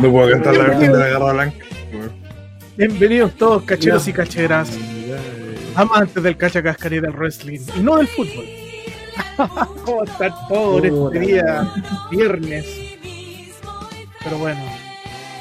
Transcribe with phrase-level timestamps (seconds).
[0.00, 1.66] No puedo cantar la versión de la garra blanca.
[2.76, 4.70] Bienvenidos todos, cacheros y cacheras,
[5.74, 8.46] amantes del cacha cascar y del wrestling, y no del fútbol.
[9.84, 11.70] ¿Cómo están todos en este día,
[12.10, 12.66] viernes?
[14.24, 14.62] Pero bueno,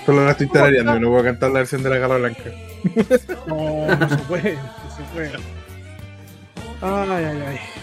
[0.06, 2.44] Solo la estoy tarareando, no puedo cantar la versión de la garra blanca.
[3.48, 5.32] no, no se puede, no se puede.
[6.82, 7.81] Ay, ay, ay.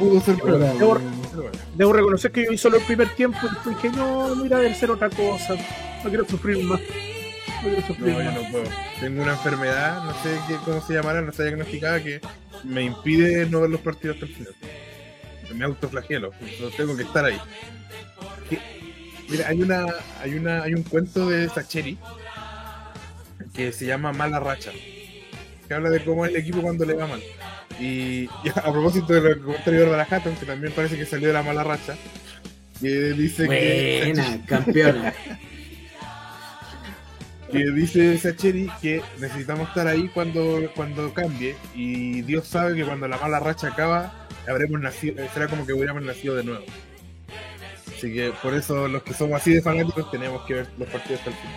[0.00, 0.58] Pudo ser peor.
[0.58, 1.58] Debo, Pero bueno.
[1.76, 4.90] debo reconocer que yo vi solo el primer tiempo y dije, no, mira, debe ser
[4.90, 5.54] otra cosa.
[6.02, 6.80] No quiero sufrir más.
[6.80, 8.34] No quiero No, sufrir yo más.
[8.34, 8.64] no puedo.
[9.00, 12.20] Tengo una enfermedad, no sé qué, cómo se llamará, no está diagnosticada, que
[12.64, 14.54] me impide no ver los partidos hasta el final.
[15.54, 17.38] Me autoflagelo, no tengo que estar ahí.
[19.28, 19.86] Mira, hay una,
[20.22, 21.96] hay una, hay un cuento de Sacheri
[23.54, 24.70] que se llama Mala Racha,
[25.68, 27.22] que habla de cómo es el equipo cuando le va mal.
[27.80, 31.28] Y, y a propósito de lo que comentó la Hatton, que también parece que salió
[31.28, 31.96] de la mala racha,
[32.80, 35.14] que dice que Buena, campeona.
[37.50, 43.08] que dice Sacheri que necesitamos estar ahí cuando, cuando cambie y Dios sabe que cuando
[43.08, 46.64] la mala racha acaba habremos nacido, será como que hubiéramos nacido de nuevo.
[47.96, 51.20] Así que por eso los que somos así de fanáticos tenemos que ver los partidos
[51.20, 51.56] hasta el final.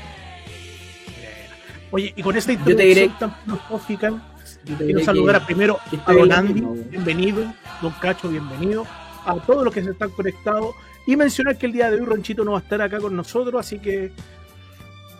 [1.91, 4.32] Oye, y con esta Yo te diré- introducción tan filosófica, Yo te
[4.63, 8.85] quiero saludar a primero a estoy Don en Andy, la misma, bienvenido, Don Cacho, bienvenido,
[9.25, 10.75] a todos los que se están conectados
[11.05, 13.59] y mencionar que el día de hoy Ronchito no va a estar acá con nosotros,
[13.59, 14.11] así que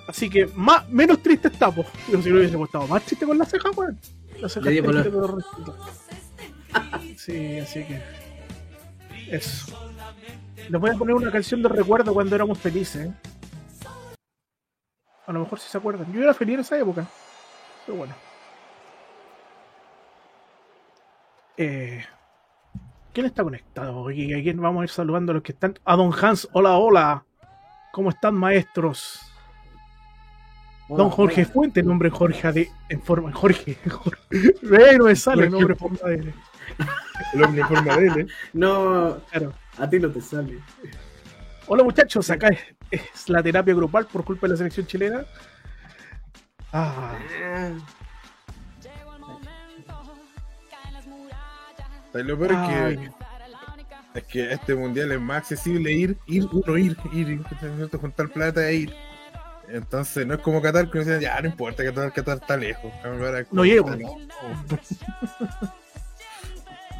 [0.07, 1.85] así que más, menos triste estamos.
[2.11, 3.99] Yo si no hubiese estado más triste con la ceja, weón.
[4.39, 5.77] La ceja triste con Ronchito.
[7.17, 8.01] Sí, así que
[9.29, 9.77] eso.
[10.69, 13.07] Les voy a poner una canción de recuerdo cuando éramos felices.
[13.07, 13.13] ¿eh?
[15.27, 16.11] A lo mejor si se acuerdan.
[16.13, 17.05] Yo era feliz en esa época.
[17.85, 18.13] Pero bueno.
[21.57, 22.03] Eh,
[23.13, 24.09] ¿Quién está conectado?
[24.09, 25.77] ¿Y a quién vamos a ir saludando a los que están?
[25.85, 27.25] A Don Hans, hola, hola.
[27.91, 29.21] ¿Cómo están, maestros?
[30.89, 33.77] Don Jorge Fuente, nombre Jorge de, en forma Jorge.
[33.89, 34.21] Jorge.
[34.63, 36.33] Ve, no me sale el nombre en forma de
[37.33, 38.27] El hombre en forma de L.
[38.53, 39.53] No, claro.
[39.77, 40.59] a ti no te sale.
[41.67, 42.59] Hola muchachos, acá es,
[42.91, 45.23] es la terapia grupal por culpa de la selección chilena.
[46.73, 48.02] Ah, Y
[52.13, 53.11] lo peor es que
[54.19, 57.41] Es que este mundial es más accesible ir, ir, uno ir, ir,
[57.99, 58.93] juntar plata e ir.
[59.69, 62.91] Entonces no es como Qatar que uno dice, ya no importa, Qatar, Qatar está lejos.
[63.51, 63.89] No llego.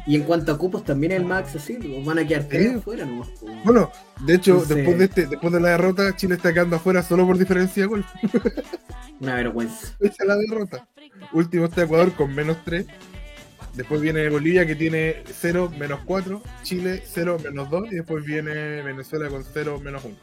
[0.06, 2.76] Y en cuanto a cupos también es el más accesible, pues van a quedar tres
[2.76, 3.28] afuera nomás.
[3.40, 3.64] pues.
[3.64, 7.02] Bueno, de hecho, Entonces- después de este, después de la derrota, Chile está quedando afuera
[7.02, 8.04] solo por diferencia de gol.
[9.20, 9.94] Una vergüenza.
[10.00, 10.86] Esa es la derrota.
[11.32, 12.86] Último está Ecuador con menos 3.
[13.74, 16.40] Después viene Bolivia que tiene 0, menos 4.
[16.62, 17.92] Chile 0, menos 2.
[17.92, 20.16] Y después viene Venezuela con 0, menos 1.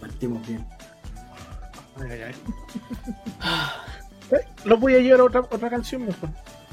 [0.00, 0.66] Partimos bien.
[1.96, 2.34] ay, ay, ay.
[4.30, 6.30] Eh, Los voy a llevar a otra, otra canción mejor.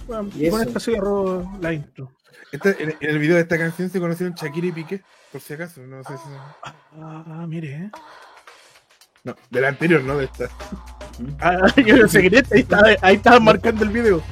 [0.07, 2.09] Bueno, ¿Y con esta cierro la intro.
[2.53, 5.53] Este, en, en el video de esta canción se conocieron Shakira y Piqué, por si
[5.55, 5.81] acaso.
[5.81, 6.29] No sé si.
[7.02, 7.91] Ah, mire, eh.
[9.25, 10.47] No, de la anterior, no de esta.
[11.41, 14.23] Ah, yo no sé qué ahí estaba, ahí estaba marcando el video.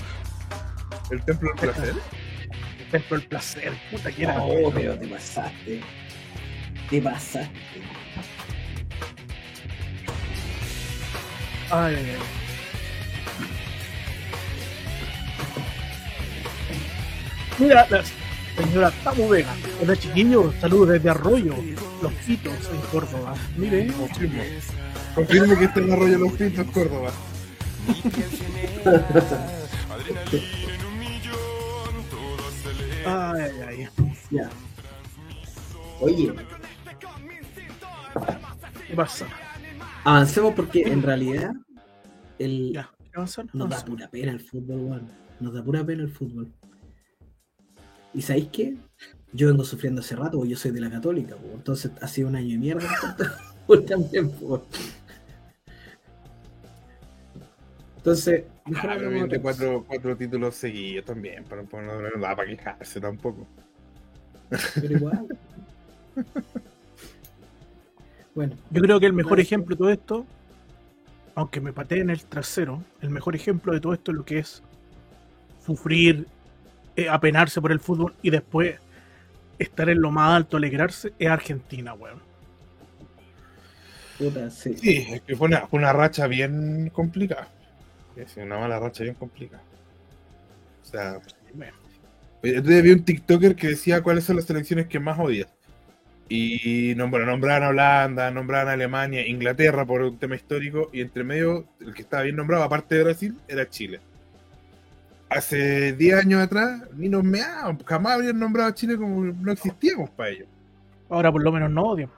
[1.10, 1.96] El templo del placer.
[2.92, 4.42] Templo del placer, puta que era.
[4.42, 5.82] Oh, pero te pasaste.
[6.90, 7.82] Te pasaste.
[11.70, 12.18] Ay, ay, ay.
[17.60, 18.04] Mira, la
[18.64, 19.56] señora Tamu Vega.
[19.82, 21.56] Hola chiquillos, saludos desde Arroyo,
[22.02, 23.34] Los Pitos, en Córdoba.
[23.56, 24.44] Mire, Confirmo.
[25.16, 27.12] Confirmo que este es el arroyo los pintos, Córdoba.
[33.08, 34.14] ay, ay, ay.
[34.32, 34.50] Ya.
[36.00, 36.34] Oye,
[38.88, 39.28] ¿Qué pasa?
[40.04, 41.52] avancemos porque en realidad
[42.40, 42.80] el,
[43.54, 45.08] nos da pura pena el fútbol, weón.
[45.40, 46.52] Nos da pura pena el fútbol.
[48.14, 48.78] ¿Y sabéis qué?
[49.34, 51.50] Yo vengo sufriendo hace rato, porque yo soy de la católica, po.
[51.54, 52.88] entonces ha sido un año de mierda.
[53.68, 54.32] Pues también,
[58.08, 62.48] Entonces, mejor Ah, pero cuatro, cuatro títulos seguidos también, para, para, no no da para
[62.48, 63.46] quejarse tampoco.
[64.76, 65.28] Pero igual.
[68.36, 70.26] bueno, Yo creo que el mejor ejemplo de todo esto,
[71.36, 74.64] aunque me pateen el trasero, el mejor ejemplo de todo esto es lo que es
[75.66, 76.28] sufrir,
[76.96, 78.78] eh, apenarse por el fútbol y después
[79.60, 82.22] estar en lo más alto, alegrarse, es Argentina, weón.
[84.18, 84.78] puta, sí.
[84.78, 87.50] Sí, es que fue una, fue una racha bien complicada.
[88.26, 89.64] Sí, una mala racha bien complicada.
[90.82, 91.20] O sea,
[92.42, 95.48] Yo vi un TikToker que decía cuáles son las selecciones que más odias.
[96.30, 101.24] Y bueno, nombraban a Holanda, nombraban a Alemania, Inglaterra por un tema histórico, y entre
[101.24, 104.00] medio, el que estaba bien nombrado, aparte de Brasil, era Chile.
[105.30, 110.10] Hace 10 años atrás, ni nos meaban, jamás habrían nombrado a Chile como no existíamos
[110.10, 110.48] para ellos.
[111.10, 112.10] Ahora por lo menos no odian.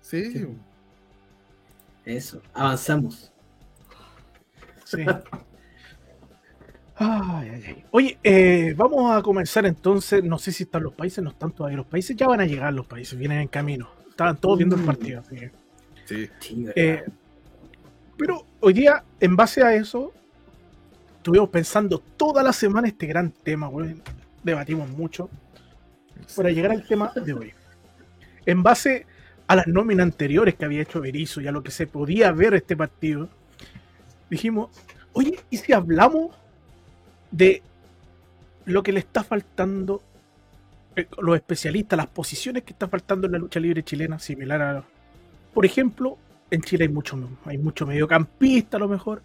[0.00, 0.32] Sí.
[0.32, 0.46] Sí.
[2.04, 3.31] Eso, avanzamos.
[4.96, 5.04] Sí.
[6.94, 7.84] Ay, ay, ay.
[7.90, 10.22] Oye, eh, vamos a comenzar entonces.
[10.22, 12.14] No sé si están los países, no están todavía los países.
[12.16, 13.88] Ya van a llegar los países, vienen en camino.
[14.10, 14.86] Estaban todos viendo el Mm.
[14.86, 15.20] partido.
[15.20, 15.50] así que-
[16.04, 16.28] Sí.
[16.38, 16.72] Sí, ¿verdad?
[16.76, 17.04] Eh,
[18.18, 20.12] pero hoy día, en base a eso,
[21.16, 23.96] estuvimos pensando toda la semana este gran tema, güey.
[24.44, 25.30] Debatimos mucho
[26.36, 27.52] para llegar al tema de hoy.
[28.44, 29.06] En base
[29.48, 32.54] a las nóminas anteriores que había hecho Berizzo y a lo que se podía ver
[32.54, 33.28] este partido,
[34.32, 34.70] dijimos,
[35.12, 36.34] oye, ¿y si hablamos
[37.30, 37.62] de
[38.64, 40.02] lo que le está faltando
[40.96, 44.84] eh, los especialistas, las posiciones que están faltando en la lucha libre chilena, similar a,
[45.54, 46.16] por ejemplo,
[46.50, 49.22] en Chile hay mucho, hay mucho mediocampista a lo mejor,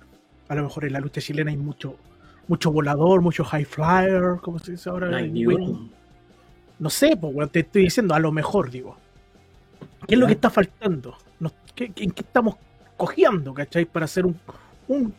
[0.48, 1.95] a lo mejor en la lucha chilena hay mucho,
[2.48, 5.09] mucho volador, mucho high flyer, como se dice ahora.
[6.80, 8.98] No sé, pues, te estoy diciendo, a lo mejor, digo.
[10.07, 11.18] ¿Qué es lo que está faltando?
[11.39, 12.56] Nos- qué- ¿En qué estamos
[12.95, 13.86] cojeando, cachai?
[13.86, 14.39] Para hacer un,
[14.88, 15.13] un,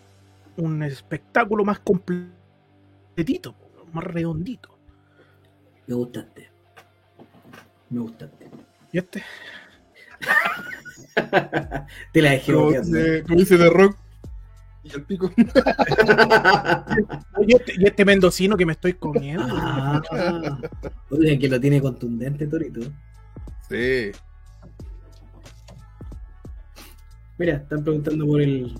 [0.56, 3.54] un espectáculo más completito,
[3.92, 4.76] más redondito.
[5.86, 6.50] Me gustaste.
[7.90, 8.50] Me gustaste.
[8.92, 9.22] ¿Y este?
[12.12, 12.98] Te la dejé Como boteando.
[13.34, 13.96] dice, The Rock.
[14.84, 15.30] Y el pico.
[17.36, 19.44] Oye, este- y este mendocino que me estoy comiendo.
[19.50, 20.00] Ah,
[21.10, 22.80] oiga, que lo tiene contundente, Torito.
[23.68, 24.12] Sí.
[27.38, 28.74] Mira, están preguntando por el.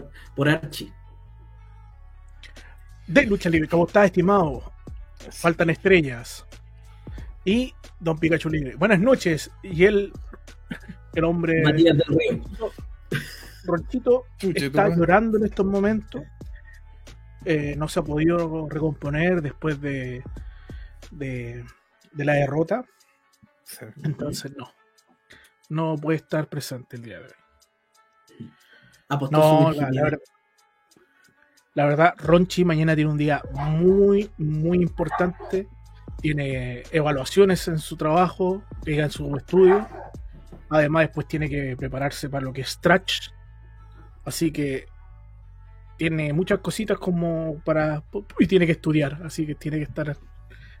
[0.00, 0.92] Por, por Archie.
[3.06, 4.72] De lucha libre, ¿cómo está, estimado?
[5.30, 6.46] Faltan estrellas.
[7.44, 8.76] Y Don Pikachu Libre.
[8.76, 9.50] Buenas noches.
[9.62, 10.12] Y él,
[11.14, 11.62] el hombre.
[11.62, 12.42] Matías del Río.
[13.64, 16.22] Ronchito está llorando en estos momentos.
[17.44, 20.22] Eh, no se ha podido recomponer después de,
[21.10, 21.64] de,
[22.12, 22.84] de la derrota.
[23.64, 23.84] Sí.
[24.02, 24.70] Entonces no.
[25.68, 27.43] No puede estar presente el día de hoy.
[29.14, 30.18] Apostó No, su la, verdad.
[31.74, 35.66] La verdad, Ronchi mañana tiene un día muy, muy importante.
[36.20, 39.86] Tiene evaluaciones en su trabajo, pega en su estudio.
[40.70, 43.30] Además, después tiene que prepararse para lo que es Stretch.
[44.24, 44.86] Así que
[45.96, 48.04] tiene muchas cositas como para.
[48.38, 49.20] Y tiene que estudiar.
[49.24, 50.16] Así que tiene que estar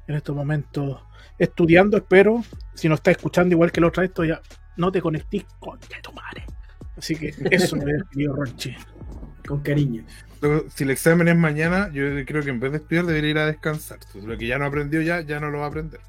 [0.06, 1.02] en estos momentos
[1.38, 1.96] estudiando.
[1.96, 2.42] Espero.
[2.74, 4.40] Si no está escuchando igual que la otra vez, ya
[4.76, 6.44] no te conectís con tu madre.
[6.96, 8.74] Así que eso me despidió Ronchi.
[9.46, 10.04] Con cariño.
[10.74, 13.46] Si el examen es mañana, yo creo que en vez de estudiar debería ir a
[13.46, 13.98] descansar.
[14.14, 16.00] Lo que ya no aprendió ya, ya no lo va a aprender.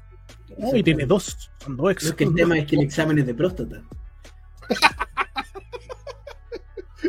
[0.74, 2.04] Y tiene dos, son dos ex.
[2.04, 3.82] Es que el tema es que el examen es de próstata.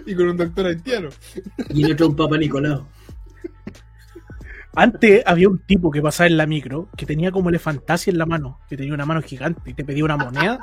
[0.06, 1.10] Y con un doctor haitiano.
[1.70, 2.88] Y el otro un Papa Nicolau.
[4.80, 8.28] Antes había un tipo que pasaba en la micro que tenía como elefantasia en la
[8.28, 10.60] mano, que tenía una mano gigante y te pedía una moneda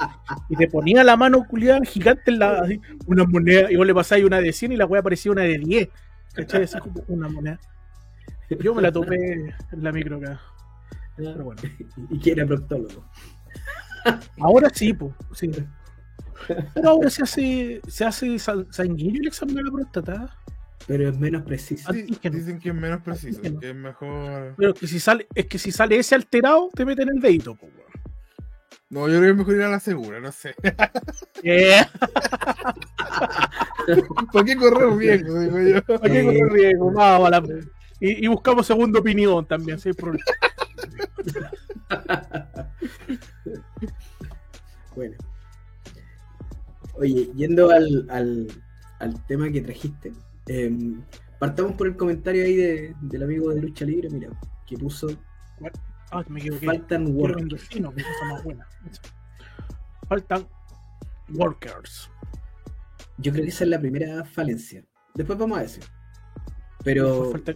[0.48, 3.92] y te ponía la mano culiada gigante en la así, una moneda y vos le
[3.94, 5.88] pasabas una de 100 y la weá parecía una de 10.
[6.32, 6.62] ¿Cachai?
[6.62, 7.58] Así como una moneda.
[8.60, 10.40] Yo me la topé en la micro acá.
[11.16, 11.60] Pero bueno.
[12.10, 13.04] Y que era proctólogo.
[14.40, 15.12] Ahora sí, pues.
[15.32, 15.50] Sí.
[16.74, 20.36] Pero ahora se hace, se hace sa- sanguíneo el examen de la próstata.
[20.86, 21.92] Pero es menos preciso.
[21.92, 23.60] Sí, dicen que es menos preciso, Antígeno.
[23.60, 24.54] que es mejor.
[24.56, 27.72] Pero que si sale, es que si sale ese alterado, te meten el dedito, pues.
[28.90, 30.54] No, yo creo que es mejor ir a la segura, no sé.
[31.46, 31.82] Eh,
[34.32, 35.40] ¿Por qué correr riesgo?
[35.40, 35.82] Digo yo.
[36.00, 36.92] ¿Para qué correr riesgo?
[36.92, 37.42] Vamos a la-
[38.00, 40.24] y, y buscamos segunda opinión también, si hay problema.
[44.94, 45.16] Bueno.
[46.94, 48.48] Oye, yendo al, al,
[49.00, 50.12] al tema que trajiste,
[50.46, 51.02] em,
[51.38, 54.28] partamos por el comentario ahí de- del amigo de Lucha Libre, mira,
[54.66, 55.08] que puso,
[56.10, 56.66] Ah, me equivoqué.
[56.66, 57.36] faltan Quiero work.
[57.36, 58.66] mendocino, que es cosa más buena.
[60.08, 60.46] Faltan
[61.32, 62.10] workers.
[63.18, 64.84] Yo creo que esa es la primera falencia.
[65.14, 65.80] Después vamos a eso.
[66.84, 67.54] Pero Falta-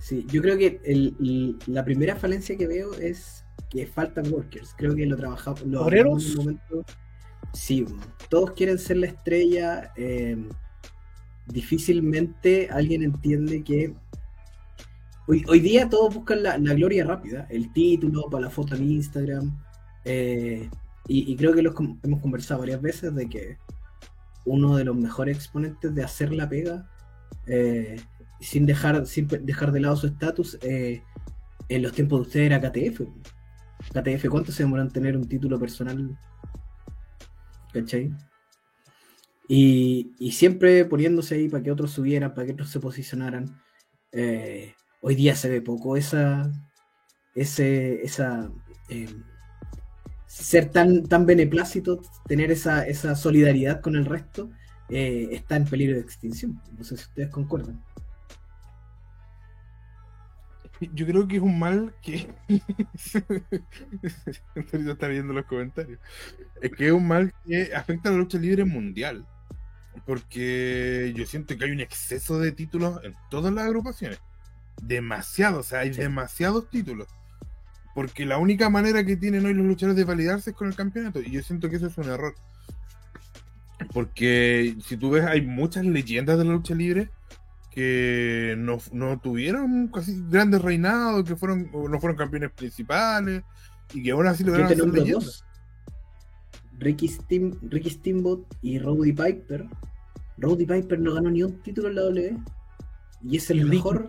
[0.00, 4.74] sí, yo creo que el- el- la primera falencia que veo es que faltan workers.
[4.76, 5.84] Creo que lo trabajamos ¿Obreros?
[5.84, 6.84] hablamos en un momento.
[7.52, 7.84] Sí,
[8.30, 9.92] todos quieren ser la estrella.
[9.96, 10.48] eh,
[11.46, 13.94] difícilmente alguien entiende que
[15.26, 18.90] hoy, hoy día todos buscan la, la gloria rápida, el título para la foto en
[18.90, 19.56] Instagram.
[20.04, 20.68] eh,
[21.08, 23.58] y, creo que los hemos conversado varias veces de que
[24.44, 26.88] uno de los mejores exponentes de hacer la pega
[27.46, 28.00] eh,
[28.40, 31.02] sin dejar, sin dejar de lado su estatus, eh,
[31.68, 33.02] en los tiempos de ustedes era KTF.
[33.92, 36.18] KTF, ¿cuánto se demoran en tener un título personal?
[37.72, 38.12] ¿Cachai?
[39.48, 43.60] Y, y siempre poniéndose ahí para que otros subieran, para que otros se posicionaran.
[44.12, 46.50] Eh, hoy día se ve poco esa,
[47.34, 48.50] ese, esa,
[48.88, 49.08] eh,
[50.26, 54.50] ser tan, tan beneplácito, tener esa, esa solidaridad con el resto,
[54.88, 56.60] eh, está en peligro de extinción.
[56.76, 57.82] No sé si ustedes concuerdan.
[60.92, 62.28] Yo creo que es un mal que.
[64.54, 65.98] está viendo los comentarios.
[66.60, 69.26] Es que es un mal que afecta a la lucha libre mundial.
[70.04, 74.20] Porque yo siento que hay un exceso de títulos en todas las agrupaciones.
[74.82, 77.08] Demasiado, o sea, hay demasiados títulos.
[77.94, 81.20] Porque la única manera que tienen hoy los luchadores de validarse es con el campeonato.
[81.20, 82.34] Y yo siento que eso es un error.
[83.94, 87.10] Porque si tú ves, hay muchas leyendas de la lucha libre
[87.70, 93.42] que no, tuvieron casi grandes reinados, que fueron no fueron campeones principales
[93.92, 95.45] y que aún así lograron ser leyendas.
[96.78, 97.10] Ricky,
[97.62, 99.66] Ricky Steamboat y Roddy Piper.
[100.38, 102.38] Roddy Piper no ganó ni un título en la W.
[103.22, 104.08] Y es el mejor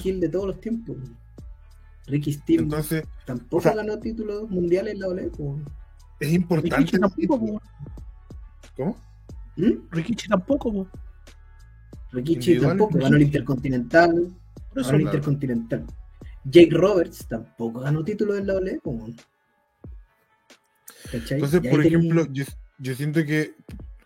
[0.00, 0.96] Gil de todos los tiempos.
[2.06, 5.30] Ricky Steamboat Entonces, tampoco ganó títulos mundiales en la W.
[6.20, 6.98] Es importante.
[6.98, 7.60] tampoco,
[8.76, 8.96] ¿Cómo?
[9.56, 9.72] ¿Mm?
[9.90, 10.86] Rikichi tampoco.
[12.12, 12.98] Rikichi tampoco.
[12.98, 14.32] Ganó el Intercontinental.
[14.74, 15.86] Ganó el Intercontinental.
[16.44, 18.80] Jake Roberts tampoco ganó títulos en la W.
[21.12, 23.54] Entonces, por ejemplo, yo, siento que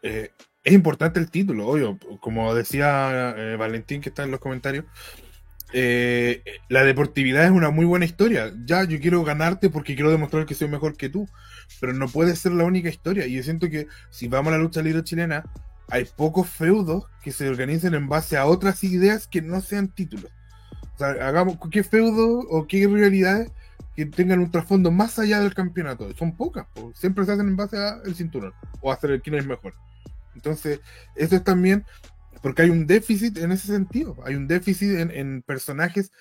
[0.03, 0.31] eh,
[0.65, 1.99] es importante el título, obvio.
[2.21, 4.85] Como decía eh, Valentín, que está en los comentarios,
[5.73, 8.53] eh, la deportividad es una muy buena historia.
[8.65, 11.29] Ya, yo quiero ganarte porque quiero demostrar que soy mejor que tú.
[11.81, 13.27] Pero no puede ser la única historia.
[13.27, 15.45] Y yo siento que si vamos a la lucha libre chilena,
[15.89, 20.31] hay pocos feudos que se organicen en base a otras ideas que no sean títulos.
[20.95, 23.51] O sea, hagamos qué feudo o qué realidades
[23.97, 26.15] que tengan un trasfondo más allá del campeonato.
[26.15, 29.47] Son pocas, siempre se hacen en base al cinturón o a hacer el quién es
[29.47, 29.75] mejor.
[30.35, 30.81] Entonces,
[31.17, 31.85] eso es también
[32.43, 34.17] porque hay un déficit en ese sentido.
[34.25, 36.13] Hay un déficit en, personajes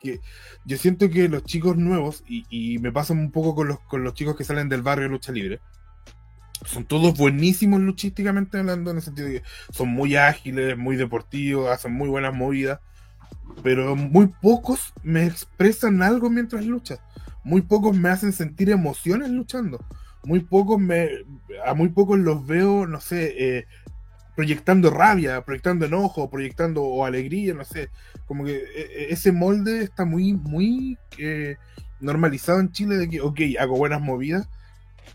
[0.00, 0.20] que
[0.64, 4.14] yo siento que los chicos nuevos, y, me pasa un poco con los, con los
[4.14, 5.60] chicos que salen del barrio de lucha libre,
[6.64, 11.68] son todos buenísimos luchísticamente hablando, en el sentido de que son muy ágiles, muy deportivos,
[11.70, 12.80] hacen muy buenas movidas,
[13.62, 16.98] pero muy pocos me expresan algo mientras luchan
[17.46, 19.78] muy pocos me hacen sentir emociones luchando.
[20.24, 21.08] Muy pocos me,
[21.64, 23.66] a muy pocos los veo, no sé, eh,
[24.34, 27.90] proyectando rabia, proyectando enojo, proyectando o alegría, no sé.
[28.26, 31.54] Como que e, e, ese molde está muy, muy eh,
[32.00, 34.48] normalizado en Chile de que, ok, hago buenas movidas,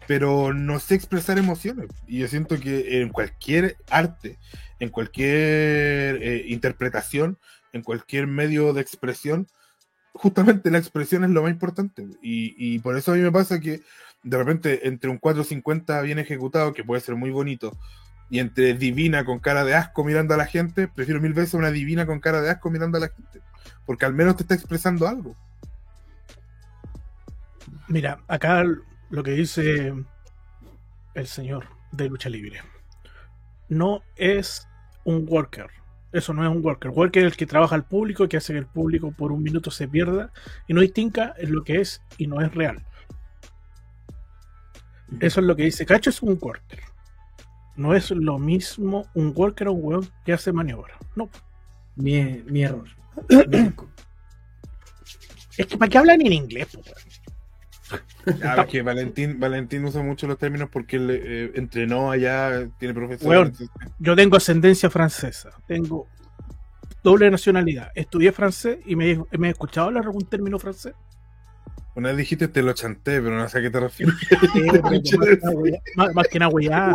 [0.08, 1.90] pero no sé expresar emociones.
[2.08, 4.40] Y yo siento que en cualquier arte,
[4.80, 7.38] en cualquier eh, interpretación,
[7.74, 9.48] en cualquier medio de expresión,
[10.13, 12.06] justamente la expresión es lo más importante.
[12.22, 13.82] Y, por eso a mí me pasa que
[14.24, 17.77] de repente entre un 450 bien ejecutado, que puede ser muy bonito,
[18.30, 21.72] y entre divina con cara de asco mirando a la gente, prefiero mil veces una
[21.72, 23.41] divina con cara de asco mirando a la gente.
[23.86, 25.36] Porque al menos te está expresando algo.
[27.88, 28.63] Mira, acá
[29.10, 29.94] lo que dice
[31.13, 32.62] el señor de lucha libre.
[33.68, 34.68] No es
[35.03, 35.68] un worker,
[36.13, 36.91] eso no es un worker.
[36.91, 39.72] Worker es el que trabaja al público, que hace que el público por un minuto
[39.72, 40.32] se pierda
[40.68, 42.84] y no distinga en lo que es y no es real.
[45.20, 46.80] Eso es lo que dice Cacho, es un worker.
[47.75, 50.98] No es lo mismo un worker o un weón que hace maniobra.
[51.15, 51.30] No.
[51.96, 52.88] Mi, mi error.
[55.58, 56.77] es que ¿para qué hablan en inglés?
[58.70, 63.52] Que Valentín, Valentín usa mucho los términos porque él eh, entrenó allá, tiene profesor.
[64.00, 66.08] yo tengo ascendencia francesa, tengo
[67.04, 70.94] doble nacionalidad, estudié francés y me, me he escuchado hablar algún término francés.
[71.94, 74.16] Una vez dijiste te lo chanté, pero no sé a qué te refieres.
[76.14, 76.92] más, que nada, ya.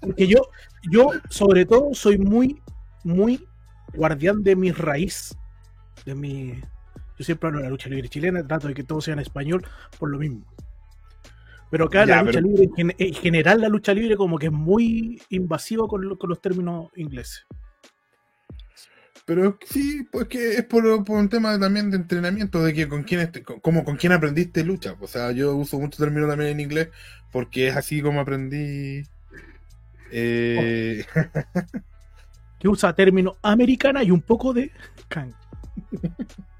[0.00, 0.48] Porque yo,
[0.90, 2.62] yo, sobre todo, soy muy,
[3.02, 3.44] muy
[3.94, 5.36] guardián de mi raíz,
[6.04, 6.60] de mi,
[7.18, 9.66] yo siempre hablo de la lucha libre chilena, trato de que todo sea en español
[9.98, 10.46] por lo mismo.
[11.70, 15.86] Pero acá la lucha libre, en general la lucha libre como que es muy invasiva
[15.86, 17.46] con, los términos ingleses.
[19.26, 23.30] Pero sí, pues que es por, un tema también de entrenamiento, de que con quién,
[23.60, 24.96] como con quién aprendiste lucha.
[25.00, 26.88] O sea, yo uso mucho términos también en inglés
[27.30, 29.02] porque es así como aprendí.
[30.10, 31.04] Eh...
[32.58, 34.72] que usa término americana y un poco de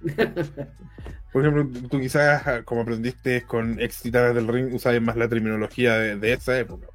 [1.32, 5.94] Por ejemplo, tú quizás, ah, como aprendiste con ex del ring, usabas más la terminología
[5.94, 6.88] de, esa época.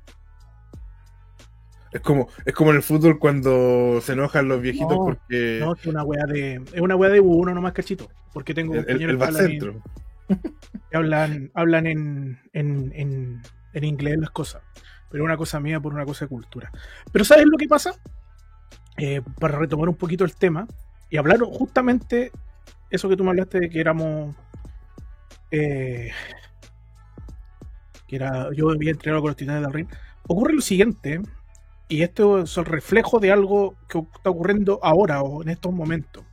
[1.92, 5.74] Es como, es como en el fútbol cuando se enojan los viejitos No, porque No,
[5.74, 6.62] es una weá de.
[6.74, 8.10] Es una weá de uno nomás cachito.
[8.34, 10.44] Porque tengo el, el, compañeros el que hablan, en,
[10.92, 14.62] que hablan, hablan en, en, en, en inglés las cosas.
[15.10, 16.70] Pero una cosa mía por una cosa de cultura.
[17.14, 17.94] Pero ¿sabes lo que pasa?
[18.98, 20.68] Eh, para retomar un poquito el tema
[21.10, 22.34] y hablar justamente
[22.90, 24.36] eso que tú me hablaste de que éramos.
[25.52, 26.12] eh,
[28.08, 28.50] que era.
[28.54, 29.88] Yo había entrenado con los titanes del ring.
[30.28, 31.22] Ocurre lo siguiente,
[31.88, 36.24] y esto es el reflejo de algo que está ocurriendo ahora o en estos momentos.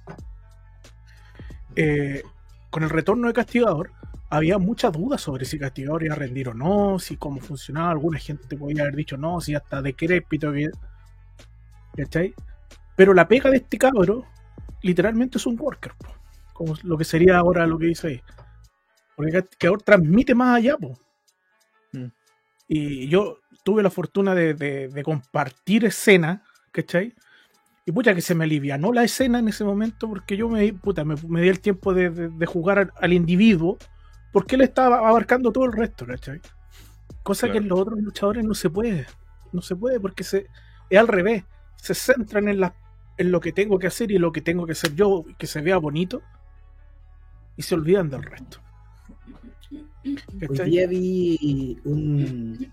[1.76, 2.23] Eh,
[2.71, 3.92] con el retorno de Castigador,
[4.30, 7.90] había muchas dudas sobre si Castigador iba a rendir o no, si cómo funcionaba.
[7.90, 10.52] Alguna gente podía haber dicho no, si hasta decrépito.
[10.52, 10.71] que-
[11.97, 12.35] ¿Cachai?
[12.97, 14.25] Pero la pega de este cabro,
[14.82, 16.09] literalmente es un worker, po.
[16.52, 18.23] Como lo que sería ahora lo que dice ahí.
[19.16, 20.99] Porque Castigador transmite más allá, po.
[21.92, 22.06] Mm.
[22.68, 26.42] Y yo tuve la fortuna de, de- de compartir escena,
[26.73, 27.14] ¿cachai?
[27.85, 31.04] Y pucha que se me alivianó la escena en ese momento porque yo me, puta,
[31.04, 33.76] me, me di el tiempo de, de- de jugar al, al individuo
[34.32, 36.40] porque él estaba abarcando todo el resto, ¿cachai?
[37.22, 37.62] Cosa que Claro.
[37.64, 39.07] en los otros luchadores no se puede.
[39.53, 40.46] No se puede porque se,
[40.90, 41.44] es al revés.
[41.76, 42.74] Se centran en, la,
[43.18, 45.61] en lo que tengo que hacer y lo que tengo que hacer yo, que se
[45.61, 46.22] vea bonito,
[47.56, 48.58] y se olvidan del resto.
[50.04, 52.72] Hoy día vi un.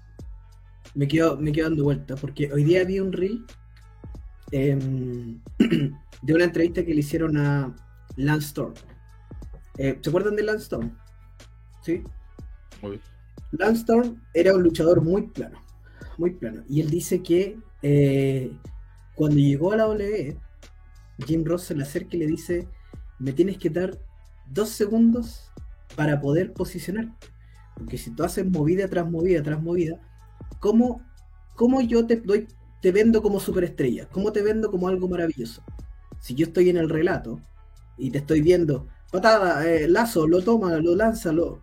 [0.96, 3.46] Me quedo, me quedo dando vuelta, porque hoy día vi un reel
[4.52, 5.40] em,
[6.22, 7.76] de una entrevista que le hicieron a
[8.16, 8.74] Lance Storm.
[9.78, 10.98] Eh, ¿Se acuerdan de Lance Storm?
[11.82, 12.04] ¿Sí?
[12.82, 13.00] Uy.
[13.52, 15.62] Lance Storm era un luchador muy plano,
[16.18, 16.64] muy plano.
[16.68, 18.52] Y él dice que eh,
[19.16, 20.38] cuando llegó a la WWE,
[21.26, 22.68] Jim Ross se le acerca y le dice,
[23.20, 23.98] me tienes que dar
[24.52, 25.52] dos segundos
[25.96, 27.28] para poder posicionarte.
[27.76, 30.00] Porque si tú haces movida tras movida tras movida,
[30.60, 31.02] ¿cómo,
[31.56, 32.48] cómo yo te doy,
[32.82, 34.08] te vendo como superestrella?
[34.10, 35.64] ¿Cómo te vendo como algo maravilloso?
[36.20, 37.42] Si yo estoy en el relato
[37.98, 41.62] y te estoy viendo, patada, eh, lazo, lo toma, lo lanza, lo...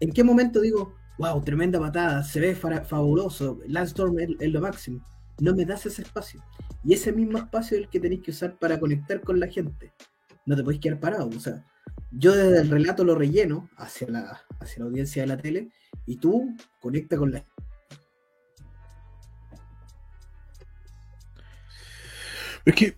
[0.00, 4.50] ¿En qué momento digo, wow, tremenda patada, se ve fa- fabuloso, Lance Storm es, es
[4.50, 5.04] lo máximo?
[5.40, 6.42] No me das ese espacio.
[6.84, 9.92] Y ese mismo espacio es el que tenéis que usar para conectar con la gente.
[10.46, 11.28] No te podéis quedar parado.
[11.28, 11.64] O sea,
[12.12, 15.68] yo desde el relato lo relleno hacia la, hacia la audiencia de la tele
[16.06, 17.44] y tú conecta con la
[22.64, 22.94] Es que,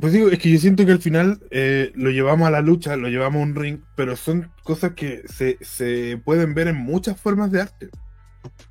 [0.00, 2.96] pues digo, es que yo siento que al final eh, lo llevamos a la lucha,
[2.96, 7.20] lo llevamos a un ring, pero son cosas que se, se pueden ver en muchas
[7.20, 7.90] formas de arte.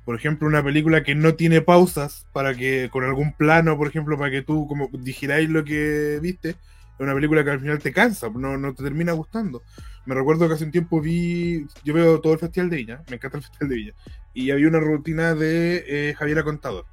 [0.04, 4.18] Por ejemplo, una película que no tiene pausas para que, con algún plano, por ejemplo,
[4.18, 6.56] para que tú como digiráis lo que viste,
[7.00, 9.62] es una película que al final te cansa, no, no te termina gustando.
[10.06, 13.16] Me recuerdo que hace un tiempo vi, yo veo todo el Festival de Viña, me
[13.16, 13.92] encanta el Festival de Viña,
[14.34, 16.86] y había una rutina de eh, Javiera Contador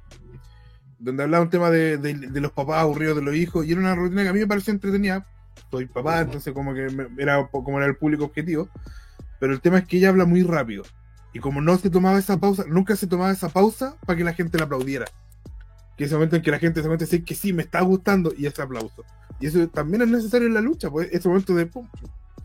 [1.00, 3.80] donde hablaba un tema de, de- de los papás aburridos de los hijos, y era
[3.80, 5.24] una rutina que a mí me pareció entretenida.
[5.70, 8.68] Soy papá, entonces como que me- era como era el público objetivo.
[9.38, 10.82] Pero el tema es que ella habla muy rápido.
[11.32, 14.32] Y como no se tomaba esa pausa, nunca se tomaba esa pausa para que la
[14.34, 15.04] gente la aplaudiera.
[15.96, 18.32] Que ese momento en que la gente se cuenta decir que sí, me está gustando,
[18.36, 19.04] y ese aplauso.
[19.40, 21.88] Y eso también es necesario en la lucha, pues ese momento de pum,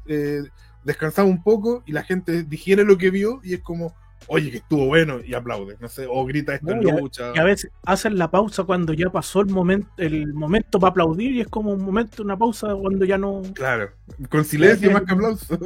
[0.06, 0.44] eh,
[0.84, 3.96] descansar un poco y la gente digiere lo que vio y es como,
[4.28, 6.96] oye, que estuvo bueno, y aplaude, no sé, o grita esto No, en y a-
[7.00, 7.32] lucha.
[7.36, 11.32] Y a veces hacen la pausa cuando ya pasó el momento, el momento para aplaudir
[11.32, 13.42] y es como un momento, una pausa cuando ya no.
[13.54, 13.92] Claro,
[14.30, 15.58] con silencio más que aplauso.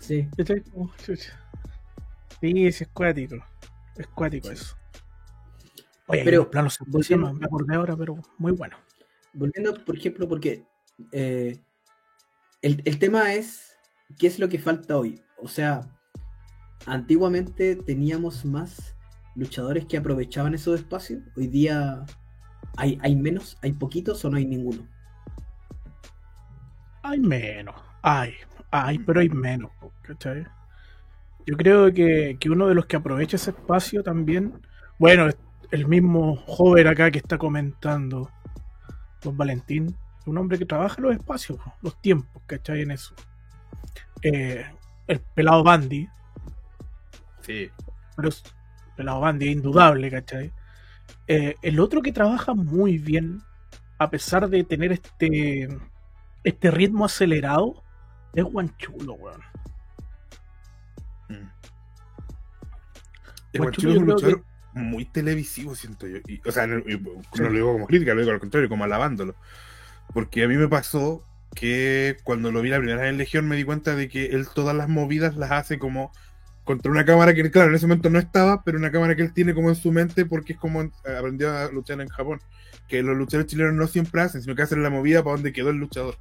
[0.00, 0.28] Sí.
[2.40, 3.36] Sí, sí, es cuático.
[3.96, 4.74] Es cuático eso.
[6.08, 8.76] Oye, Pero, pero planos volviendo- me acordé ahora, pero muy bueno.
[9.34, 10.64] Volviendo, por ejemplo, porque
[11.12, 11.58] eh,
[12.60, 13.76] el, el tema es
[14.18, 15.22] qué es lo que falta hoy.
[15.38, 15.80] O sea,
[16.86, 18.96] antiguamente teníamos más
[19.34, 21.22] luchadores que aprovechaban esos espacios.
[21.36, 22.04] Hoy día
[22.76, 24.86] hay, hay menos, hay poquitos o no hay ninguno.
[27.02, 27.74] Hay menos.
[28.02, 28.32] Hay,
[28.70, 29.70] hay, pero hay menos.
[30.02, 30.46] ¿Cachai?
[31.46, 34.60] Yo creo que, que uno de los que aprovecha ese espacio también.
[34.98, 35.28] Bueno,
[35.70, 38.30] el mismo joven acá que está comentando,
[39.22, 42.82] Don Valentín, un hombre que trabaja los espacios, los tiempos, ¿cachai?
[42.82, 43.14] En eso.
[44.22, 44.64] Eh,
[45.06, 46.08] el pelado Bandy,
[47.40, 47.70] Sí.
[48.16, 48.42] pero es
[48.96, 50.52] pelado Bandy, es indudable, ¿cachai?
[51.26, 53.42] Eh, el otro que trabaja muy bien,
[53.98, 55.68] a pesar de tener este,
[56.44, 57.82] este ritmo acelerado,
[58.34, 59.40] es Guanchulo, weón.
[61.28, 61.48] Mm.
[63.52, 66.18] Es un luchador muy televisivo, siento yo.
[66.26, 69.34] Y, o sea, no, no lo digo como crítica, lo digo al contrario, como alabándolo.
[70.12, 73.56] Porque a mí me pasó que cuando lo vi la primera vez en Legión me
[73.56, 76.12] di cuenta de que él todas las movidas las hace como
[76.64, 79.32] contra una cámara que, claro, en ese momento no estaba, pero una cámara que él
[79.32, 82.40] tiene como en su mente porque es como eh, aprendió a luchar en Japón.
[82.88, 85.70] Que los luchadores chilenos no siempre hacen, sino que hacen la movida para donde quedó
[85.70, 86.16] el luchador.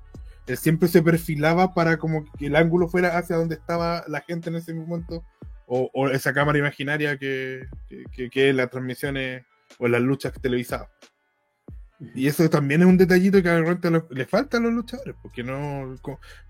[0.48, 4.50] Él siempre se perfilaba para como que el ángulo fuera hacia donde estaba la gente
[4.50, 5.24] en ese momento,
[5.74, 9.46] o, esa cámara imaginaria que, que, que, es las transmisiones
[9.80, 10.90] o las luchas televisadas.
[12.16, 13.60] Y eso también es un detallito que a
[14.10, 15.96] le falta a los luchadores, porque no.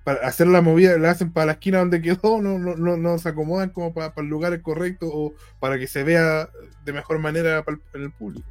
[0.04, 3.30] Para hacer la movida, la hacen para la esquina donde quedó, no, no, no, se
[3.30, 6.50] acomodan como para, para, el lugar correcto o para que se vea
[6.84, 8.50] de mejor manera para el, el público.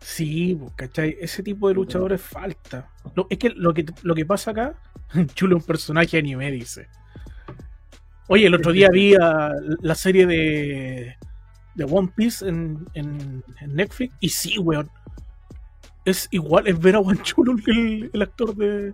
[0.00, 1.18] Sí, ¿cachai?
[1.20, 2.88] Ese tipo de luchadores falta.
[3.28, 4.80] es que lo, que lo que pasa acá,
[5.34, 6.88] chulo un personaje anime, dice.
[8.28, 11.16] Oye, el otro día vi la serie de,
[11.74, 14.88] de One Piece en, en, en Netflix y sí, weón
[16.08, 18.92] es igual, es ver a Guanchulo el, el actor de,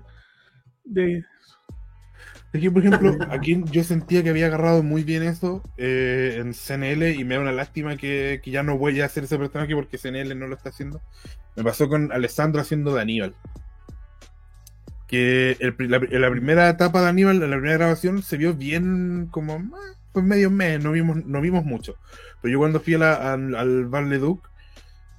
[0.85, 1.25] de.
[2.53, 7.19] Aquí, por ejemplo, aquí yo sentía que había agarrado muy bien eso eh, en CNL
[7.19, 10.39] y me da una lástima que, ya no voy a hacer ese personaje porque CNL
[10.39, 11.03] no lo está haciendo.
[11.57, 13.35] Me pasó con Alessandro haciendo de Aníbal.
[15.15, 19.71] Que la, primera etapa de Aníbal, en la primera grabación, se vio bien como
[20.13, 21.97] pues medio mes, no vimos, no vimos mucho.
[22.43, 23.05] Pero yo cuando fui al,
[23.55, 24.49] al Val Duc,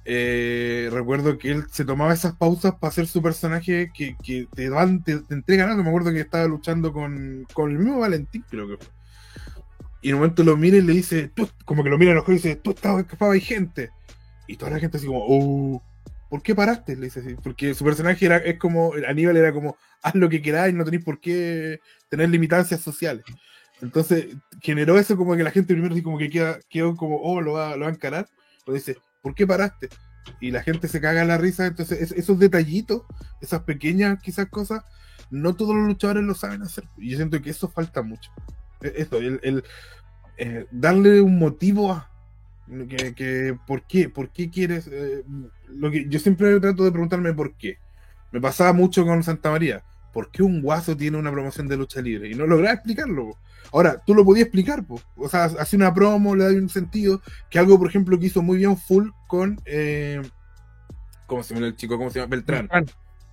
[0.04, 4.16] eh, recuerdo que él se tomaba esas pausas para hacer su personaje que,
[4.54, 5.82] te dan, te, entregan algo.
[5.82, 8.94] Me acuerdo que estaba luchando con, con el mismo Valentín, creo que fue.
[10.02, 11.32] Y en un momento lo mira y le dice,
[11.64, 13.90] como que lo mira en los ojos y dice, tú estabas escapado y gente.
[14.46, 15.82] Y toda la gente así como, oh,
[16.36, 16.96] ¿por qué paraste?
[16.96, 20.42] Le dice así, porque su personaje era, es como, Aníbal era como, haz lo que
[20.42, 23.24] queráis, no tenéis por qué tener limitancias sociales.
[23.80, 27.52] Entonces generó eso como que la gente primero como que queda, quedó como, oh, lo
[27.52, 28.28] va, lo va a encarar.
[28.66, 29.88] Pero dice, ¿por qué paraste?
[30.38, 33.04] Y la gente se caga en la risa, entonces esos detallitos,
[33.40, 34.84] esas pequeñas quizás cosas,
[35.30, 36.84] no todos los luchadores lo saben hacer.
[36.98, 38.30] Y yo siento que eso falta mucho.
[38.82, 39.64] E, eso, el,
[40.36, 42.10] eh, darle un motivo a
[43.16, 44.10] que, ¿por qué?
[44.10, 44.86] ¿Por qué quieres?
[44.92, 45.22] Eh,
[45.68, 47.78] lo que yo siempre trato de preguntarme por qué.
[48.32, 49.82] Me pasaba mucho con Santa María.
[50.12, 52.30] ¿Por qué un guaso tiene una promoción de lucha libre?
[52.30, 53.36] Y no lograba explicarlo.
[53.72, 55.04] Ahora, tú lo podías explicar, pues.
[55.16, 58.42] o sea, hace una promo, le da un sentido, que algo, por ejemplo, que hizo
[58.42, 60.22] muy bien Full con, eh,
[61.26, 61.98] ¿cómo se llama el chico?
[61.98, 62.30] ¿Cómo se llama?
[62.30, 62.68] Beltrán.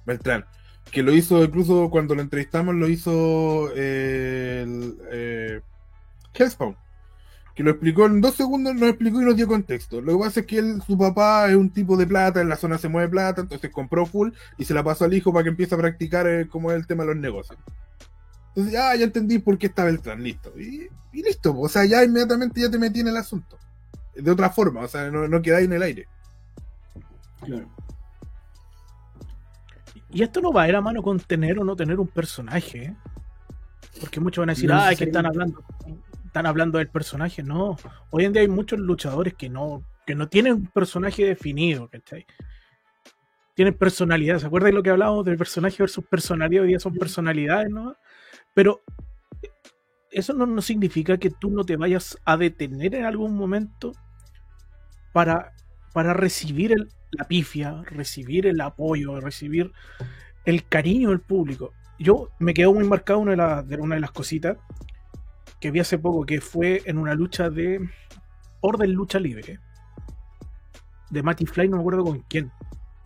[0.06, 0.46] Beltrán.
[0.91, 5.62] Que lo hizo, incluso cuando lo entrevistamos, lo hizo eh, el, eh,
[6.34, 6.76] Hellspawn.
[7.56, 10.02] Que lo explicó en dos segundos, nos explicó y nos dio contexto.
[10.02, 12.56] Lo que pasa es que él, su papá es un tipo de plata, en la
[12.56, 15.50] zona se mueve plata, entonces compró full y se la pasó al hijo para que
[15.50, 17.60] empiece a practicar eh, cómo es el tema de los negocios.
[18.50, 20.52] Entonces, ya, ya entendí por qué está Beltrán, listo.
[20.60, 23.58] Y, listo, o sea, ya inmediatamente ya te metí en el asunto.
[24.16, 26.08] De otra forma, o sea, no, no quedáis en el aire.
[27.44, 27.68] Claro.
[30.12, 32.86] Y esto no va a ir a mano con tener o no tener un personaje.
[32.86, 32.96] ¿eh?
[34.00, 35.63] Porque muchos van a decir, ah, que están hablando,
[36.34, 37.43] están hablando del personaje.
[37.43, 37.78] No,
[38.10, 42.26] hoy en día hay muchos luchadores que no, que no tienen un personaje definido, ¿cachai?
[43.54, 44.39] Tienen personalidad.
[44.39, 46.63] ¿Se acuerdan de lo que hablábamos del personaje versus personalidad?
[46.63, 47.96] Hoy día son personalidades, ¿no?
[48.56, 48.82] Pero
[50.10, 53.91] eso no, significa que tú no te vayas a detener en algún momento
[55.12, 55.54] para,
[55.93, 56.76] para recibir
[57.12, 59.72] la pifia, recibir el apoyo, recibir
[60.46, 61.74] el cariño del público.
[62.00, 64.58] Yo me quedo muy marcado una de, una de las cositas
[65.63, 67.89] que vi hace poco, que fue en una lucha de
[68.60, 69.62] Orden Lucha Libre.
[71.10, 72.52] De Matty Fly, no me acuerdo con quién.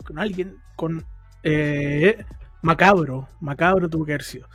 [0.04, 1.06] Con alguien, con
[1.44, 2.24] eh,
[2.62, 3.28] Macabro.
[3.40, 4.48] Macabro tuvo que haber sido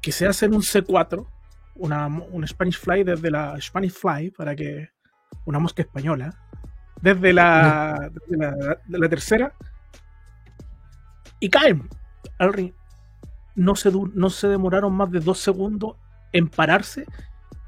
[0.00, 1.26] que se hace en un C4,
[1.74, 4.88] una, un Spanish Fly desde la Spanish Fly, para que.
[5.44, 6.32] Una mosca española.
[7.02, 9.52] Desde la, la, tercera.
[11.40, 11.88] Y caen
[12.38, 12.74] al ring.
[13.56, 15.96] No se, no se demoraron más de dos segundos
[16.32, 17.06] en pararse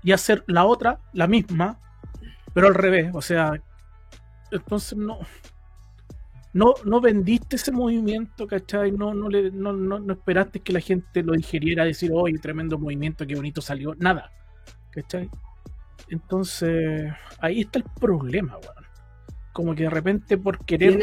[0.03, 1.79] y hacer la otra, la misma,
[2.55, 3.11] pero al revés.
[3.15, 3.53] O sea,
[4.51, 5.19] entonces no,
[6.53, 8.93] no, no vendiste ese movimiento, ¿cachai?
[8.93, 13.27] No, no, le, no, no, esperaste que la gente lo digeriera, decir, oye, tremendo movimiento,
[13.27, 13.95] qué bonito salió.
[13.99, 14.31] Nada,
[14.91, 15.31] ¿cachai?
[16.09, 18.85] Entonces, ahí está el problema, weón.
[19.53, 20.99] Como que de repente por querer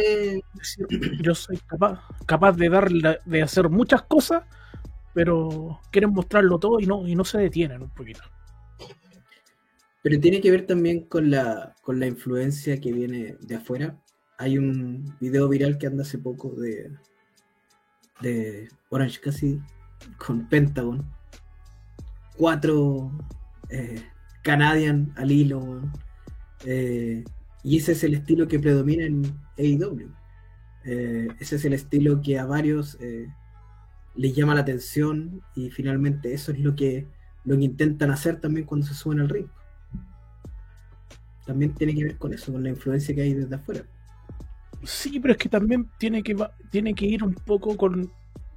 [0.55, 0.87] decir,
[1.21, 4.43] yo soy capaz, capaz de dar de hacer muchas cosas,
[5.13, 8.21] pero quieren mostrarlo todo y no, y no se detienen un poquito.
[10.01, 13.99] Pero tiene que ver también con la, con la influencia que viene de afuera
[14.39, 16.89] hay un video viral que anda hace poco de,
[18.21, 19.61] de Orange Cassidy
[20.17, 21.05] con Pentagon.
[22.37, 23.11] Cuatro
[23.67, 24.01] eh,
[24.41, 25.81] Canadian al hilo.
[26.65, 27.25] Eh,
[27.63, 29.23] y ese es el estilo que predomina en
[29.57, 30.09] AEW.
[30.85, 32.97] Eh, ese es el estilo que a varios
[34.15, 37.07] les llama la atención y finalmente eso es lo que
[37.43, 39.47] lo que intentan hacer también cuando se suben al ring.
[41.49, 43.81] También tiene que ver con eso, con la influencia que hay desde afuera.
[44.83, 46.37] Sí, pero es que también tiene que,
[46.69, 48.11] tiene que ir un poco con,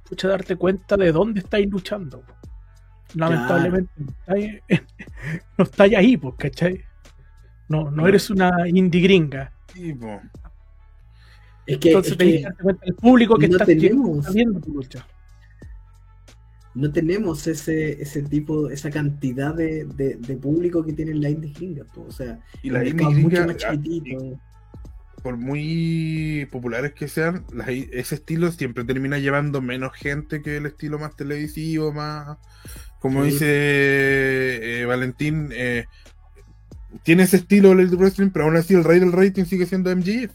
[0.07, 2.23] pucha, darte cuenta de dónde estáis luchando.
[3.15, 3.91] Lamentablemente,
[5.57, 6.83] no estáis ahí, pues, ¿cachai?
[7.67, 9.51] No, no eres una indie gringa.
[11.65, 14.31] Es que, Entonces es que cuenta el público que no está, tenemos.
[14.31, 15.03] viendo tu lucha.
[16.75, 21.53] No tenemos ese, ese tipo, esa cantidad de, de, de público que tienen las indies
[21.55, 21.87] gringas.
[21.93, 22.01] po.
[22.03, 24.39] O sea, Y la indie es mucho gringa, más ah, chiquitito.
[25.21, 30.65] por muy populares que sean, las- ese estilo siempre termina llevando menos gente que el
[30.65, 32.37] estilo más televisivo, más...
[32.99, 33.31] Como Sí.
[33.31, 33.45] dice
[34.81, 35.85] eh, Valentín, eh,
[37.03, 40.31] tiene ese estilo el wrestling, pero aún así el rey del rating sigue siendo MJF.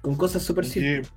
[0.00, 1.10] Con cosas súper simples.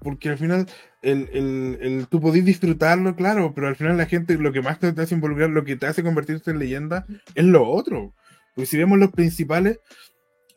[0.00, 0.66] Porque al final
[1.02, 4.78] el, el, el- tú podés disfrutarlo, claro, pero al final la gente lo que más
[4.78, 8.14] te, hace involucrar, lo que te hace convertirte en leyenda, es lo otro.
[8.54, 9.80] Porque si vemos los principales,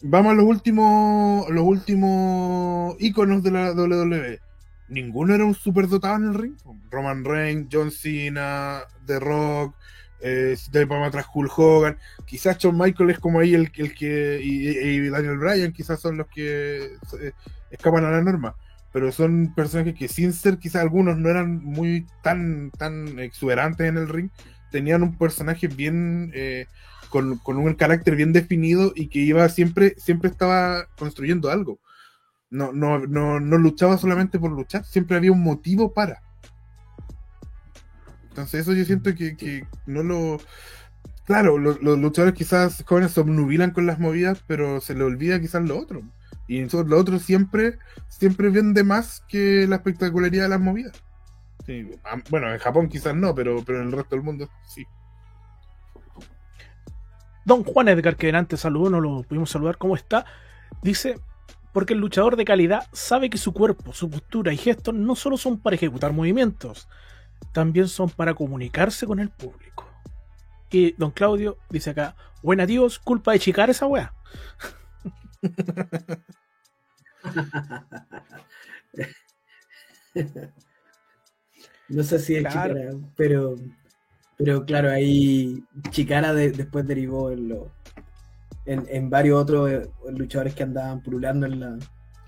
[0.02, 4.40] vamos a los últimos, los últimos íconos de la WWE.
[4.90, 6.56] Ninguno era un superdotado en el ring.
[6.92, 9.76] Roman Reigns, John Cena, The Rock,
[10.22, 11.98] eh, si te vamos atrás Hulk Hogan.
[12.26, 14.40] Quizás Shawn Michael es como ahí el, el que.
[14.44, 16.86] Y, y Daniel Bryan quizás son los que
[17.22, 17.32] eh,
[17.72, 18.56] escapan a la norma.
[18.96, 23.98] Pero son personajes que sin ser quizás algunos no eran muy tan, tan exuberantes en
[23.98, 24.30] el ring.
[24.72, 26.32] Tenían un personaje bien.
[26.34, 26.68] eh,
[27.10, 31.80] con, con un carácter bien definido y que iba siempre, siempre estaba construyendo algo.
[32.50, 36.22] No, no, no, no luchaba solamente por luchar, siempre había un motivo para.
[38.30, 40.38] Entonces eso yo siento que, que no lo...
[41.26, 45.42] Claro, lo- los luchadores quizás jóvenes se obnubilan con las movidas, pero se le olvida
[45.42, 46.04] quizás lo otro.
[46.48, 51.04] Y lo otro siempre, siempre vende más que la espectacularidad de las movidas.
[52.30, 54.86] Bueno, en Japón quizás no, pero, pero en el resto del mundo sí.
[57.44, 60.26] Don Juan Edgar, que delante saludó, no lo pudimos saludar, ¿cómo está?
[60.82, 61.20] Dice,
[61.74, 65.38] porque el luchador de calidad sabe que su cuerpo, su postura y gestos no solo
[65.38, 66.88] son para ejecutar movimientos,
[67.52, 69.86] también son para comunicarse con el público.
[70.72, 74.14] Y don Claudio dice acá, buena Dios, culpa de chicar esa wea.
[81.88, 82.74] No sé si es Claro.
[82.76, 83.56] Chicara, pero,
[84.38, 87.72] pero claro, ahí Chicara de- después derivó en, lo,
[88.66, 91.78] en, en varios otros eh, luchadores que andaban pululando en la,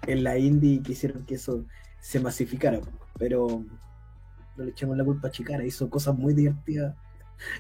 [0.06, 1.66] en la indie y quisieron que eso
[2.00, 2.80] se masificara.
[3.18, 3.64] Pero
[4.56, 6.96] no le echemos la culpa a Chicara, hizo cosas muy divertidas.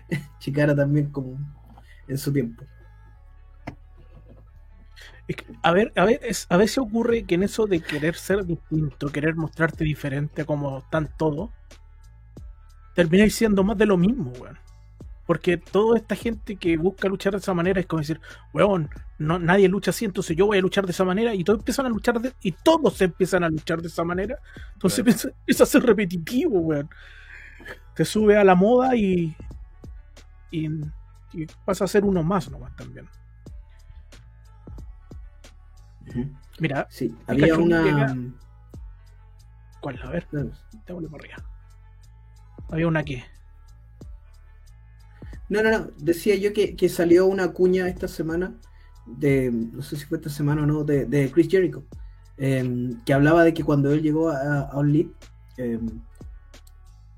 [0.40, 1.38] Chicara también como
[2.08, 2.64] en su tiempo.
[5.28, 8.16] Es que, a ver, a ver, es- a veces ocurre que en eso de querer
[8.16, 11.50] ser distinto, querer mostrarte diferente a como están todos,
[12.96, 14.58] termináis siendo más de lo mismo, weón.
[15.26, 18.20] Porque toda esta gente que busca luchar de esa manera es como decir,
[18.54, 21.60] weón, no, nadie lucha así, entonces yo voy a luchar de esa manera y todos
[21.60, 24.38] empiezan a luchar de, y todos empiezan a luchar de esa manera.
[24.74, 25.12] Entonces Claro.
[25.12, 26.90] empieza, empieza a ser repetitivo, weón.
[27.96, 29.36] Te sube a la moda y,
[30.52, 30.68] y,
[31.34, 33.08] y pasa a ser uno más nomás también.
[36.60, 37.84] Mira, Sí, había Pikachu una.
[37.84, 38.16] llega-
[39.82, 40.00] ¿cuál?
[40.04, 40.28] A ver.
[40.86, 41.36] Démosle para arriba.
[42.70, 43.24] Había una que.
[45.50, 45.88] No, no, no.
[45.98, 48.56] Decía yo que, que salió una cuña esta semana
[49.06, 51.86] de, no sé si fue esta semana o no, de, de Chris Jericho,
[52.38, 55.14] em, que hablaba de que cuando él llegó a, a All Elite,
[55.58, 56.02] em,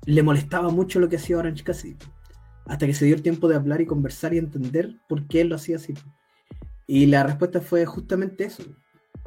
[0.06, 1.96] le molestaba mucho lo que hacía Orange Cassidy,
[2.66, 5.48] hasta que se dio el tiempo de hablar y conversar y entender por qué él
[5.48, 5.94] lo hacía así.
[6.92, 8.64] Y la respuesta fue justamente eso,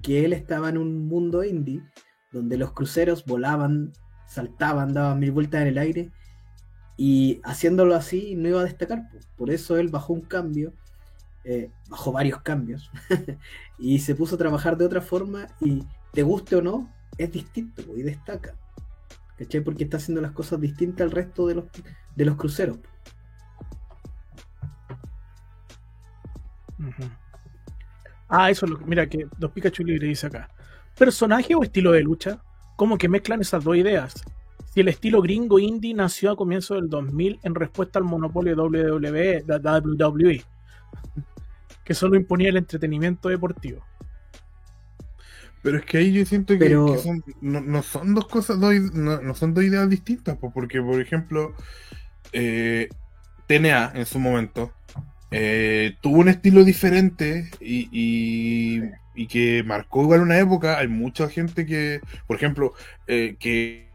[0.01, 1.81] que él estaba en un mundo indie
[2.33, 3.93] donde los cruceros volaban,
[4.27, 6.11] saltaban, daban mil vueltas en el aire
[6.97, 9.09] y haciéndolo así no iba a destacar.
[9.09, 9.17] po.
[9.37, 10.73] Por eso él bajó un cambio,
[11.45, 12.91] eh, bajó varios cambios,
[13.79, 17.81] y se puso a trabajar de otra forma y te guste o no, es distinto
[17.95, 18.57] y destaca.
[19.37, 19.61] ¿Cachai?
[19.61, 21.65] Porque está haciendo las cosas distintas al resto de los,
[22.13, 22.79] de los cruceros.
[28.35, 28.85] Ah, eso es lo que.
[28.85, 30.49] Mira, que Dos Pikachu Libre dice acá.
[30.97, 32.39] ¿Personaje o estilo de lucha?
[32.75, 34.15] Como que mezclan esas dos ideas.
[34.73, 39.43] Si el estilo gringo indie nació a comienzos del 2000 en respuesta al monopolio WWE,
[39.43, 40.43] de WWE,
[41.83, 43.83] que solo imponía el entretenimiento deportivo.
[45.61, 48.59] Pero es que ahí yo siento que, Pero- que son, no, no son dos cosas,
[48.59, 51.53] dos no, no son dos ideas distintas, po, porque por ejemplo,
[52.31, 52.89] eh,
[53.45, 54.73] TNA en su momento
[55.33, 58.83] eh, tuvo un estilo diferente y, y-
[59.15, 60.77] y que marcó igual una época.
[60.79, 62.73] Hay mucha gente que, por ejemplo,
[63.07, 63.89] eh, que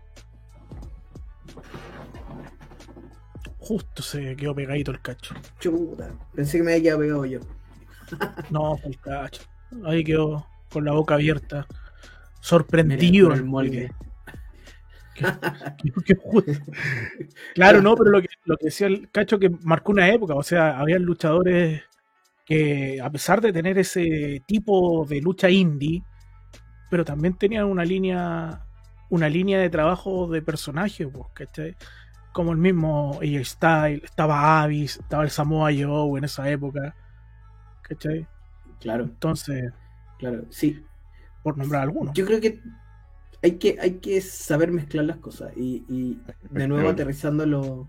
[3.58, 5.34] Justo se quedó pegadito el cacho.
[5.60, 7.40] Chuta, pensé que me había quedado pegado yo.
[8.50, 9.42] No, fue el cacho.
[9.84, 11.66] Ahí quedó con la boca abierta.
[12.40, 13.32] Sorprendido.
[13.34, 13.92] El molde.
[15.78, 16.52] Qué- qué justo.
[17.54, 20.42] Claro, no, pero lo que, lo que decía el cacho que marcó una época, o
[20.42, 21.82] sea, había luchadores
[22.46, 26.02] que a pesar de tener ese tipo de lucha indie,
[26.90, 28.64] pero también tenían una línea,
[29.10, 31.76] una línea de trabajo de personaje, pues, ¿cachai?
[32.32, 36.94] Como el mismo AJ Style, estaba Avis, estaba el Samoa Joe en esa época,
[37.82, 38.26] ¿cachai?
[38.80, 39.72] Claro, Entonces,
[40.18, 40.44] claro.
[40.50, 40.82] Sí,
[41.42, 42.14] por nombrar algunos.
[42.14, 42.60] yo creo que
[43.42, 45.52] hay que, hay que saber mezclar las cosas.
[45.56, 46.20] Y, y
[46.50, 47.88] de nuevo aterrizándolo,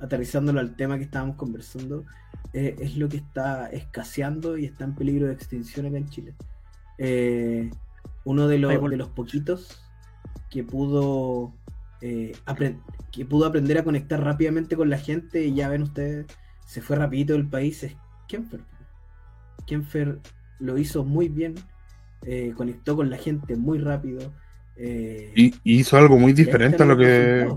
[0.00, 2.04] aterrizándolo al tema que estábamos conversando,
[2.52, 6.34] eh, es lo que está escaseando y está en peligro de extinción acá en Chile.
[6.98, 7.70] Eh,
[8.24, 9.80] uno de los, de los poquitos
[10.50, 11.54] que pudo
[12.00, 12.32] eh,
[13.12, 16.26] que pudo aprender a conectar rápidamente con la gente y ya ven ustedes,
[16.66, 18.60] se fue rapidito del país, es Kemfer.
[19.66, 20.18] Kemfer
[20.58, 21.54] lo hizo muy bien,
[22.56, 24.32] conectó con la gente muy rápido.
[24.82, 27.48] Eh, Y, y hizo algo muy diferente a lo que.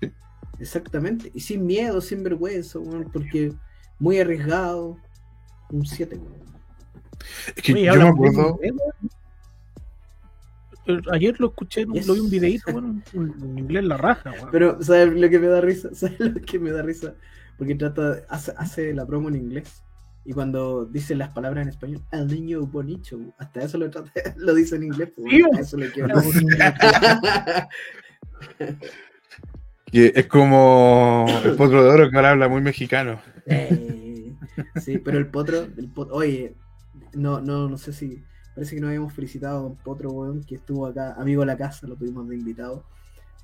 [0.00, 0.12] Sí.
[0.60, 3.52] Exactamente, y sin miedo, sin vergüenza, weón, porque
[3.98, 4.96] muy arriesgado.
[5.70, 6.20] Un 7,
[7.56, 8.58] Es que Oye, yo me acuerdo.
[8.62, 8.72] Eh,
[11.12, 12.06] Ayer lo escuché, Yes.
[12.08, 14.48] lo vi un videito, bueno, en inglés la raja, weón.
[14.50, 15.88] Pero, ¿sabes lo que me da risa?
[15.94, 17.14] ¿Sabes lo que me da risa?
[17.56, 19.82] Porque trata, hace, hace la promo en inglés.
[20.24, 24.54] Y cuando dice las palabras en español, el niño bonito, hasta eso lo, trata, lo
[24.54, 25.10] dice en inglés.
[25.16, 25.86] pues, Sí, eso le
[29.92, 33.20] es como el potro de oro que ahora habla muy mexicano.
[33.46, 34.32] Eh,
[34.80, 36.54] sí, pero el potro, el potro, oye,
[37.14, 38.22] no, no, no sé si,
[38.54, 41.56] parece que no habíamos felicitado a Don Potro, weón, que estuvo acá, amigo de la
[41.56, 42.84] casa, lo tuvimos de invitado.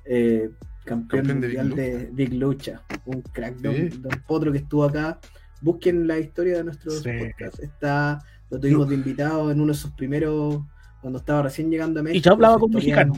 [0.05, 0.49] Eh,
[0.85, 3.89] campeón, Campeón de Big mundial de Big Lucha, un crack, Don, Sí.
[3.99, 5.19] Don Potro que estuvo acá.
[5.61, 7.09] Busquen la historia de nuestros Sí.
[7.19, 7.59] podcasts.
[7.59, 10.61] Está, lo tuvimos de invitado en uno de sus primeros,
[11.01, 12.23] cuando estaba recién llegando a México.
[12.23, 13.13] ya hablaba su con mexicano.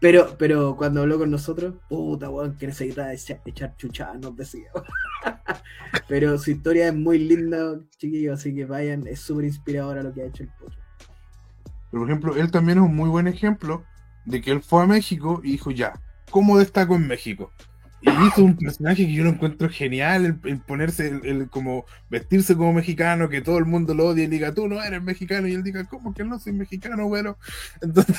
[0.00, 4.70] Pero, pero cuando habló con nosotros, puta weón, que necesitaba echar, echar chuchada, nos decía.
[6.08, 10.22] pero su historia es muy linda, chiquillos, así que vayan, es súper inspiradora lo que
[10.22, 10.78] ha hecho el potro.
[11.90, 13.84] Pero, por ejemplo, él también es un muy buen ejemplo
[14.24, 15.92] de que él fue a México y dijo, ya,
[16.30, 17.52] ¿cómo destaco en México?
[18.02, 21.84] Y hizo un personaje que yo lo encuentro genial, el, el ponerse, el, el como
[22.08, 25.46] vestirse como mexicano, que todo el mundo lo odie y diga, tú no eres mexicano,
[25.48, 27.36] y él diga, ¿cómo que no soy mexicano, güero?
[27.82, 28.16] Entonces,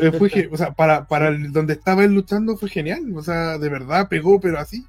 [0.00, 3.56] eh, fue, o sea, para, para el- donde estaba él luchando fue genial, o sea,
[3.56, 4.84] de verdad pegó, pero así.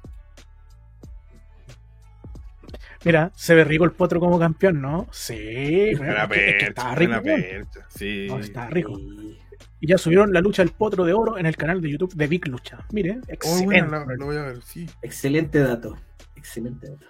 [3.04, 5.06] Mira, se ve rico el potro como campeón, ¿no?
[5.12, 7.22] Sí, Buena es que- es que percha, estaba rico.
[7.22, 8.26] percha, sí.
[8.28, 8.98] No, está rico.
[8.98, 9.38] Y-
[9.84, 12.26] Y ya subieron la lucha del potro de oro en el canal de YouTube de
[12.26, 12.78] Big Lucha.
[12.90, 13.66] Mire, Oh, excelente.
[13.66, 14.88] bueno, lo, lo voy a ver, sí.
[15.02, 15.94] Excelente dato,
[16.36, 17.04] excelente dato.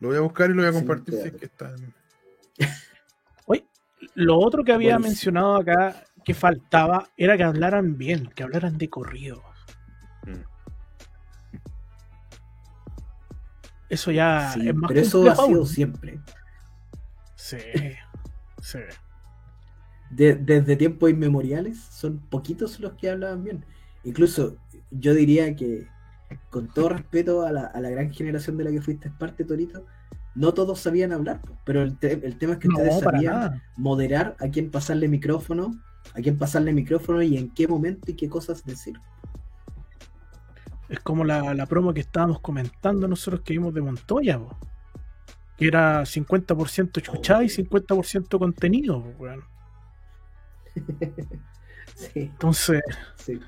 [0.00, 1.94] Lo voy a buscar y lo voy a compartir si es que está en-
[4.16, 5.08] Lo otro que había Buenísimo.
[5.08, 9.40] mencionado acá que faltaba era que hablaran bien, que hablaran de corrido.
[10.26, 10.42] Mm.
[13.88, 16.18] Eso ya Sí, es más pero eso ha sido siempre.
[17.36, 17.58] Sí,
[18.62, 18.78] sí.
[20.10, 23.64] De- desde tiempos inmemoriales, son poquitos los que hablaban bien.
[24.04, 24.56] Incluso
[24.90, 25.88] yo diría que,
[26.50, 29.86] con todo respeto a la, a la gran generación de la que fuiste parte, Torito,
[30.34, 34.36] no todos sabían hablar, pero el, te- el tema es que ustedes No, sabían moderar
[34.40, 35.82] a quién pasarle micrófono,
[36.14, 39.02] a quién pasarle micrófono y en qué momento y qué cosas decir.
[40.88, 44.40] Es como la, la promo que estábamos comentando nosotros que vimos de Montoya,
[45.56, 48.98] que era 50% chuchada y 50% contenido.
[49.18, 49.44] weón.
[51.94, 52.82] Sí, Entonces,
[53.16, 53.40] sí.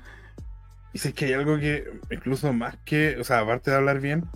[0.93, 4.31] Es que hay algo que, incluso más que, o sea, aparte de hablar bien,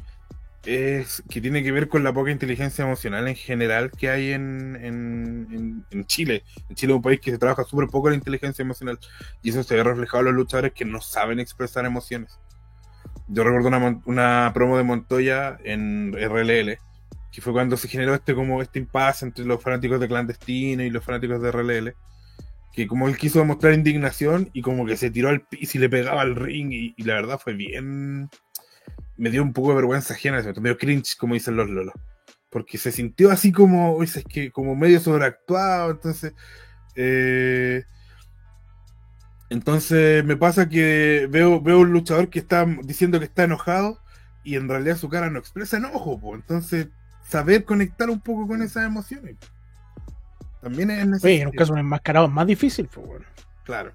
[0.66, 4.78] es que tiene que ver con la poca inteligencia emocional en general que hay en,
[4.78, 6.44] en, en- en Chile.
[6.70, 9.00] En Chile es un país que se trabaja súper poco la inteligencia emocional
[9.44, 12.40] y eso se ve reflejado en los luchadores que no saben expresar emociones.
[13.28, 16.78] Yo recuerdo una, una promo de Montoya en RLL,
[17.32, 20.90] que fue cuando se generó este como este impasse entre los fanáticos de Clandestino y
[20.90, 21.96] los fanáticos de RLL
[22.74, 25.90] que como él quiso demostrar indignación y como que se tiró al piso y le
[25.90, 28.30] pegaba al ring y, la verdad fue bien
[29.16, 31.94] me dio un poco de vergüenza ajena eso, medio cringe como dicen los lolos
[32.50, 36.34] porque se sintió así como es que como medio sobreactuado entonces
[36.96, 37.84] eh,
[39.50, 44.00] entonces me pasa que veo veo un luchador que está diciendo que está enojado
[44.44, 46.34] y en realidad su cara no expresa enojo po.
[46.34, 46.88] entonces
[47.28, 49.38] saber conectar un poco con esas emociones
[50.64, 53.26] también es oye, en necesario un caso enmascarado es más difícil, po, weón.
[53.66, 53.94] Claro.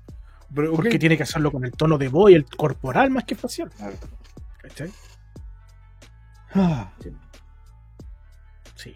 [0.54, 3.34] Pero, porque tiene que hacerlo con el tono de voz y el corporal más que
[3.34, 3.70] facial.
[3.70, 3.96] Claro.
[4.58, 4.90] ¿Cachai?
[6.54, 6.92] Ah.
[7.02, 7.10] Sí.
[8.74, 8.94] Sí.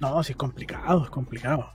[0.00, 1.72] No, sí es complicado, es complicado.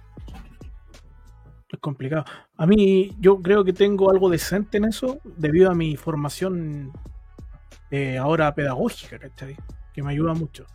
[1.70, 2.26] Es complicado.
[2.58, 6.92] A mí, yo creo que tengo algo decente en eso debido a mi formación
[7.90, 9.58] eh, ahora pedagógica, ¿cachai?
[9.94, 10.66] Que me ayuda mucho.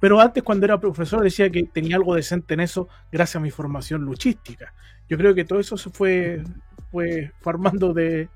[0.00, 3.50] Pero antes, cuando era profesor, decía que tenía algo decente en eso gracias a mi
[3.50, 4.74] formación luchística.
[5.08, 6.42] Yo creo que todo eso se fue,
[6.90, 8.28] fue formando de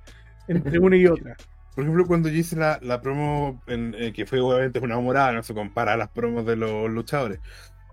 [0.48, 1.36] entre una y otra.
[1.74, 5.32] Por ejemplo, cuando yo hice la, la promo, en, eh, que fue obviamente una morada,
[5.32, 7.40] no se compara a las promos de los luchadores,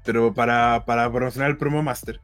[0.06, 2.20] pero para, para promocionar el promo master.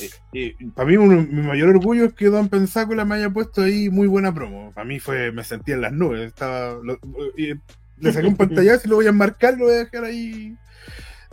[0.00, 3.62] eh, eh, para mí, uno- mi mayor orgullo es que Don Pensácola me haya puesto
[3.62, 4.72] ahí muy buena promo.
[4.72, 6.20] Para mí fue, me sentía en las nubes.
[6.26, 6.98] Estaba, lo-
[7.36, 7.56] eh,
[7.98, 10.56] le saqué un pantallazo y lo voy a enmarcar, lo voy a dejar ahí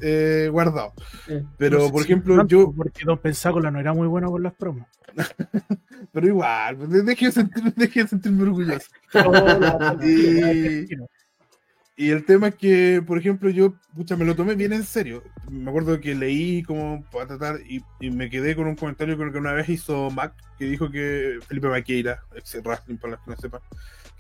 [0.02, 0.94] eh, guardado.
[1.28, 4.08] Eh, Pero, No sé por si ejemplo, tanto, yo, Porque Don Pensácola no era muy
[4.08, 4.88] bueno con las promos.
[6.12, 8.88] pero igual, pues, deje de, sentir- deje de sentirme orgulloso.
[10.04, 10.88] Y-
[11.96, 15.22] Y el tema es que, por ejemplo, yo, pucha, me lo tomé bien en serio.
[15.52, 19.38] Me acuerdo que leí como para tratar y, y me quedé con un comentario que
[19.38, 23.62] una vez hizo Mac, que dijo que Felipe Maqueira, ex para los que no sepan,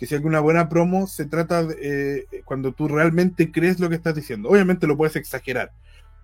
[0.04, 3.96] que si alguna buena promo se trata de, eh, cuando tú realmente crees lo que
[3.96, 4.50] estás diciendo.
[4.50, 5.72] Obviamente lo puedes exagerar,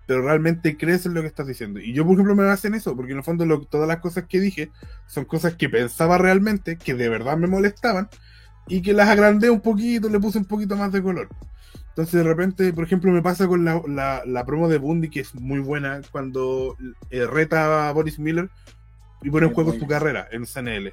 [0.06, 1.80] pero realmente crees en lo que estás diciendo.
[1.80, 4.00] Y yo, por ejemplo, me basé en eso, porque en el fondo lo- todas las
[4.00, 4.70] cosas que dije
[5.06, 8.10] son cosas que pensaba realmente, que de verdad me molestaban,
[8.68, 11.28] y que las agrandé un poquito, le puse un poquito más de color.
[11.88, 15.20] Entonces de repente, por ejemplo, me pasa con la, la- la promo de Bundy, que
[15.20, 16.76] es muy buena, cuando
[17.08, 18.50] eh, reta a Boris Miller
[19.22, 20.92] y pone en juego su carrera en CNL.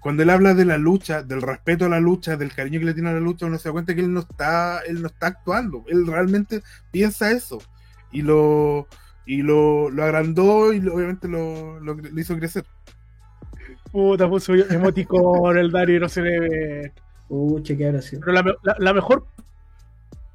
[0.00, 2.94] Cuando él habla de la lucha, del respeto a la lucha, del cariño que le
[2.94, 5.28] tiene a la lucha, uno se da cuenta que él no está, él no está
[5.28, 7.58] actuando, él realmente piensa eso.
[8.12, 8.86] Y lo,
[9.26, 12.64] y lo, lo agrandó y lo- obviamente lo, lo, lo hizo crecer.
[13.90, 16.92] Puta, puso emoticón el Dario y no se le ve.
[17.26, 18.20] Pucha, ¿qué habrá sido?
[18.20, 19.26] Pero la, me- la- la mejor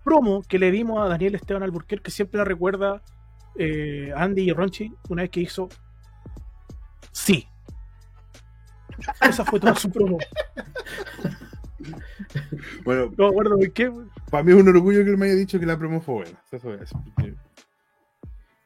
[0.04, 3.02] promo que le dimos a Daniel Esteban Alburquerque siempre la recuerda
[3.58, 5.70] eh, Andy y Ronchi una vez que hizo
[7.12, 7.48] Sí.
[9.22, 10.18] Esa fue toda su promo.
[12.86, 13.92] Bueno, No me acuerdo de qué.
[14.32, 16.42] para mí es un orgullo que él me haya dicho que la promo fue buena.
[16.46, 17.36] Eso fue eso, porque-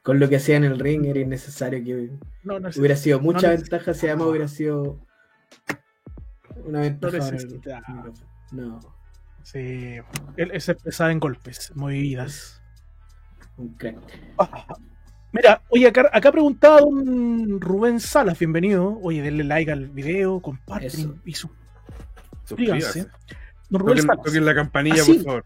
[0.02, 2.10] Con lo que hacía en el ring era innecesario que
[2.44, 2.78] No, no sé.
[2.80, 4.98] hubiera sido mucha No ventaja si además hubiera sido
[6.64, 7.30] una ventaja.
[8.52, 8.80] No
[9.42, 9.96] Sí.
[10.36, 12.62] Él se expresaba en golpes, movidas.
[13.56, 13.96] un crack.
[15.32, 18.98] Mira, oye, acá, acá preguntaba don Rubén Salas, bienvenido.
[19.02, 21.14] Oye, denle like al video, comparten Eso.
[21.24, 21.50] y su
[22.44, 23.06] suscríbanse.
[23.68, 24.24] Don Rubén Toquen, Salas.
[24.24, 25.14] toquen la campanilla, Ah, sí.
[25.14, 25.44] por favor.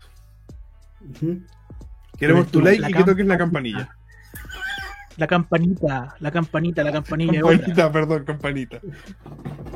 [2.17, 3.97] Queremos tu like y que toques la campanilla.
[5.17, 7.57] La campanita, la campanita, la campanilla es otra.
[7.59, 8.81] Campanita, perdón, campanita.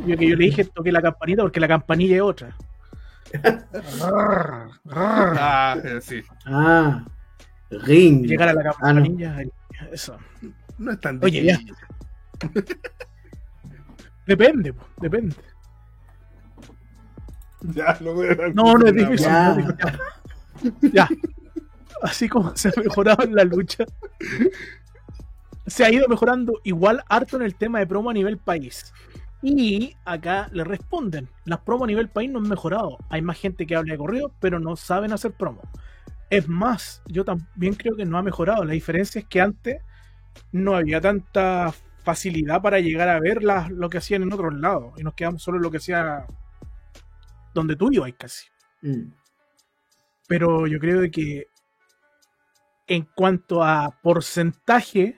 [0.07, 2.57] Yo que yo le dije toque la campanita porque la campanilla es otra.
[4.95, 6.23] Ah, eh, sí.
[6.47, 7.05] Ah,
[7.71, 8.25] ring.
[8.25, 9.03] Llegar a la Ah, no.
[9.03, 9.37] campanilla,
[9.93, 10.18] eso.
[10.79, 11.57] No es tan Oye, ya.
[11.59, 11.77] difícil.
[14.27, 15.37] Depende, po, depende.
[17.74, 19.27] Ya, lo voy a No, no es difícil.
[19.27, 19.55] Ya.
[19.55, 20.93] no es difícil.
[20.93, 21.09] Ya.
[22.03, 23.85] Así como se ha mejorado en la lucha,
[25.66, 28.93] se ha ido mejorando igual harto en el tema de promo a nivel país.
[29.43, 32.99] Y acá le responden, las promos a nivel país no han mejorado.
[33.09, 35.62] Hay más gente que habla de corrido, pero no saben hacer promo.
[36.31, 38.64] Es más, yo también creo que no ha mejorado.
[38.64, 39.81] La diferencia es que antes
[40.53, 41.72] no había tanta
[42.03, 44.95] facilidad para llegar a ver las- lo que hacían en otros lados.
[44.99, 46.27] Y nos quedamos solo en lo que hacía
[47.55, 48.47] donde tú ibas casi
[48.83, 49.12] Mm.
[50.29, 51.47] pero yo creo que
[52.87, 55.16] en cuanto a porcentaje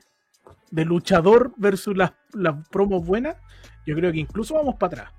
[0.71, 3.37] de luchador versus las, las promos buenas,
[3.87, 5.13] yo creo que incluso vamos para atrás.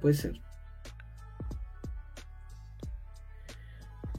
[0.00, 0.40] Puede ser.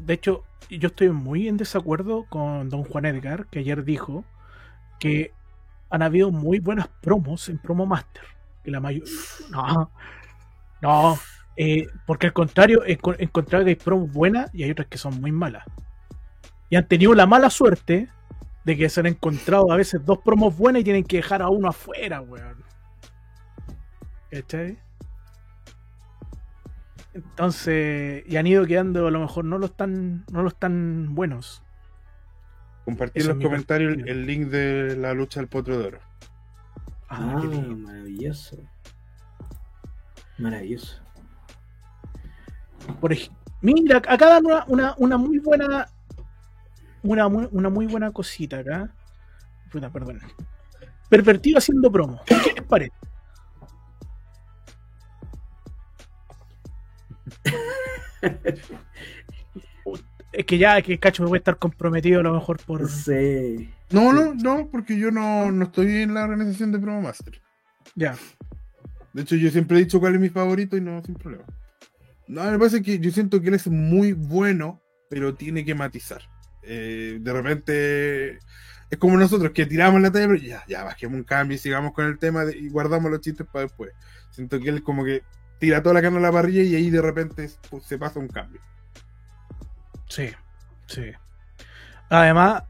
[0.05, 4.25] De hecho, yo estoy muy en desacuerdo con don Juan Edgar, que ayer dijo
[4.99, 5.31] que
[5.89, 8.23] han habido muy buenas promos en Promo Master.
[8.63, 9.03] Que la mayor...
[9.51, 9.91] No,
[10.81, 11.19] no,
[11.55, 14.97] eh, porque al contrario, he enco- encontrado que hay promos buenas y hay otras que
[14.97, 15.63] son muy malas.
[16.69, 18.09] Y han tenido la mala suerte
[18.65, 21.49] de que se han encontrado a veces dos promos buenas y tienen que dejar a
[21.49, 22.63] uno afuera, weón.
[24.31, 24.79] ¿Cachai?
[27.14, 31.61] Entonces, y han ido quedando a lo mejor no los tan, no los tan buenos.
[32.86, 35.99] Compartí Eso en los comentarios el, link de la lucha del potro de oro.
[37.09, 38.57] Ah, Ah, maravilloso.
[40.38, 40.99] Maravilloso.
[42.99, 45.88] Por ej- Mira, acá dan una, una, una muy buena.
[47.03, 48.89] Una, muy- una muy buena cosita acá.
[49.72, 50.20] Puta, perdón.
[51.09, 52.22] Pervertido haciendo promo.
[52.26, 52.91] ¿Qué les parece?
[60.32, 62.89] Es que ya, es que Cacho puede estar comprometido a lo mejor por.
[62.89, 63.69] Sí.
[63.91, 67.39] No, no, no, porque yo no, no estoy en la organización de Promo Master.
[67.95, 68.15] Ya.
[69.13, 71.45] De hecho, yo siempre he dicho cuál es mi favorito y no, sin problema.
[72.28, 76.24] No, me pasa que yo siento que él es muy bueno, pero tiene que matizar.
[76.63, 78.39] Eh, de repente
[78.89, 81.93] es como nosotros que tiramos la talla, pero ya, ya bajemos un cambio y sigamos
[81.93, 83.91] con el tema de- y guardamos los chistes para después.
[84.32, 85.21] Siento que él como que
[85.64, 88.28] tira toda la carne a la parrilla y ahí de repente pues, se pasa un
[88.28, 88.59] cambio.
[90.09, 90.30] Sí,
[90.88, 91.11] sí.
[92.09, 92.64] Además,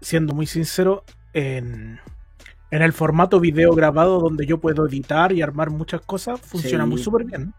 [0.00, 2.00] siendo muy sincero, en,
[2.70, 6.90] en el formato video grabado donde yo puedo editar y armar muchas cosas, funciona Sí.
[6.90, 7.52] muy súper bien.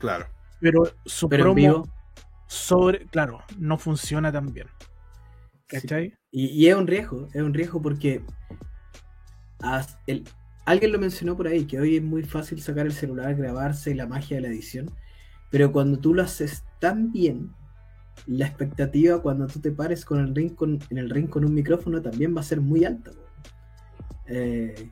[0.00, 0.26] Claro.
[0.60, 1.88] Pero su Pero en promo vivo.
[2.48, 4.66] sobre, claro, no funciona tan bien.
[5.68, 5.80] sí.
[5.80, 6.14] ¿Cachai?
[6.32, 8.20] Y, y es un riesgo, es un riesgo porque
[10.06, 10.24] el-
[10.64, 13.94] alguien lo mencionó por ahí, que hoy es muy fácil sacar el celular, grabarse y
[13.94, 14.90] la magia de la edición,
[15.50, 17.52] pero cuando tú lo haces tan bien,
[18.26, 21.52] la expectativa cuando tú te pares con el ring con, en el ring con un
[21.52, 23.10] micrófono también va a ser muy alta.
[24.26, 24.90] Eh,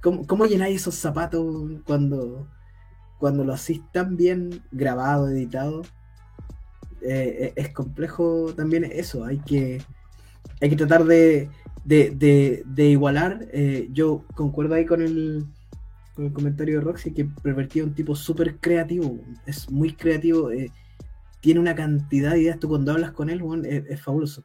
[0.00, 1.44] ¿cómo, cómo llenáis esos zapatos
[1.84, 2.48] cuando,
[3.18, 5.82] cuando lo hacís tan bien grabado, editado?
[7.02, 9.82] Eh, es es complejo también eso, hay que
[10.60, 11.50] hay que tratar de,
[11.84, 13.46] de, de- de igualar.
[13.52, 15.44] eh, yo concuerdo ahí con el,
[16.14, 19.18] con el comentario de Roxy que pervertía un tipo súper creativo.
[19.46, 20.50] Es muy creativo.
[20.52, 20.70] eh,
[21.40, 22.58] tiene una cantidad de ideas.
[22.60, 24.44] Tú cuando hablas con él, es, es fabuloso.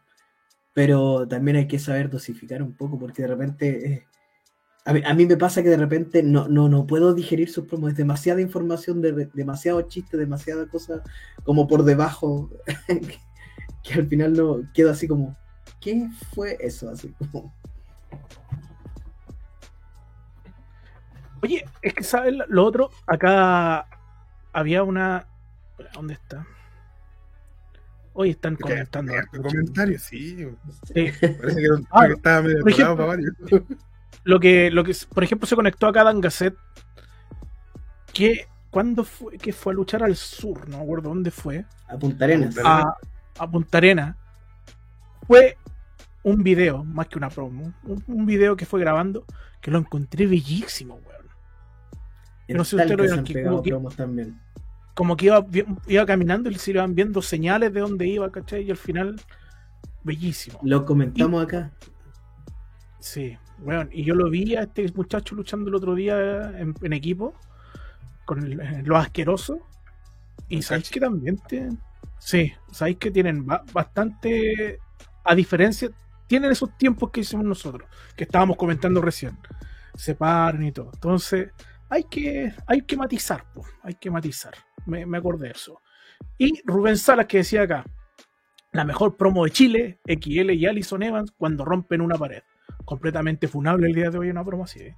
[0.73, 3.93] Pero también hay que saber dosificar un poco porque de repente...
[3.93, 4.03] eh,
[4.85, 7.65] a, mí, a mí me pasa que de repente no, no, no puedo digerir sus
[7.65, 7.91] promos.
[7.91, 11.03] Es demasiada información, de, demasiado chiste, demasiada cosa
[11.43, 12.49] como por debajo.
[12.87, 13.19] que,
[13.83, 15.37] que al final no quedo así como...
[15.81, 16.89] ¿Qué fue eso?
[16.89, 17.53] Así como.
[21.41, 23.87] Oye, es que sabes lo otro, acá
[24.53, 25.27] había una.
[25.93, 26.45] ¿Dónde está?
[28.13, 29.13] Hoy están comentando.
[29.13, 30.47] En comentarios, sí.
[30.93, 31.11] Sí.
[31.21, 33.33] Parece que, era un- Ah, que estaba medio ejemplo- para varios.
[34.23, 36.55] Lo que, lo que, por ejemplo, se conectó acá Dan Gasset.
[38.11, 39.37] Que, ¿cuándo fue?
[39.37, 41.65] Que fue a luchar al sur, no me acuerdo dónde fue.
[41.87, 42.55] A Punta Arenas.
[42.65, 42.97] A,
[43.37, 44.17] a Punta Arena.
[45.27, 45.55] Fue
[46.31, 47.73] un video, más que una promo.
[47.83, 49.25] Un, un video que fue grabando
[49.61, 51.27] que lo encontré bellísimo, weón.
[52.49, 54.39] No sé si ustedes lo vieron, que como que- también.
[54.93, 55.45] Como que iba,
[55.87, 58.63] iba caminando y se iban viendo señales de dónde iba, ¿cachai?
[58.63, 59.19] Y al final,
[60.03, 60.59] bellísimo.
[60.63, 61.71] Lo comentamos acá.
[62.99, 63.89] Sí, weón.
[63.91, 66.17] Y yo lo vi a este muchacho luchando el otro día
[66.59, 67.33] en, en equipo
[68.25, 69.59] con el- eh, los asquerosos.
[70.49, 71.39] Y sabéis que también.
[72.19, 74.79] Sí, sabéis que tienen ba- bastante.
[75.23, 75.89] A diferencia.
[76.27, 79.37] Tienen esos tiempos que hicimos nosotros, que estábamos comentando recién.
[79.95, 80.91] Se paran y todo.
[80.93, 81.51] Entonces,
[81.89, 84.53] hay que, hay que matizar, po, hay que matizar.
[84.85, 85.81] Me, me acordé de eso.
[86.37, 87.85] Y Rubén Salas que decía acá.
[88.73, 92.43] La mejor promo de Chile, XL y Alison Evans cuando rompen una pared
[92.85, 94.79] completamente funable el día de hoy una promo así.
[94.79, 94.95] ¿eh?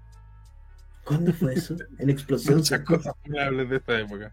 [1.04, 1.76] ¿Cuándo fue eso?
[1.98, 2.58] En explosión.
[2.58, 4.32] Muchas cosas funables de esta época.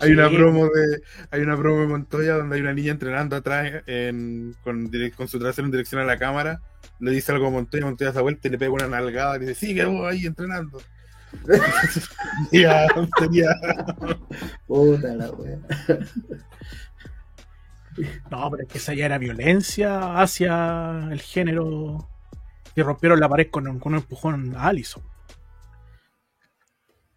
[0.00, 0.12] Hay Sí.
[0.14, 4.54] una promo de hay una promo de Montoya donde hay una niña entrenando atrás en,
[4.64, 4.90] con,
[5.28, 6.60] su trasero en dirección a la cámara.
[6.98, 9.40] Le dice algo a Montoya, Montoya se da vuelta y le pega una nalgada y
[9.40, 10.80] dice, sigue vos ahí entrenando.
[12.52, 13.48] ya, tontería.
[14.66, 15.58] Puta la wea.
[18.30, 22.08] No, pero es que esa ya era violencia hacia el género.
[22.74, 25.02] Y rompieron la pared con, un- con un empujón a Allison.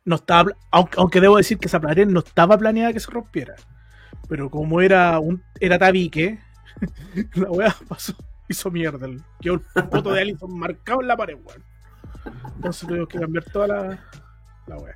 [0.09, 3.53] No estaba, aunque, aunque debo decir que esa pared no estaba planeada que se rompiera.
[4.27, 6.39] Pero como era un era tabique,
[7.35, 8.15] la weá pasó,
[8.47, 9.07] hizo mierda.
[9.39, 11.63] Quedó el foto de Allison marcado en la pared, weón.
[12.55, 14.03] Entonces tuvimos que cambiar toda la,
[14.65, 14.95] la weá.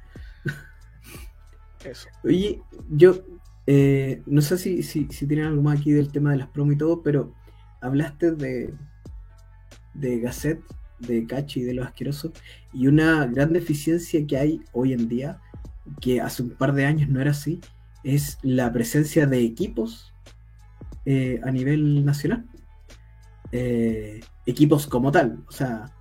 [1.86, 2.10] Eso.
[2.24, 3.14] Oye, yo
[3.68, 6.74] eh, no sé si, si, si tienen algo más aquí del tema de las promos
[6.74, 7.36] y todo, pero
[7.82, 8.74] hablaste de,
[9.94, 10.60] de Gasset,
[11.08, 12.32] de Cachi y de los asquerosos,
[12.74, 15.40] y una gran deficiencia que hay hoy en día,
[16.02, 17.60] que hace un par de años no era así,
[18.04, 20.14] es la presencia de equipos
[21.06, 22.46] eh, a nivel nacional.
[23.52, 25.92] Eh, equipos como tal, o sea,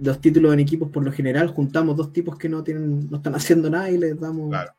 [0.00, 3.34] los títulos en equipos por lo general juntamos dos tipos que no tienen, no están
[3.34, 4.72] haciendo nada y les damos Claro.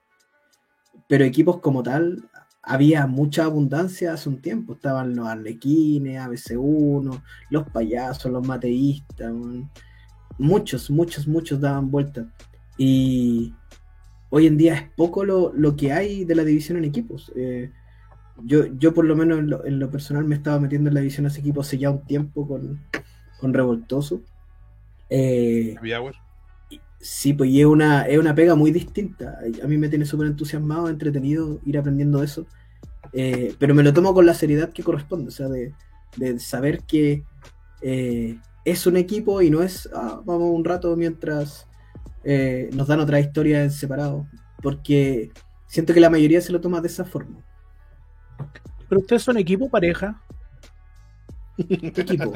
[1.07, 2.23] pero equipos como tal,
[2.63, 4.73] había mucha abundancia hace un tiempo.
[4.73, 9.33] Estaban los Arlequines, ABC1, los payasos, los mateístas.
[10.37, 12.25] Muchos, muchos, muchos daban vueltas.
[12.77, 13.53] Y
[14.29, 17.31] hoy en día es poco lo, lo que hay de la división en equipos.
[17.35, 17.69] Eh,
[18.43, 21.01] yo, yo por lo menos en lo, en lo personal me estaba metiendo en la
[21.01, 22.81] división hace equipos hace ya un tiempo con,
[23.39, 24.21] con Revoltoso.
[25.09, 25.75] Eh.
[27.03, 29.37] Sí, pues y es una, es una pega muy distinta.
[29.61, 32.47] A mí me tiene súper entusiasmado, entretenido ir aprendiendo eso.
[33.11, 35.73] Eh, pero me lo tomo con la seriedad que corresponde, o sea, de,
[36.15, 37.25] de saber que
[37.81, 41.67] eh, es un equipo y no es, ah, vamos un rato mientras
[42.23, 44.25] eh, nos dan otra historia en separado.
[44.61, 45.29] Porque
[45.67, 47.37] siento que la mayoría se lo toma de esa forma.
[48.87, 50.21] ¿Pero ustedes son equipo pareja?
[51.57, 52.31] ¿Qué equipo?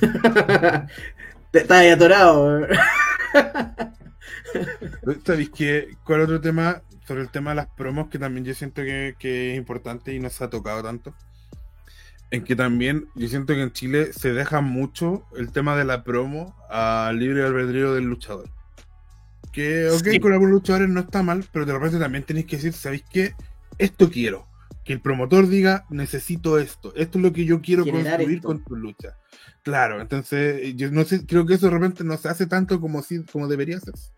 [1.50, 2.66] Te estás atorado.
[5.24, 5.96] ¿Sabéis qué?
[6.04, 6.82] ¿Cuál otro tema?
[7.06, 10.20] Sobre el tema de las promos, que también yo siento que, que es importante y
[10.20, 11.14] no se ha tocado tanto.
[12.30, 16.04] En que también yo siento que en Chile se deja mucho el tema de la
[16.04, 18.50] promo al libre albedrío del luchador.
[19.52, 20.20] Que, ok, Sí.
[20.20, 23.34] con algunos luchadores no está mal, pero de repente también tenéis que decir, ¿sabéis qué?
[23.78, 24.46] Esto quiero.
[24.88, 26.92] Que el promotor diga, necesito esto.
[26.96, 28.48] Esto es lo que yo quiero construir esto.
[28.48, 29.16] con tu lucha.
[29.62, 33.02] Claro, entonces yo no sé, creo que eso de repente no se hace tanto como,
[33.02, 34.12] si, como debería hacerse.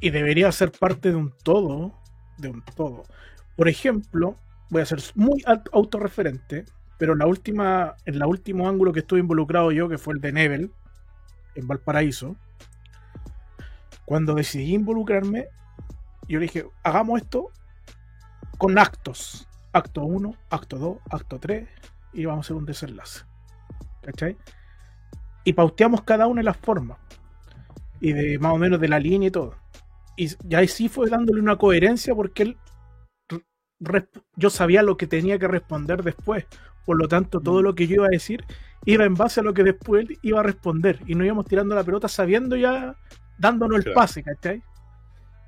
[0.00, 2.00] y debería ser parte de un todo,
[2.38, 3.02] de un todo.
[3.56, 4.36] Por ejemplo,
[4.70, 6.64] voy a ser muy au- autorreferente,
[6.98, 10.32] pero la última, en el último ángulo que estuve involucrado yo, que fue el de
[10.32, 10.70] Nebel,
[11.56, 12.36] en Valparaíso,
[14.04, 15.48] cuando decidí involucrarme,
[16.28, 17.50] yo le dije, hagamos esto
[18.58, 19.48] con actos.
[19.72, 21.68] Acto 1, acto 2, acto 3,
[22.14, 23.24] y vamos a hacer un desenlace.
[24.02, 24.36] ¿Cachai?
[25.44, 26.98] Y pauteamos cada una de las formas.
[28.00, 29.54] Y de más o menos de la línea y todo.
[30.16, 32.56] Y ya ahí sí fue dándole una coherencia porque él
[34.36, 36.46] yo sabía lo que tenía que responder después.
[36.84, 38.44] Por lo tanto, todo lo que yo iba a decir
[38.84, 41.00] iba en base a lo que después él iba a responder.
[41.06, 42.96] Y no íbamos tirando la pelota sabiendo ya,
[43.38, 43.96] dándonos el Claro.
[43.96, 44.62] pase, ¿cachai?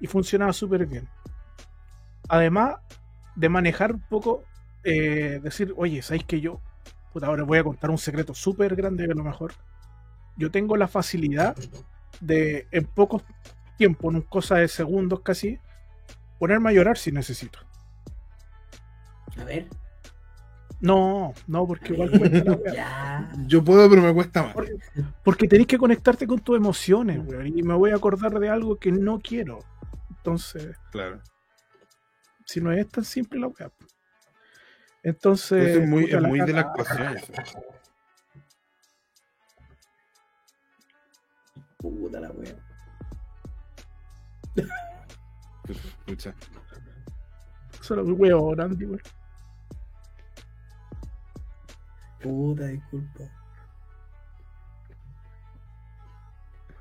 [0.01, 1.09] Y funcionaba súper bien.
[2.29, 2.77] Además
[3.35, 4.45] de manejar un poco,
[4.85, 6.61] eh, decir, oye, ¿sabéis que yo?
[7.13, 9.53] Puta, ahora voy a contar un secreto súper grande que a lo mejor.
[10.37, 11.57] Yo tengo la facilidad
[12.21, 13.23] de en pocos
[13.77, 15.59] tiempo, en cosa de segundos casi,
[16.39, 17.59] ponerme a llorar si necesito.
[19.39, 19.69] A ver.
[20.81, 23.31] No, no, porque igual cuesta.
[23.47, 24.55] Yo puedo, pero me cuesta más.
[24.55, 24.73] Porque,
[25.23, 27.47] porque tenés que conectarte con tus emociones, weón.
[27.47, 29.59] Y me voy a acordar de algo que no quiero.
[30.09, 31.21] Entonces, Claro.
[32.51, 33.71] Si no es tan simple la weá.
[35.05, 37.17] Entonces, Entonces es muy, puta, es muy de la actuación.
[41.79, 42.57] Puta la wea.
[46.05, 46.35] Pucha.
[47.81, 49.03] Solo el weón, Andy, weón.
[52.21, 53.31] Puta, disculpa.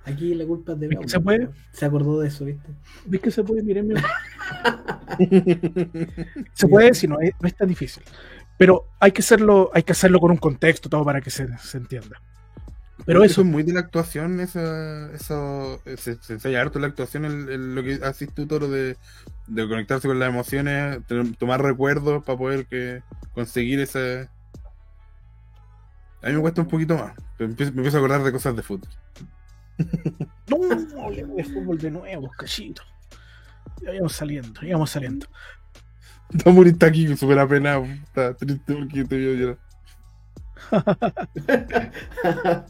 [0.05, 1.49] Aquí la culpa es de ¿Es que Bravo, se puede?
[1.71, 2.69] Se acordó de eso, ¿viste?
[3.05, 3.61] ¿Ves que se puede?
[3.61, 4.03] Miren, miren.
[6.53, 8.03] Se puede si no es, no es tan difícil.
[8.57, 11.77] Pero hay que hacerlo, hay que hacerlo con un contexto todo para que se, se
[11.77, 12.21] entienda.
[13.05, 14.59] Pero eso, es muy de la actuación, eso,
[15.13, 18.97] eso se, se enseña harto la actuación, el, el- lo que haces tú, Toro, de,
[19.47, 23.01] de conectarse con las emociones, tener- tomar recuerdos para poder que,
[23.33, 24.27] conseguir ese...
[26.21, 28.53] A mí me cuesta un poquito más, pero empiezo, me empiezo a acordar de cosas
[28.57, 28.89] de fútbol.
[30.49, 32.83] no, hablemos de fútbol de nuevo, cachito.
[33.83, 35.27] Ya íbamos saliendo, íbamos saliendo.
[36.43, 39.57] Tamuri está aquí súper apenado, está triste porque te vio llorar.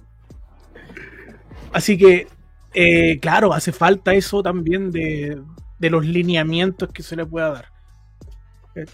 [1.73, 2.27] Así que,
[2.73, 5.41] eh, claro, hace falta eso también de,
[5.77, 7.65] de los lineamientos que se le pueda dar.
[8.75, 8.85] Eh,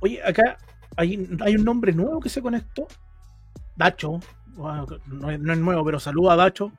[0.00, 0.58] Oye, acá
[0.96, 2.86] hay, hay un nombre nuevo que se conectó.
[3.76, 4.20] Dacho.
[4.54, 6.72] Bueno, no, no es nuevo, pero saluda a Dacho.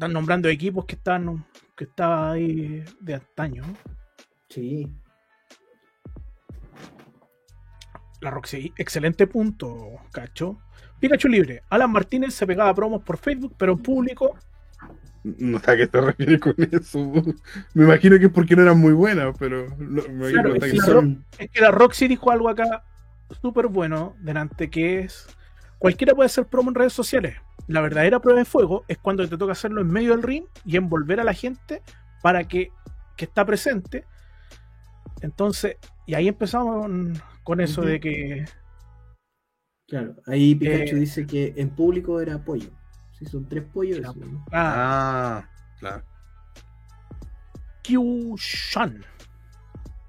[0.00, 1.44] Están nombrando equipos que están
[1.76, 3.64] que estaba ahí de antaño.
[4.48, 4.90] Sí.
[8.22, 9.76] La Roxy, excelente punto,
[10.10, 10.56] cacho.
[11.00, 11.64] Pikachu libre.
[11.68, 14.38] Alan Martínez se pegaba promos por Facebook, pero en público
[15.22, 17.12] No sé a qué te refieres con eso.
[17.74, 20.70] Me imagino que es porque no eran muy buenas, pero me Claro, imagino es que
[20.70, 22.84] que son- Es que la Roxy dijo algo acá
[23.42, 25.26] súper bueno delante que es
[25.78, 27.36] cualquiera puede hacer promo en redes sociales.
[27.70, 30.76] La verdadera prueba de fuego es cuando te toca hacerlo en medio del ring y
[30.76, 31.82] envolver a la gente
[32.20, 32.70] para que,
[33.16, 34.04] que está presente.
[35.20, 38.44] Entonces, y ahí empezamos con, con eso de que
[39.86, 40.16] Claro.
[40.26, 42.70] Ahí Pikachu Eh, dice que en público era pollo.
[43.12, 43.98] Sí, son tres pollos.
[43.98, 44.44] Era eso, ¿no?
[44.52, 46.04] ah, Ah, claro.
[47.86, 49.04] Q-Shan.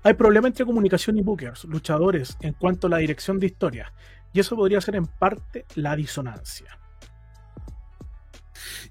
[0.03, 3.93] Hay problema entre comunicación y bookers, luchadores, en cuanto a la dirección de historia.
[4.33, 6.77] Y eso podría ser en parte la disonancia.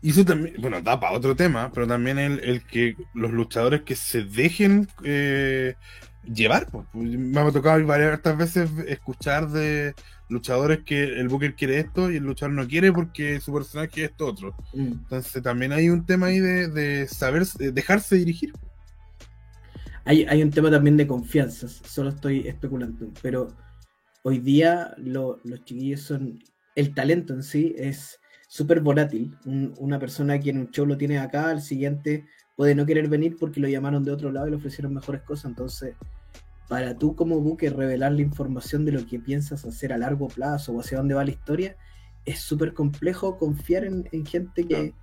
[0.02, 3.82] Y eso también, bueno, da para otro tema, pero también el, el que los luchadores
[3.82, 5.74] que se dejen eh,
[6.24, 6.66] llevar.
[6.70, 6.86] pues.
[6.94, 9.94] Me ha tocado varias veces escuchar de
[10.28, 14.10] luchadores que el Booker quiere esto y el luchador no quiere porque su personaje es
[14.10, 14.54] esto otro.
[14.74, 14.92] Mm.
[14.92, 18.52] Entonces también hay un tema ahí de, de saber, de dejarse dirigir.
[20.04, 23.54] Hay, hay un tema también de confianza, solo estoy especulando, pero
[24.22, 26.38] hoy día lo- los chiquillos son,
[26.74, 28.18] el talento en sí es
[28.50, 29.36] súper volátil.
[29.46, 32.26] Un- una persona que en un show lo tiene acá, al siguiente
[32.56, 35.44] puede no querer venir porque lo llamaron de otro lado y le ofrecieron mejores cosas.
[35.46, 35.94] Entonces,
[36.68, 40.72] para tú como buque revelar la información de lo que piensas hacer a largo plazo
[40.72, 41.76] o hacia dónde va la historia,
[42.24, 44.94] es súper complejo confiar en, en gente que,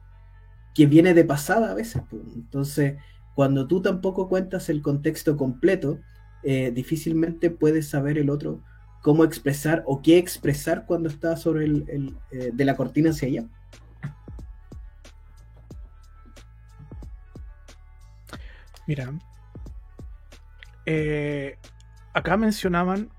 [0.75, 2.01] que viene de pasada a veces.
[2.09, 2.23] pues.
[2.35, 2.95] Entonces,
[3.33, 5.99] cuando tú tampoco cuentas el contexto completo,
[6.43, 8.61] eh, difícilmente puedes saber el otro
[9.07, 13.29] cómo expresar o qué expresar cuando está sobre el, el, eh, de la cortina hacia
[13.29, 13.45] allá.
[18.85, 19.13] Mira,
[20.85, 21.57] eh,
[22.13, 23.09] acá mencionaban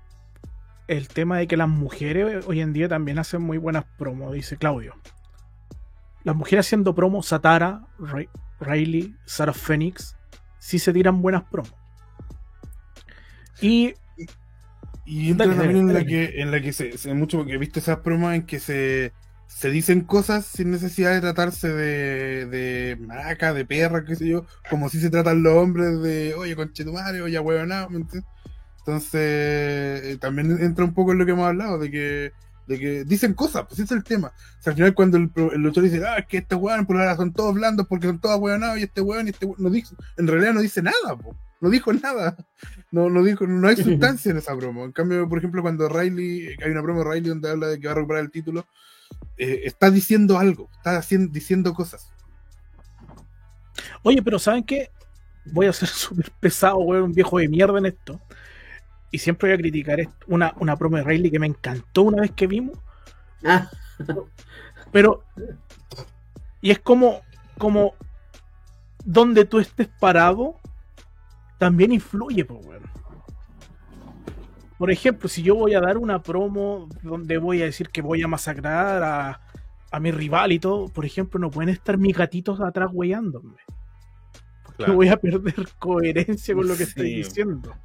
[0.87, 4.57] el tema de que las mujeres hoy en día también hacen muy buenas promos, dice
[4.57, 4.93] Claudio.
[6.23, 8.29] Las mujeres haciendo promos, Satara, Ray-
[8.59, 10.15] Riley, Sarah Phoenix,
[10.59, 11.73] sí se tiran buenas promos.
[13.59, 13.95] Y
[15.11, 17.79] Y entra también en la que, en la que se, se mucho, porque he visto
[17.79, 19.11] esas promos en que se,
[19.47, 24.45] se dicen cosas sin necesidad de tratarse de, de maraca, de perra, qué sé yo,
[24.69, 28.29] como si se tratan los hombres de, oye, conchetumare, oye, huevonao, ¿me entiendes?
[28.77, 32.31] Entonces, eh, también entra un poco en lo que hemos hablado, de que,
[32.67, 34.27] de que dicen cosas, pues ese es el tema.
[34.27, 36.97] O sea, al final cuando el, el luchador dice, ah, es que este weón por
[36.97, 39.71] ahora son todos blandos porque son todos huevonados y este weón y este weón, no
[39.71, 41.35] dice, en realidad no dice nada, po.
[41.61, 42.35] no dijo nada.
[42.91, 44.85] No, no dijo, no hay sustancia en esa promo.
[44.85, 47.87] En cambio, por ejemplo, cuando Riley, hay una promo de Riley donde habla de que
[47.87, 48.65] va a recuperar el título,
[49.37, 52.11] eh, está diciendo algo, está haciendo, diciendo cosas.
[54.03, 54.91] Oye, pero ¿saben qué?
[55.45, 58.19] Voy a ser súper pesado, weón, un viejo de mierda en esto.
[59.11, 60.25] Y siempre voy a criticar esto.
[60.27, 62.77] Una, una promo de Riley que me encantó una vez que vimos.
[63.43, 63.69] Ah,
[64.91, 65.23] Pero.
[66.61, 67.21] Y es como.
[67.57, 67.95] como.
[69.03, 70.58] Donde tú estés parado.
[71.59, 72.81] También influye, pues, weón.
[74.79, 78.21] Por ejemplo, si yo voy a dar una promo donde voy a decir que voy
[78.21, 79.41] a masacrar a,
[79.91, 83.57] a mi rival y todo, por ejemplo, no pueden estar mis gatitos atrás weyándome.
[84.77, 84.93] Claro.
[84.93, 87.75] Voy a perder coherencia con lo que estoy diciendo.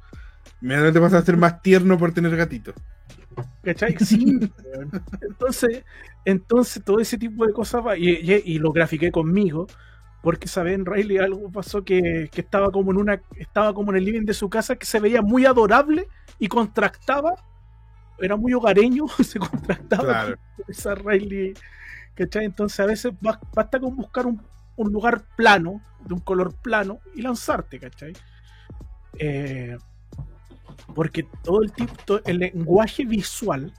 [0.61, 2.73] Mira, te vas a hacer más tierno por tener gatito.
[3.61, 3.97] ¿Cachai?
[3.99, 4.39] Sí.
[5.21, 5.83] entonces,
[6.23, 9.67] entonces todo ese tipo de cosas va, y, y- y lo grafiqué conmigo,
[10.25, 14.05] porque saben, Riley algo pasó que, que estaba como en una, estaba como en el
[14.05, 16.07] living de su casa que se veía muy adorable
[16.39, 17.35] y contractaba,
[18.19, 20.37] era muy hogareño, se contractaba Claro.
[20.67, 21.53] esa Riley,
[22.15, 22.45] ¿cachai?
[22.45, 24.41] Entonces a veces ba- basta con buscar un,
[24.77, 28.13] un lugar plano, de un color plano, y lanzarte, ¿cachai?
[29.19, 29.77] Eh,
[30.95, 33.71] porque todo el tipo, todo el lenguaje visual,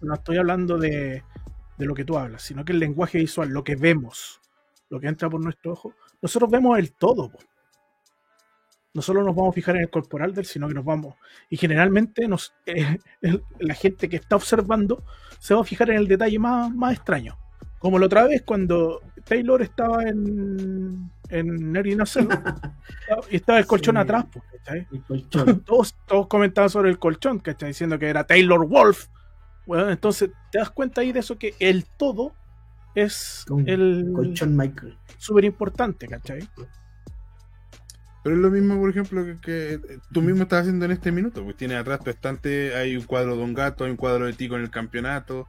[0.00, 1.22] no estoy hablando de,
[1.78, 4.39] de lo que tú hablas, sino que el lenguaje visual, lo que vemos,
[4.90, 7.30] lo que entra por nuestro ojo, nosotros vemos el todo.
[7.30, 7.38] po.
[8.92, 11.14] No solo nos vamos a fijar en el corporal del, sino que nos vamos.
[11.48, 15.04] Y generalmente nos, eh, el- la gente que está observando
[15.38, 17.36] se va a fijar en el detalle más, más extraño.
[17.78, 22.30] Como la otra vez cuando Taylor estaba en, en Innocent,
[23.30, 24.00] y estaba el colchón Sí.
[24.02, 24.86] atrás, pues, ¿cachai?
[24.92, 25.60] el colchón.
[25.64, 27.68] todos, todos comentaban sobre el colchón, ¿cachai?
[27.68, 29.06] Diciendo que era Taylor Wolf.
[29.66, 32.34] Bueno, entonces te das cuenta ahí de eso que el todo
[32.94, 34.96] es el colchón Michael.
[35.18, 36.48] súper importante, ¿cachai?
[38.22, 41.42] Pero es lo mismo, por ejemplo, que, que tú mismo estás haciendo en este minuto.
[41.42, 44.34] Pues tienes atrás tu estante, hay un cuadro de un gato, hay un cuadro de
[44.34, 45.46] ti con el campeonato.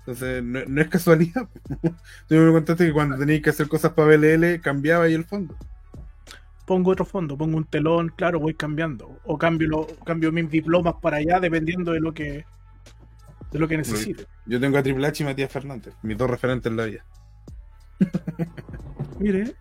[0.00, 1.48] Entonces, no, no es casualidad.
[2.28, 5.56] tú me contaste que cuando tenías que hacer cosas para BLL, cambiaba ahí el fondo.
[6.66, 9.18] Pongo otro fondo, pongo un telón, claro, voy cambiando.
[9.24, 12.46] O cambio, lo, cambio mis diplomas para allá, dependiendo de lo que
[13.54, 14.26] de lo que necesite.
[14.46, 17.04] Yo tengo a Triple H y Matías Fernández, mis dos referentes en la vida.
[19.20, 19.54] Mire,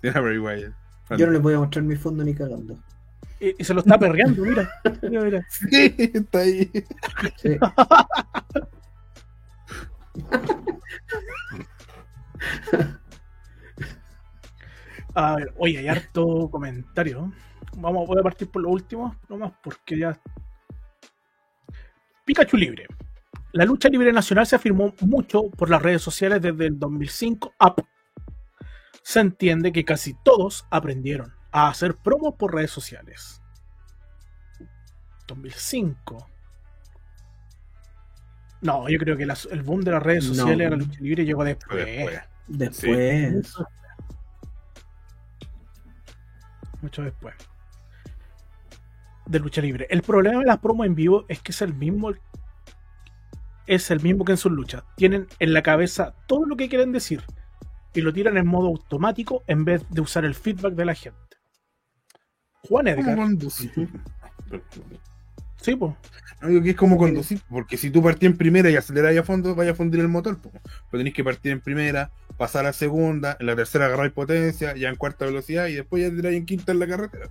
[0.00, 0.74] Tiene a Bray Wyatt.
[1.16, 2.76] Yo no les voy a mostrar mi fondo ni cagando.
[3.40, 4.68] y, y se lo está perreando, mira.
[5.02, 5.46] Mira, mira.
[5.70, 6.70] Sí, está ahí.
[7.36, 7.56] Sí.
[15.14, 17.32] A ver, oye, hay harto comentario.
[17.76, 20.20] Vamos, voy a partir por lo último, nomás porque ya.
[22.28, 22.86] Pikachu libre.
[23.52, 27.86] La lucha libre nacional se afirmó mucho por las redes sociales desde el 2005 up.
[29.02, 33.40] Se entiende que casi todos aprendieron a hacer promos por redes sociales.
[35.26, 36.28] 2005.
[38.60, 40.34] No, yo creo que las- el boom de las redes No.
[40.34, 41.86] sociales a la lucha libre llegó después.
[41.86, 42.20] Después.
[42.46, 43.54] Después.
[46.82, 47.34] mucho después.
[49.28, 49.86] De lucha libre.
[49.90, 52.12] El problema de las promos en vivo es que es el mismo.
[53.66, 54.82] Es el mismo que en sus luchas.
[54.96, 57.22] Tienen en la cabeza todo lo que quieren decir.
[57.94, 61.18] Y lo tiran en modo automático en vez de usar el feedback de la gente.
[62.62, 63.16] Juan ¿Cómo Edgar.
[63.16, 63.88] conducir?
[65.60, 65.92] Sí, pues.
[66.40, 69.24] No digo que es como conducir, porque si tú partís en primera y aceleráis a
[69.24, 70.40] fondo, vaya a fundir el motor.
[70.40, 70.50] po.
[70.52, 74.88] Pero tenéis que partir en primera, pasar a segunda, en la tercera agarráis potencia, ya
[74.88, 77.28] en cuarta velocidad y después ya tiráis en quinta en la carretera.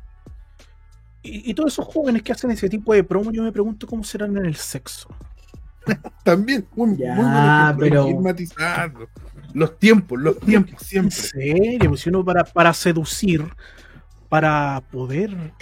[1.28, 4.03] Y, y todos esos jóvenes que hacen ese tipo de promo, yo me pregunto cómo
[4.03, 5.09] serán en el sexo.
[6.23, 8.03] También, muy, Ya, muy buen ejemplo, hay pero-.
[9.53, 10.80] Los tiempos, los tiempos, En
[11.11, 11.11] siempre.
[11.15, 13.43] serio, pues si uno para, para seducir,
[14.30, 15.53] para poder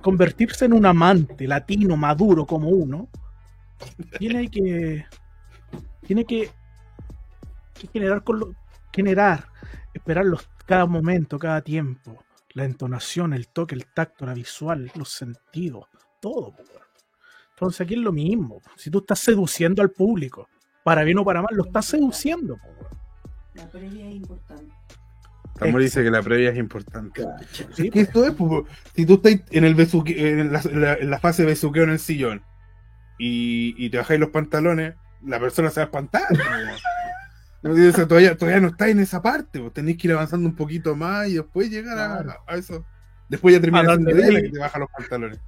[0.00, 3.08] convertirse en un amante latino maduro como uno,
[4.18, 5.06] tiene que
[6.06, 6.50] tiene que,
[7.78, 8.54] que generar con lo-
[8.92, 9.46] generar,
[9.94, 12.22] esperar los, cada momento, cada tiempo,
[12.54, 15.84] la entonación, el toque, el tacto, la visual, los sentidos,
[16.20, 16.54] todo.
[17.50, 18.60] Entonces aquí es lo mismo.
[18.76, 20.48] Si tú estás seduciendo al público,
[20.82, 22.56] para bien o para mal, lo estás seduciendo.
[23.54, 24.72] La previa es importante.
[25.58, 27.22] Tamor dice que la previa es importante.
[27.52, 30.80] Sí, Es que esto es, pues, si tú estás en el besuque- en la, en
[30.80, 32.42] la- en la fase de besuqueo en el sillón
[33.18, 36.22] y, y te bajáis los pantalones, la persona se va a espantar.
[37.62, 40.48] No, y eso, todavía, todavía no está en esa parte, pues, tenéis que ir avanzando
[40.48, 42.40] un poquito más y después llegar a- Claro.
[42.46, 42.84] a, eso.
[43.28, 45.40] Después ya termina A siendo darle ella la que te baja los pantalones.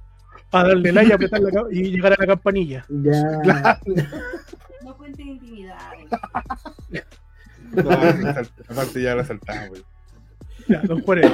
[0.51, 2.85] para darle like, apretar la y llegar a la campanilla.
[2.89, 3.39] Ya.
[3.41, 3.79] Claro.
[4.83, 6.07] No cuenten intimidades.
[7.71, 9.83] No, esa parte ya la saltamos, güey.
[10.67, 11.31] Ya, don Juárez.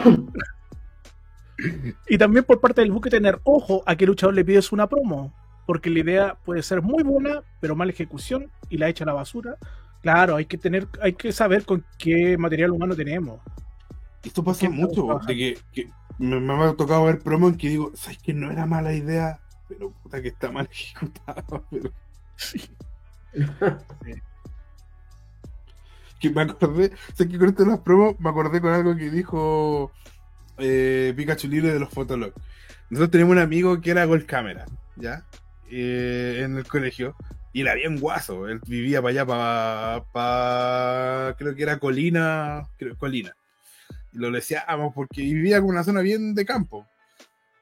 [2.08, 5.34] Y también por parte del buque tener ojo a qué luchador le pides una promo.
[5.68, 9.14] Porque la idea puede ser muy buena, pero mala ejecución y la echa a la
[9.14, 9.58] basura.
[10.02, 13.40] Claro, hay que tener, hay que saber con qué material humano tenemos.
[14.24, 17.70] Esto pasa ¿Quién mucho, de que, que me, me ha tocado ver promo en que
[17.70, 19.40] digo, ¿sabes que no era mala idea?
[19.68, 21.66] Pero puta que está mal ejecutado.
[21.70, 21.92] Pero...
[26.20, 29.10] que me acordé, sé que con esto de las promos me acordé con algo que
[29.10, 29.92] dijo
[30.58, 32.34] eh, Pikachu Libre de los Fotolog.
[32.90, 35.26] Nosotros tenemos un amigo que era Gold Camera, ¿ya?
[35.70, 37.16] Eh, en el colegio.
[37.54, 38.48] Y era bien guaso.
[38.48, 43.36] Él vivía para allá, para, para creo que era Colina, creo, Colina.
[44.12, 46.86] Y lo deseábamos porque vivía con una zona bien de campo.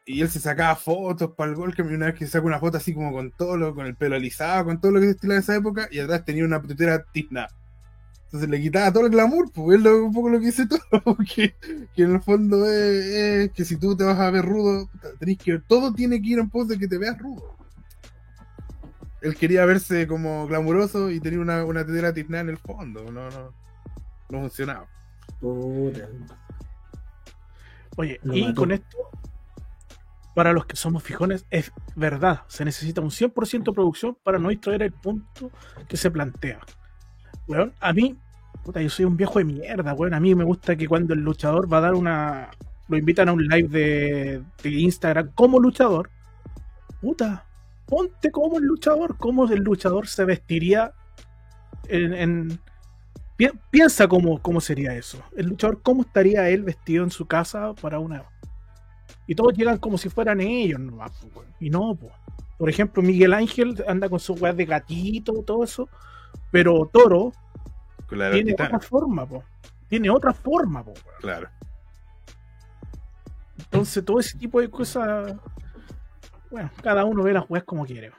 [0.06, 2.78] Y él se sacaba fotos para el gol, que una vez que sacó una foto
[2.78, 5.34] así como con todo lo, con el pelo alisado, con todo lo que se estila
[5.34, 7.48] de esa época, y atrás tenía una tetera tizna.
[8.24, 11.56] Entonces le quitaba todo el glamour, pues es un poco lo que dice todo, porque
[11.94, 14.90] que en el fondo es, que si tú te vas a ver rudo,
[15.20, 17.57] tenés que todo tiene que ir en pos de que te veas rudo.
[19.22, 23.30] Él quería verse como glamuroso y tenía una, una tetera tizna en el fondo, no,
[23.30, 23.54] no,
[24.30, 24.88] no funcionaba.
[25.40, 26.08] Puta.
[27.96, 28.62] Oye, Lo y mató.
[28.62, 28.98] con esto,
[30.36, 34.84] para los que somos fijones, es verdad, se necesita un 100% producción para no distraer
[34.84, 35.52] el punto
[35.88, 36.60] que se plantea.
[37.48, 38.16] Weón, a mí,
[38.64, 40.14] puta, yo soy un viejo de mierda, weón.
[40.14, 42.50] A mí me gusta que cuando el luchador va a dar una.
[42.88, 46.12] Lo invitan a un live de, de Instagram como luchador.
[47.02, 47.47] Puta,
[47.88, 49.18] ponte como el luchador.
[49.18, 50.94] ¿Cómo el luchador se vestiría
[51.88, 52.14] en.
[52.14, 52.60] en-
[53.36, 55.22] pi- piensa cómo, cómo sería eso.
[55.36, 58.24] El luchador, ¿cómo estaría él vestido en su casa para una.
[59.26, 61.48] Y todos llegan como si fueran ellos, weón.
[61.60, 62.10] Y no, po.
[62.58, 65.90] Por ejemplo, Miguel Ángel anda con su weas de gatito, todo eso.
[66.52, 67.34] Pero Toro
[68.12, 69.44] la tiene otra forma, po.
[69.90, 70.94] Tiene otra forma, po.
[71.20, 71.50] claro.
[73.58, 75.36] Entonces, todo ese tipo de cosas.
[76.50, 78.12] Bueno, cada uno ve las weas como quiere.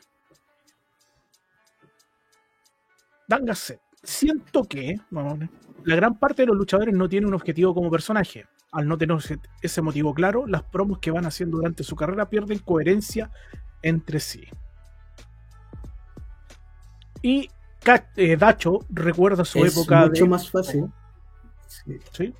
[3.26, 3.80] Dangaset.
[4.02, 5.48] Siento que vamos,
[5.84, 8.46] la gran parte de los luchadores no tiene un objetivo como personaje.
[8.70, 9.16] Al no tener
[9.62, 13.30] ese- motivo claro, las promos que van haciendo durante su carrera pierden coherencia
[13.82, 14.46] entre sí.
[17.22, 17.50] Y
[18.16, 20.30] eh, Dacho recuerda su es época mucho de.
[20.30, 20.86] más fácil.
[21.66, 21.98] Sí.
[22.12, 22.34] ¿Sí?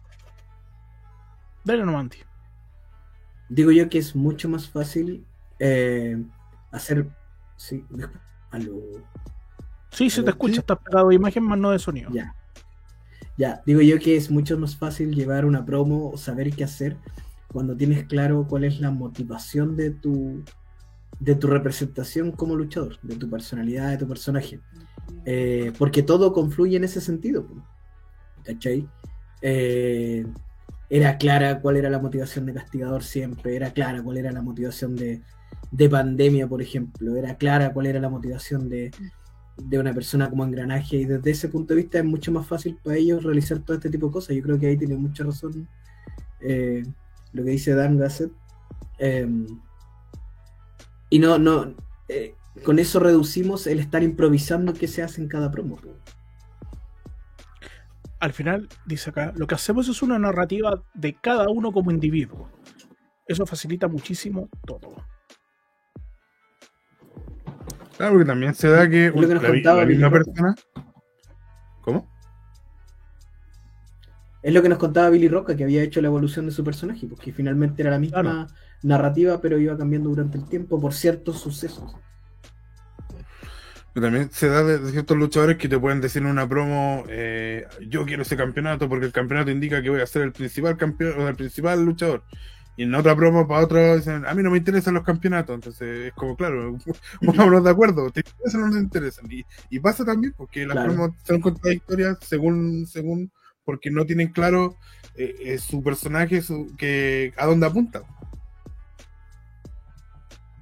[1.64, 2.09] Dale nomás.
[3.49, 5.26] Digo yo que es mucho más fácil
[5.59, 6.22] eh,
[6.70, 7.09] hacer.
[7.56, 7.84] Sí.
[8.50, 8.80] Aló.
[9.90, 12.11] Sí, se te escucha, estás pegado de imagen más no de sonido.
[12.12, 12.34] Ya.
[13.36, 16.96] Ya, digo yo que es mucho más fácil llevar una promo o saber qué hacer
[17.52, 20.42] cuando tienes claro cuál es la motivación de tu
[21.20, 24.61] de tu representación como luchador, de tu personalidad, de tu personaje.
[25.24, 27.46] Eh, porque todo confluye en ese sentido.
[28.44, 28.88] ¿Cachai?
[29.42, 30.24] Eh,
[30.90, 34.96] era clara cuál era la motivación de Castigador siempre, era clara cuál era la motivación
[34.96, 35.22] de,
[35.70, 38.90] de Pandemia, por ejemplo, era clara cuál era la motivación de,
[39.56, 42.78] de una persona como engranaje y desde ese punto de vista es mucho más fácil
[42.82, 44.36] para ellos realizar todo este tipo de cosas.
[44.36, 45.68] Yo creo que ahí tiene mucha razón
[46.40, 46.84] eh,
[47.32, 48.30] lo que dice Dan Gasset.
[48.98, 49.46] Em,
[51.11, 51.74] y no, no,
[52.09, 52.34] eh,
[52.64, 55.78] con eso reducimos el estar improvisando qué se hace en cada promo.
[58.20, 62.50] Al final, dice acá, lo que hacemos es una narrativa de cada uno como individuo.
[63.26, 64.96] Eso facilita muchísimo todo.
[67.99, 70.09] Claro, porque también se da que Es lo que nos la, vi- contaba la misma
[70.09, 70.26] Billy Rock.
[70.26, 70.55] persona.
[71.82, 72.09] ¿Cómo?
[74.42, 77.07] Es lo que nos contaba Billy Roca, que había hecho la evolución de su personaje,
[77.09, 78.46] porque finalmente era la misma Claro.
[78.82, 81.96] narrativa, pero iba cambiando durante el tiempo por ciertos sucesos.
[83.94, 87.03] Que también se da de, de ciertos luchadores que te pueden decir en una promo,
[87.09, 90.76] eh, yo quiero ese campeonato porque el campeonato indica que voy a ser el principal
[90.76, 92.22] campeón o el principal luchador.
[92.78, 95.52] Y en otra promo para otro dicen, a mí no me interesan los campeonatos.
[95.52, 96.78] Entonces es como, claro,
[97.26, 99.26] pongámonos de acuerdo, te interesan o no te interesan.
[99.32, 100.92] Y, y pasa también porque las Claro.
[100.94, 103.32] promos son contradictorias según, según,
[103.64, 104.76] porque no tienen claro
[105.16, 108.02] eh, eh, su personaje, su, que a dónde apunta.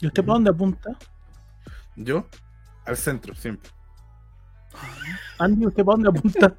[0.01, 0.91] ¿Y usted para dónde apunta?
[1.97, 2.27] Yo,
[2.87, 3.71] al centro, siempre.
[5.39, 6.57] Andy, ¿usted para dónde apunta?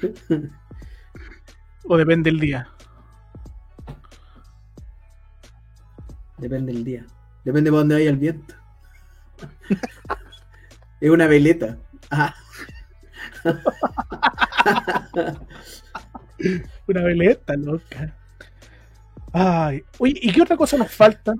[1.84, 2.68] ¿O depende del día?
[6.42, 7.06] Depende del día.
[7.44, 8.54] Depende para dónde vaya el viento.
[11.00, 11.78] es una veleta.
[12.10, 12.34] Ah.
[16.88, 18.14] Una veleta, loca.
[19.32, 21.34] Ay, oye, ¿y qué otra cosa nos falta?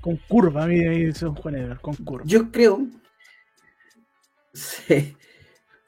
[0.00, 2.24] Con curva, mira ahí dice don Juan con curva.
[2.26, 2.86] Yo creo.
[4.52, 5.16] Sí,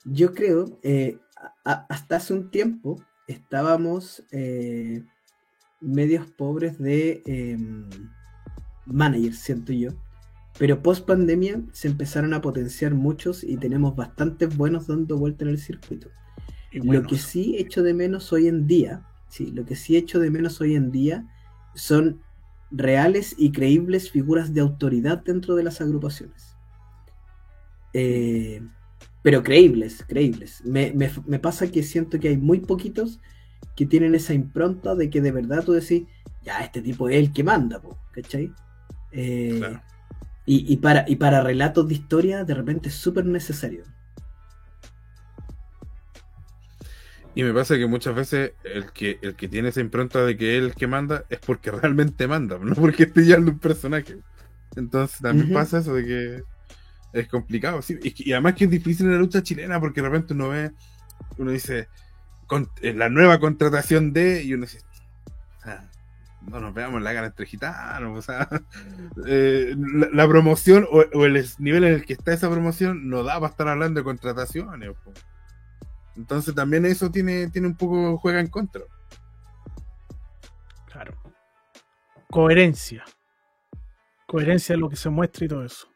[0.05, 0.79] yo creo.
[0.85, 1.19] eh,
[1.65, 3.03] a- hasta hace un tiempo
[3.33, 5.03] estábamos eh,
[5.80, 7.89] medios pobres de em,
[8.87, 9.91] managers, siento yo.
[10.59, 15.51] Pero post pandemia se empezaron a potenciar muchos y tenemos bastantes buenos dando vuelta en
[15.51, 16.09] el circuito.
[16.72, 20.30] Lo que sí echo de menos hoy en día, sí, lo que sí echo de
[20.30, 21.26] menos hoy en día
[21.74, 22.20] son
[22.70, 26.57] reales y creíbles figuras de autoridad dentro de las agrupaciones.
[27.93, 28.62] Eh,
[29.23, 30.62] pero creíbles, creíbles.
[30.64, 33.20] Me, me- me pasa que siento que hay muy poquitos
[33.77, 36.09] que tienen esa impronta de que de verdad tú decís,
[36.43, 38.57] ya, este tipo es el que manda, po", ¿cachai?
[39.12, 39.83] Eh, Claro.
[40.47, 43.87] y, y para, y para relatos de historia, de repente es súper necesario.
[47.35, 50.57] Y me pasa que muchas veces el que, el que tiene esa impronta de que
[50.59, 54.23] él el que manda es porque realmente manda, no porque esté ya un personaje.
[54.77, 55.53] Entonces también Ujú.
[55.53, 56.45] pasa eso de que
[57.13, 57.83] es complicado.
[57.83, 57.99] sí.
[58.03, 60.73] Y, además que es difícil en la lucha chilena porque de repente uno ve,
[61.39, 61.89] uno dice,
[62.83, 64.81] la nueva contratación de, y uno dice,
[65.65, 65.85] "Ah,
[66.43, 68.49] no nos veamos la gana entre gitanos, o sea,
[69.27, 69.75] eh,
[70.13, 73.69] la, promoción o, el nivel en el que está esa promoción no da para estar
[73.69, 74.91] hablando de contrataciones.
[76.17, 78.83] Entonces también eso tiene, tiene un poco, juega en contra.
[80.87, 81.15] claro.
[82.31, 83.05] Coherencia.
[84.27, 85.91] Coherencia de lo que se muestra y todo eso.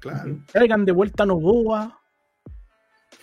[0.00, 0.38] Claro.
[0.52, 2.00] Traigan de vuelta a Novoa,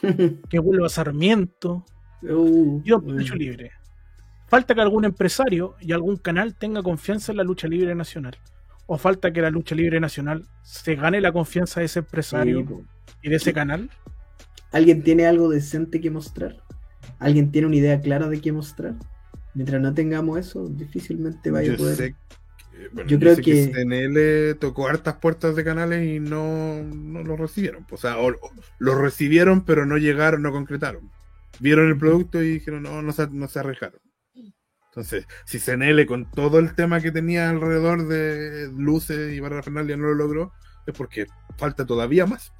[0.49, 1.85] que vuelva a Sarmiento.
[2.21, 3.11] Uh, Yo, uh.
[3.11, 3.71] lucha libre.
[4.47, 8.37] Falta que algún empresario y algún canal tenga confianza en la lucha libre nacional.
[8.87, 12.75] O falta que la lucha libre nacional se gane la confianza de ese empresario Sí,
[13.23, 13.89] y de ese canal.
[14.71, 16.57] ¿Alguien tiene algo decente que mostrar?
[17.17, 18.93] ¿Alguien tiene una idea clara de qué mostrar?
[19.55, 21.95] Mientras no tengamos eso, difícilmente vaya a poder.
[21.95, 22.15] sé,
[22.91, 27.35] bueno, Yo creo sé que- CNL tocó hartas puertas de canales y no, no lo
[27.37, 27.85] recibieron.
[27.91, 31.09] O sea, o- o lo recibieron, pero no llegaron, no concretaron.
[31.59, 33.99] Vieron el producto y dijeron, no, no se, no se arriesgaron.
[34.89, 40.03] Entonces, si CNL con todo el tema que tenía alrededor de luces y parafernalia no
[40.07, 40.53] lo logró,
[40.87, 41.27] es porque
[41.57, 42.53] falta todavía más.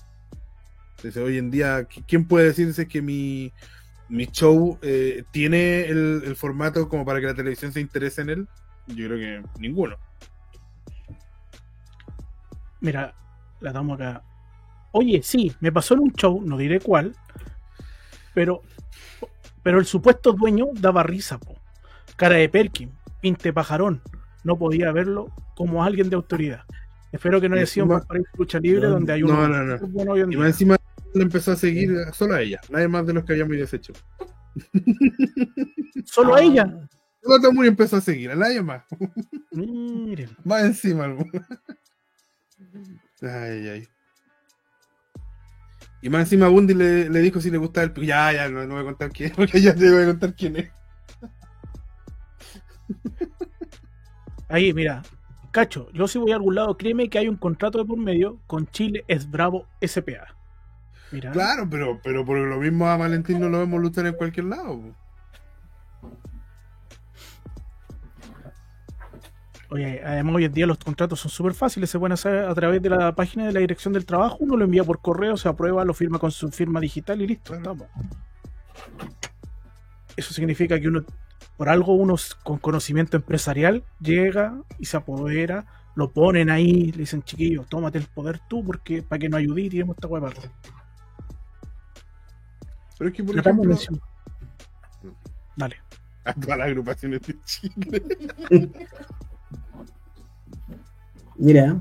[0.98, 3.54] Entonces, hoy en día, ¿qui- ¿quién puede decirse que mi,
[4.10, 8.30] mi show eh, tiene el, el formato como para que la televisión se interese en
[8.30, 8.48] él?
[8.88, 9.98] Yo creo que ninguno.
[12.82, 13.16] Mira,
[13.62, 14.24] la damos acá.
[14.92, 17.16] Oye, sí, me pasó en un show, no diré cuál,
[18.34, 18.62] pero,
[19.64, 21.56] pero el supuesto dueño daba risa, po.
[22.16, 24.02] Cara de Perkin, pinte pajarón.
[24.44, 26.64] No podía verlo como alguien de autoridad.
[27.12, 29.48] Espero que no haya sido un país de lucha libre No, donde hay no, uno
[29.48, 29.88] no, no.
[29.88, 30.78] bueno en Y más encima
[31.14, 33.94] le empezó a seguir solo a ella, nadie más de los que habíamos deshecho.
[36.06, 36.88] Solo a ella.
[37.24, 38.84] Solo muy empezó a seguir, a nadie más.
[39.52, 40.30] Miren.
[40.44, 41.16] Más encima.
[43.22, 43.88] Ay, ay.
[46.02, 48.06] Y más encima Bundy le, le dijo si le gustaba el...
[48.06, 50.58] Ya, ya, no, no voy a contar quién, porque ya te voy a contar quién
[50.58, 50.72] es.
[54.50, 55.02] Ahí, mira.
[55.52, 58.40] Cacho, yo si voy a algún lado, créeme que hay un contrato de por medio
[58.46, 60.36] con Chile es Bravo SPA.
[61.12, 61.32] Mira.
[61.32, 64.96] Claro, pero, pero por lo mismo a Valentín no lo vemos luchar en cualquier lado.
[69.70, 72.82] Oye, además hoy en día los contratos son súper fáciles, se pueden hacer a través
[72.82, 75.84] de la página de la dirección del trabajo, uno lo envía por correo, se aprueba,
[75.84, 77.88] lo firma con su firma digital y listo, estamos.
[80.16, 81.04] Eso significa que uno,
[81.58, 87.24] por algo uno con conocimiento empresarial llega y se apodera, lo ponen ahí, le dicen
[87.24, 90.32] chiquillos, tómate el poder tú porque para que no ayude y tiremos esta hueá.
[92.98, 94.06] Pero es que, por ejemplo, mencionando.
[95.58, 95.78] Dale.
[96.26, 98.02] a todas las agrupaciones de Chile.
[101.38, 101.78] Mira.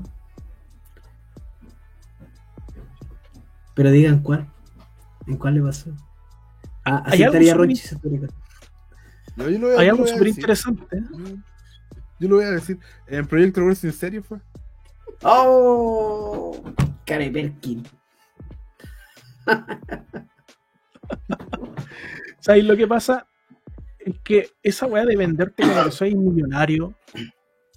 [3.73, 4.47] Pero digan cuál.
[5.27, 5.91] ¿En cuál le pasó?
[6.85, 7.55] Ah, aceptaría
[9.35, 10.83] No, yo voy a- Hay algo súper interesante.
[10.97, 11.01] ¿eh?
[12.19, 12.79] Yo lo voy a decir.
[13.07, 14.39] En Proyecto Wrestling serio fue.
[15.23, 16.61] ¡Oh!
[17.05, 17.85] Care Perkin.
[22.39, 23.27] ¿Sabes lo que pasa?
[23.99, 26.93] Es que esa weá de venderte como que soy millonario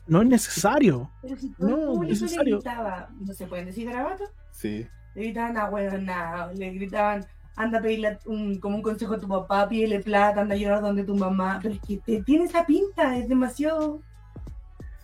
[0.08, 1.10] no es necesario.
[1.22, 2.56] Pero si No, todo el público necesario.
[2.56, 4.86] le gritaba, no se pueden decir garabatos, Sí.
[5.14, 7.24] le gritaban a huevonao, le gritaban,
[7.56, 10.80] anda a pedirle un, como un consejo a tu papá, pídele plata, anda a llorar
[10.80, 11.58] donde tu mamá.
[11.62, 14.00] Pero es que te, tiene esa pinta, es demasiado.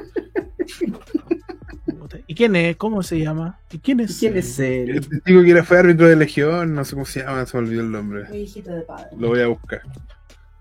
[2.26, 2.76] ¿Y quién es?
[2.76, 3.58] ¿Cómo se llama?
[3.70, 4.18] ¿Y quién es?
[4.18, 4.90] ¿Quién es él?
[4.98, 7.64] Este chico que era fue árbitro de Legión, no sé cómo se llama, se me
[7.64, 8.28] olvidó el nombre.
[8.28, 9.06] Muy hijito de padre.
[9.18, 9.82] Lo voy a buscar.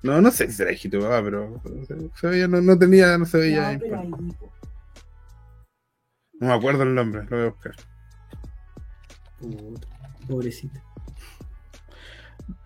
[0.01, 3.17] No, no sé si será hijito de papá, pero se- se veía, no, no tenía,
[3.17, 3.73] no se veía.
[3.73, 4.07] No, pero ahí.
[4.09, 4.17] No
[6.47, 7.75] me acuerdo el nombre, lo voy a buscar.
[10.27, 10.79] Pobrecito.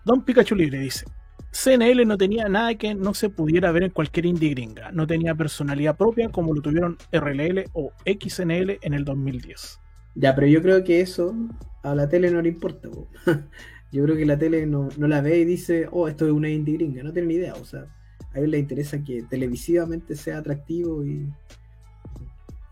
[0.04, 1.06] Don Pikachu Libre dice:
[1.50, 4.92] CNL no tenía nada que no se pudiera ver en cualquier indie gringa.
[4.92, 9.80] No tenía personalidad propia como lo tuvieron RLL o XNL en el 2010.
[10.16, 11.34] Ya, pero yo creo que eso
[11.82, 12.88] a la tele no le importa.
[13.94, 16.48] Yo creo que la tele no, no la ve y dice, oh, esto es una
[16.48, 17.04] indie gringa.
[17.04, 17.54] No tiene ni idea.
[17.54, 17.86] O sea,
[18.32, 21.32] a ellos les interesa que televisivamente sea atractivo y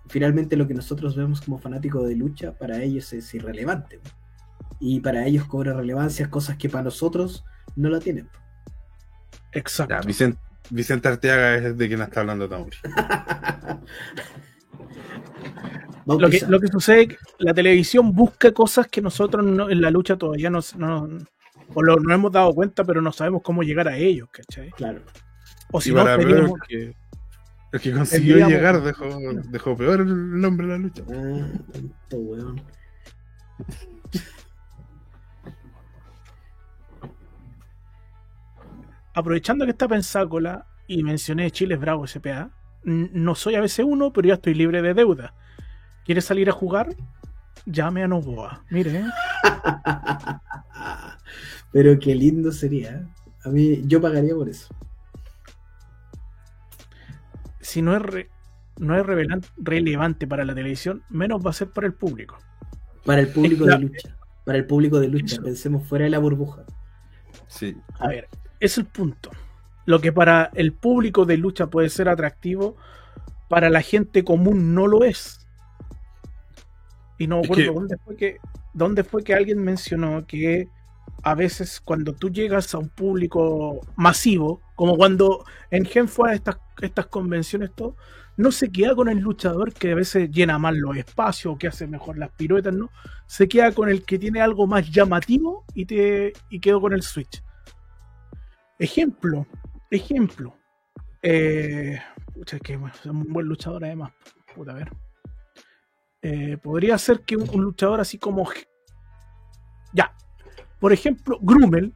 [0.08, 4.00] finalmente lo que nosotros vemos como fanáticos de lucha para ellos es irrelevante.
[4.80, 7.44] Y para ellos cobra relevancia cosas que para nosotros
[7.76, 8.28] no la tienen.
[9.52, 9.94] Exacto.
[9.94, 12.76] Ya, Vicente, Vicente Arteaga es de quien está hablando Tauri.
[16.06, 19.80] Lo que, lo que sucede es que la televisión busca cosas que nosotros no- en
[19.80, 21.08] la lucha todavía no, no,
[21.74, 24.70] o lo, no hemos dado cuenta, pero no sabemos cómo llegar a ellos, ¿cachai?
[24.70, 25.02] Claro.
[25.70, 26.94] O si y no, el que,
[27.72, 29.06] el que consiguió llegar dejó,
[29.48, 31.02] dejó peor el nombre de la lucha.
[31.08, 32.62] Ah, tanto weón.
[39.14, 42.50] aprovechando que está Pensácola y mencioné Chiles Bravo SPA,
[42.84, 45.34] no soy ABC1, pero ya estoy libre de deuda.
[46.04, 46.94] ¿Quieres salir a jugar?
[47.64, 48.64] Llame a Novoa.
[48.70, 49.04] Mire, ¿eh?
[51.72, 53.06] Pero qué lindo sería.
[53.44, 54.74] A mí, yo pagaría por eso.
[57.60, 58.28] si no es, re-
[58.78, 62.38] no es revelan- relevante para la televisión, menos va a ser para el público.
[63.04, 64.16] Para el público de lucha.
[64.44, 65.34] Para el público de lucha.
[65.36, 65.42] Eso.
[65.44, 66.64] Pensemos fuera de la burbuja.
[67.46, 67.76] Sí.
[68.00, 68.28] A ver,
[68.60, 69.30] es el punto.
[69.84, 72.76] Lo que para el público de lucha puede ser atractivo,
[73.48, 75.46] para la gente común no lo es.
[77.18, 78.36] Y no me Es acuerdo que- dónde, fue que,
[78.72, 80.68] dónde fue que alguien mencionó que
[81.24, 86.34] a veces cuando tú llegas a un público masivo, como cuando en Gen fue a
[86.34, 87.96] estas, estas convenciones, todo,
[88.36, 91.86] no se queda con el luchador que a veces llena más los espacios, que hace
[91.86, 92.90] mejor las piruetas, ¿no?
[93.26, 97.02] Se queda con el que tiene algo más llamativo y, te, y quedó con el
[97.02, 97.42] switch.
[98.78, 99.46] Ejemplo,
[99.94, 100.56] ejemplo.
[101.22, 102.00] Eh,
[102.34, 104.12] pucha, que es un buen luchador además.
[104.54, 104.92] Puta, a ver.
[106.22, 108.48] Eh, podría ser que un, un luchador así como.
[109.92, 110.14] Ya.
[110.78, 111.94] Por ejemplo, Grumel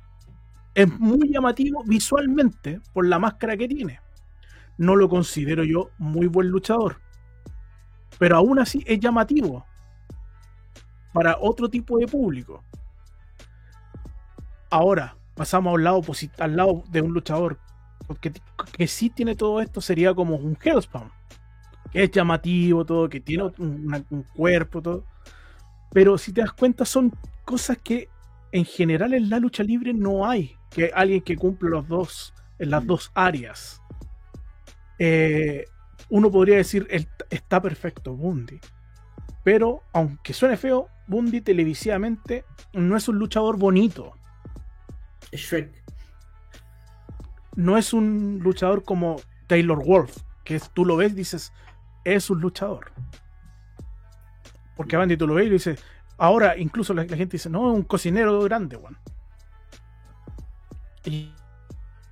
[0.74, 4.00] es muy llamativo visualmente por la máscara que tiene.
[4.78, 7.00] No lo considero yo muy buen luchador.
[8.18, 9.64] Pero aún así es llamativo.
[11.12, 12.62] Para otro tipo de público.
[14.70, 16.02] Ahora, pasamos a un lado,
[16.38, 17.58] al lado de un luchador
[18.20, 18.32] que,
[18.72, 21.10] que sí tiene todo esto, sería como un Hellspawn.
[21.92, 25.04] Que es llamativo, todo, que tiene un, una- un cuerpo, todo.
[25.92, 27.12] Pero si te das cuenta, son
[27.44, 28.08] cosas que
[28.52, 30.56] en general en la lucha libre no hay.
[30.70, 33.80] Que alguien que cumple los dos, en las dos áreas.
[34.98, 35.64] Eh,
[36.10, 38.60] uno podría decir, el- está perfecto, Bundy.
[39.44, 44.12] Pero, aunque suene feo, Bundy televisivamente no es un luchador bonito.
[45.32, 45.85] Shrek.
[47.56, 49.16] No es un luchador como
[49.48, 51.52] Taylor Wolf, que tú lo ves dices,
[52.04, 52.92] es un luchador.
[54.76, 55.82] Porque Bandy tú lo ves y dices,
[56.18, 58.96] Ahora, incluso la, gente dice, no, es un cocinero grande, weón.
[61.04, 61.32] Y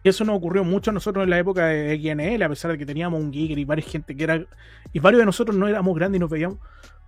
[0.05, 2.87] eso nos ocurrió mucho a nosotros en la época de XNL, a pesar de que
[2.87, 4.45] teníamos un Giger y varias gente que era.
[4.93, 6.59] Y varios de nosotros no éramos grandes y nos veíamos.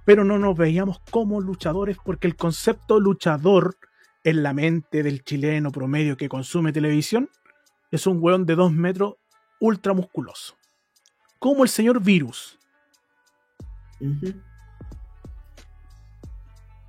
[0.04, 3.76] Pero no nos veíamos como luchadores, porque el concepto luchador
[4.24, 7.28] en la mente del chileno promedio que consume televisión
[7.90, 9.14] es un weón de dos metros
[9.60, 10.56] ultra musculoso.
[11.38, 12.58] Como el señor Virus,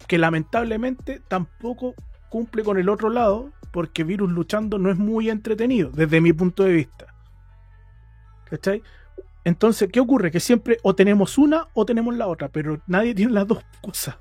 [0.07, 1.93] que lamentablemente tampoco
[2.29, 6.63] cumple con el otro lado, porque Virus luchando no es muy entretenido, desde mi punto
[6.63, 7.13] de vista.
[8.45, 8.81] ¿Cachai?
[9.43, 10.31] Entonces, ¿qué ocurre?
[10.31, 14.17] Que siempre o tenemos una o tenemos la otra, pero nadie tiene las dos cosas.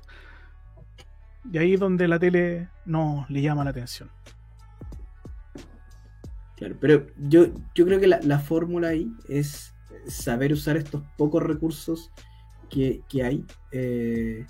[1.51, 4.09] Y ahí es donde la tele no le llama la atención.
[6.57, 9.73] Claro, pero yo, yo creo que la, la fórmula ahí es
[10.07, 12.11] saber usar estos pocos recursos
[12.69, 14.45] que, que hay, eh,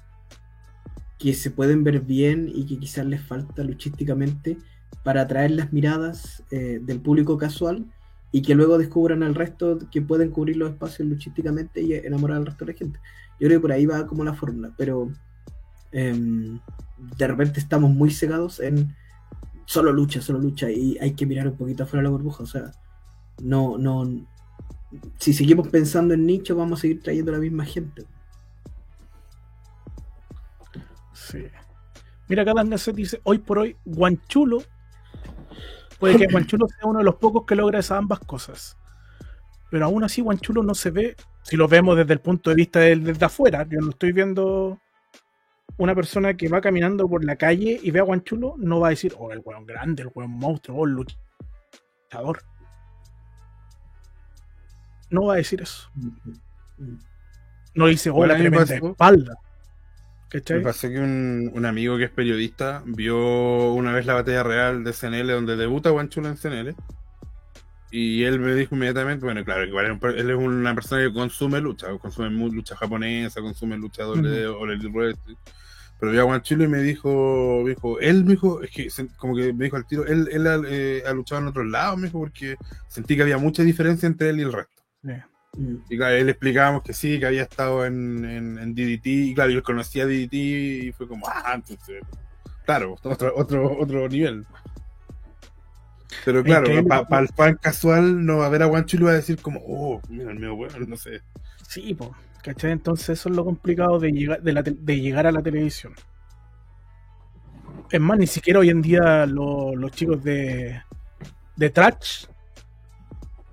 [1.19, 4.57] que se pueden ver bien y que quizás les falta luchísticamente
[5.03, 7.85] para atraer las miradas eh, del público casual
[8.31, 12.45] y que luego descubran al resto que pueden cubrir los espacios luchísticamente y enamorar al
[12.45, 12.99] resto de la gente.
[13.39, 15.09] Yo creo que por ahí va como la fórmula, pero
[15.91, 16.59] em,
[17.17, 18.95] de repente estamos muy cegados en
[19.68, 22.44] solo lucha, solo lucha, y hay que mirar un poquito afuera de la burbuja.
[22.44, 22.72] O sea,
[23.44, 24.10] no, no.
[25.19, 28.06] Si seguimos pensando en nicho, vamos a seguir trayendo a la misma gente.
[31.14, 31.45] Sí.
[32.30, 34.60] Mira, Gasset dice, hoy por hoy, Guanchulo,
[35.99, 38.77] puede que Guanchulo sea uno de los pocos que logra esas ambas cosas.
[39.69, 42.80] Pero aún así Guanchulo no se ve, si lo vemos desde el punto de vista
[42.80, 44.80] del- desde afuera, yo no estoy viendo
[45.77, 48.89] una persona que va caminando por la calle y ve a Guanchulo, no va a
[48.91, 52.41] decir, oh, el weón grande, el weón monstruo, oh, el luchador.
[55.10, 55.89] No va a decir eso.
[57.73, 59.34] No dice, oh, la me tremenda pasó- espalda.
[60.34, 60.61] Me ¿Cachai?
[60.64, 64.91] pasó que un, un amigo que es periodista vio una vez la batalla real de
[64.91, 66.76] CNL donde debuta Guanchulo en CNL.
[67.89, 71.88] Y él me dijo inmediatamente, bueno, claro, igual él es una persona que consume lucha,
[71.99, 75.35] consume lucha japonesa, consume lucha doble el wrestling.
[75.99, 79.35] Pero vio a Guanchulo y me dijo, me dijo, él me dijo, es que como
[79.35, 82.07] que me dijo al tiro, él, él ha, eh, ha luchado en otros lados, me
[82.07, 82.55] dijo, porque
[82.88, 84.84] sentí que había mucha diferencia entre él y el resto.
[85.57, 85.76] Mm.
[85.89, 89.49] Y claro, él explicábamos que sí, que había estado en, en, en DDT, y claro,
[89.49, 92.03] yo conocía DDT y fue como, ah, entonces,
[92.65, 94.45] claro, otro, otro, otro nivel.
[96.23, 96.67] Pero claro,
[97.09, 99.41] para el fan casual no va a ver a Guancho y le va a decir
[99.41, 101.21] como, oh, mira el mío bueno, no sé.
[101.67, 102.71] Sí, po, ¿cachai?
[102.71, 105.93] Entonces eso es lo complicado de llegar, de, la te- de llegar a la televisión.
[107.91, 110.81] Es más, ni siquiera hoy en día lo- los chicos de,
[111.55, 112.25] de Trash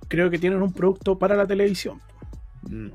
[0.09, 2.01] creo que tienen un producto para la televisión.
[2.70, 2.89] Mm.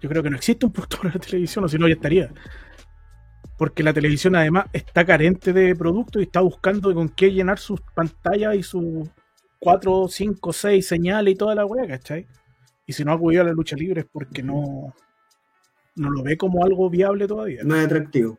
[0.00, 2.30] Yo creo que no existe un producto para la televisión, o si no ya estaría.
[3.56, 7.80] Porque la televisión además está carente de productos y está buscando con qué llenar sus
[7.94, 9.08] pantallas y sus
[9.60, 12.26] 4, 5, 6 señales y toda la weá, ¿cachai?
[12.86, 14.94] Y si no ha acudido a la lucha libre es porque no,
[15.96, 17.62] no lo ve como algo viable todavía.
[17.64, 18.38] No es atractivo.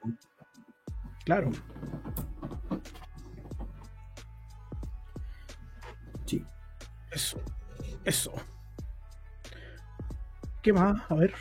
[1.25, 1.51] Claro.
[6.25, 6.45] Sí.
[7.11, 7.41] Eso.
[8.05, 8.31] Eso.
[10.61, 11.01] ¿Qué más?
[11.09, 11.33] A ver.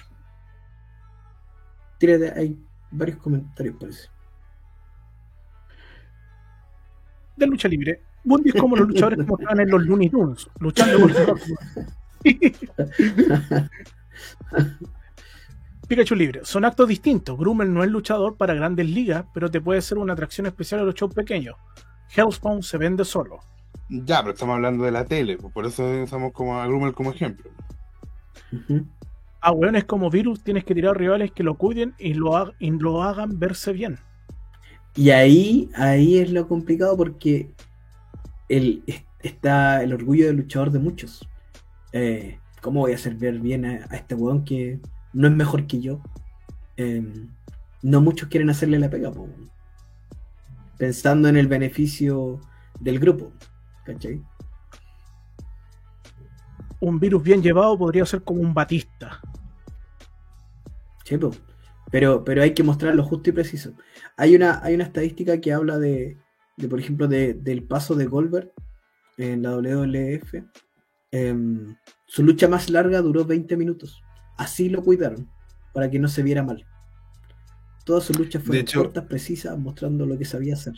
[1.98, 2.65] Tírate, hay
[2.96, 4.08] varios comentarios, parece.
[7.36, 8.02] de lucha libre.
[8.24, 11.12] Bundy es como los luchadores que mostraban en los Looney Tunes, luchando por
[15.88, 16.40] Pikachu libre.
[16.42, 17.38] Son actos distintos.
[17.38, 20.84] Grumel no es luchador para grandes ligas, pero te puede ser una atracción especial a
[20.84, 21.54] los shows pequeños.
[22.16, 23.38] Hellspawn se vende solo.
[23.88, 27.12] Ya, pero estamos hablando de la tele, pues, por eso usamos como a Grumel como
[27.12, 27.48] ejemplo.
[28.52, 28.84] Ujú.
[29.46, 32.70] A hueones como Virus tienes que tirar rivales que lo cuiden y lo, ha- y
[32.72, 33.96] lo hagan verse bien.
[34.96, 37.54] Y ahí, ahí es lo complicado porque
[38.48, 38.82] el,
[39.20, 41.28] está el orgullo del luchador de muchos.
[41.92, 44.80] Eh, ¿Cómo voy a hacer ver bien a, a este weón que
[45.12, 46.00] no es mejor que yo?
[46.76, 47.04] Eh,
[47.82, 49.28] no muchos quieren hacerle la pega, po.
[50.76, 52.40] pensando en el beneficio
[52.80, 53.32] del grupo.
[53.84, 54.20] ¿Cachai?
[56.80, 59.20] Un virus bien llevado podría ser como un Batista.
[61.06, 61.16] Sí.
[61.90, 63.74] Pero, pero hay que mostrarlo justo y preciso.
[64.16, 66.18] Hay una, hay una estadística que habla de,
[66.56, 68.50] de, por ejemplo, de- del paso de Goldberg
[69.18, 70.34] en la WWF.
[71.12, 71.76] Em,
[72.06, 74.02] su lucha más larga duró 20 minutos.
[74.36, 75.30] Así lo cuidaron,
[75.72, 76.66] para que no se viera mal.
[77.84, 80.74] Todas sus luchas fueron cortas, precisas, mostrando lo que sabía hacer.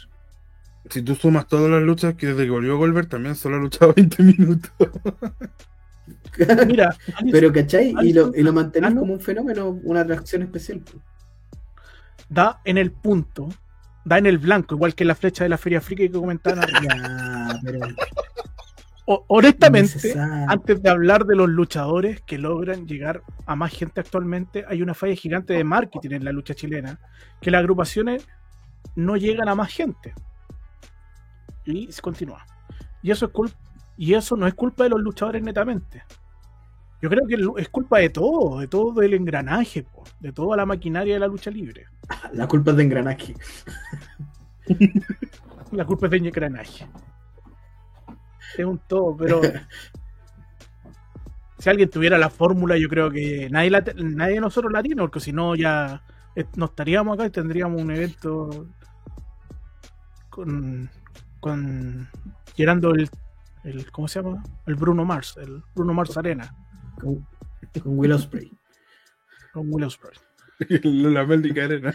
[0.90, 3.92] Si tú sumas todas las luchas que desde que volvió Goldberg, también solo ha luchado
[3.96, 4.70] 20 minutos.
[6.66, 6.94] Mira,
[7.32, 7.94] pero, ¿cachai?
[8.02, 10.82] Y lo, y lo Ah, mantenés como un fenómeno, una atracción especial.
[12.28, 13.48] da en el punto,
[14.04, 16.66] da en el blanco, igual que la flecha de la Feria Friki que.
[16.82, 17.80] Ya, pero.
[19.10, 20.12] O- honestamente,
[20.48, 24.92] antes de hablar de los luchadores que logran llegar a más gente actualmente, hay una
[24.92, 27.00] falla gigante de marketing en la lucha chilena,
[27.40, 28.26] que las agrupaciones
[28.96, 30.12] no llegan a más gente.
[31.64, 32.44] Y se continúa.
[33.02, 33.56] Y eso es culpa,
[33.98, 36.04] y eso no es culpa de los luchadores netamente.
[37.02, 40.64] Yo creo que es culpa de todo, de todo el engranaje, po, de toda la
[40.64, 41.86] maquinaria de la lucha libre.
[42.32, 43.34] La culpa es de engranaje.
[45.72, 46.86] La culpa es de engranaje.
[48.56, 49.40] Es un todo, pero
[51.58, 55.02] si alguien tuviera la fórmula, yo creo que nadie, la nadie de nosotros la tiene,
[55.02, 56.02] porque si no ya
[56.54, 58.66] no estaríamos acá y tendríamos un evento
[60.30, 60.88] con,
[61.40, 62.08] con
[62.56, 63.10] llenando el,
[63.68, 64.42] el ¿cómo se llama?
[64.66, 66.54] El Bruno Mars, el Bruno Mars Arena
[67.00, 67.26] Con,
[67.82, 68.50] con Will Ospreay.
[69.52, 70.16] con Will Ospreay.
[70.82, 71.94] La América Arena.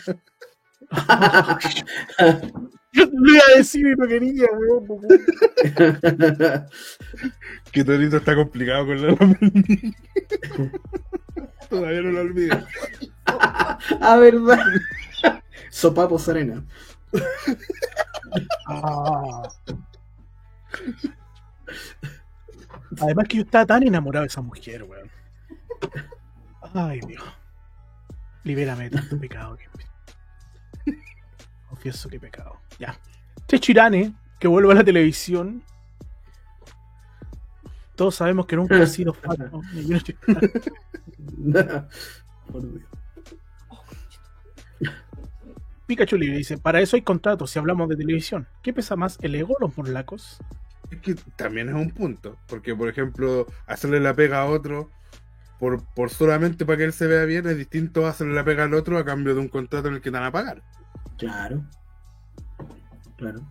[2.96, 4.86] Yo lo iba a decir y no quería, weón.
[7.72, 9.16] Que Torito está complicado con la.
[11.70, 12.64] Todavía no lo olvido.
[13.26, 14.60] ah, verdad.
[15.72, 16.64] Sopapos Arena.
[18.68, 19.42] Ah.
[23.02, 25.10] Además que yo estaba tan enamorado de esa mujer, weón.
[26.74, 27.24] Ay, Dios.
[28.44, 29.58] Libérame de tanto pecado.
[29.58, 29.68] que-
[31.70, 32.58] Confieso que pecado.
[32.80, 32.98] Ya.
[33.48, 35.64] Chechirane, que vuelve a la televisión.
[37.96, 39.38] Todos sabemos que nunca ha sido fan.
[39.52, 39.62] ¿no?
[42.52, 42.84] Por Dios.
[45.86, 48.48] Pikachu le dice, para eso hay contratos si hablamos de televisión.
[48.62, 50.40] ¿Qué pesa más, el ego o los morlacos?
[50.94, 52.38] Es que también es un punto.
[52.48, 54.90] Porque, por ejemplo, hacerle la pega a otro
[55.60, 58.64] por, por solamente para que él se vea bien es distinto a hacerle la pega
[58.66, 60.62] al otro a cambio de un contrato en el que te van a pagar.
[61.18, 61.64] Claro.
[63.18, 63.42] Claro.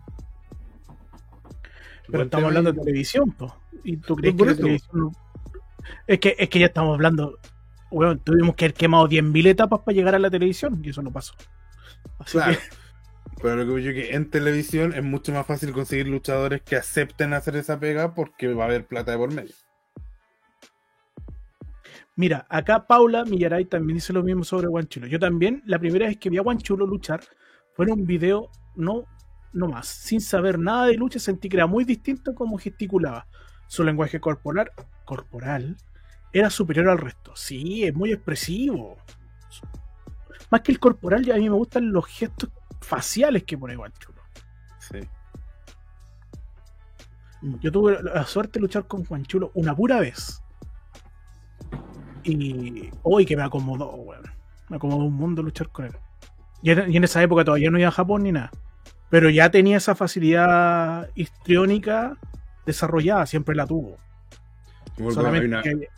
[2.06, 3.56] Pero Buen estamos hablando de televisión, po.
[3.84, 5.12] ¿Y tú crees que la televisión no-
[6.06, 7.38] Es que, es que ya estamos hablando.
[7.90, 11.10] Weón, tuvimos que haber quemado 10.000 etapas para llegar a la televisión y eso no
[11.12, 11.34] pasó.
[12.18, 12.52] Así Claro.
[12.52, 12.58] que,
[13.42, 17.34] Pero lo que yo que en televisión es mucho más fácil conseguir luchadores que acepten
[17.34, 19.54] hacer esa pega porque va a haber plata de por medio.
[22.14, 25.08] mira, acá Paula Millaray también dice lo mismo sobre Guanchulo.
[25.08, 27.20] Yo también, la primera vez que vi a Guanchulo luchar
[27.74, 29.06] fue en un video, no,
[29.52, 33.26] no más, sin saber nada de lucha, sentí que era muy distinto como gesticulaba.
[33.66, 34.70] Su lenguaje corporal,
[35.04, 35.76] corporal
[36.32, 37.32] era superior al resto.
[37.34, 38.98] Sí, es muy expresivo.
[40.50, 42.50] Más que el corporal, a mí me gustan los gestos
[42.82, 44.22] faciales que pone Guanchulo.
[44.78, 44.98] Sí.
[47.60, 50.42] Yo tuve la suerte de luchar con Juanchulo una pura vez.
[52.22, 54.22] Y hoy que me acomodó, weón.
[54.68, 55.96] Me acomodó un mundo luchar con él.
[56.62, 58.50] Y en, esa época todavía no iba a Japón ni nada.
[59.10, 62.16] Pero ya tenía esa facilidad histriónica
[62.64, 63.98] desarrollada, siempre la tuvo.
[64.98, 65.88] Hay Solamente una, que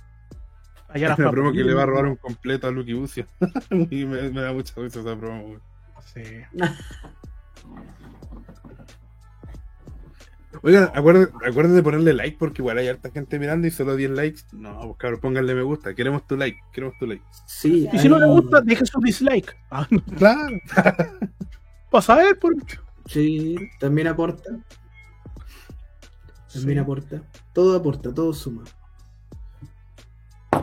[0.89, 3.27] allá las una promo que le va a robar un completo a Lucky Bucio.
[3.90, 5.43] y me, me da mucha risa esa promo.
[5.43, 5.59] güey.
[6.12, 6.22] Sí.
[10.62, 14.10] Oigan, acuérdense, acuérdense de ponerle like porque igual hay harta gente mirando y solo 10
[14.12, 14.40] likes.
[14.52, 15.94] No, pues cabrón, pónganle me gusta.
[15.94, 17.24] Queremos tu like, queremos tu like.
[17.47, 17.89] Sí.
[17.93, 19.55] Y si no le gusta, deje su dislike.
[19.70, 20.56] Ah, no, Claro.
[21.90, 22.55] pasa a ver, por...
[23.06, 24.51] Sí, también aporta.
[26.52, 26.82] También Sí.
[26.82, 27.22] aporta.
[27.52, 28.62] Todo aporta, todo suma.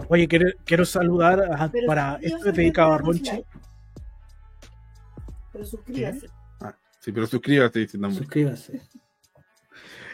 [0.08, 3.46] Oye, quiero, quiero saludar a- para esto es dedicado a like.
[5.52, 6.28] Pero suscríbase.
[6.60, 7.98] Ah, sí, pero suscríbete dice.
[8.12, 8.82] Suscríbase.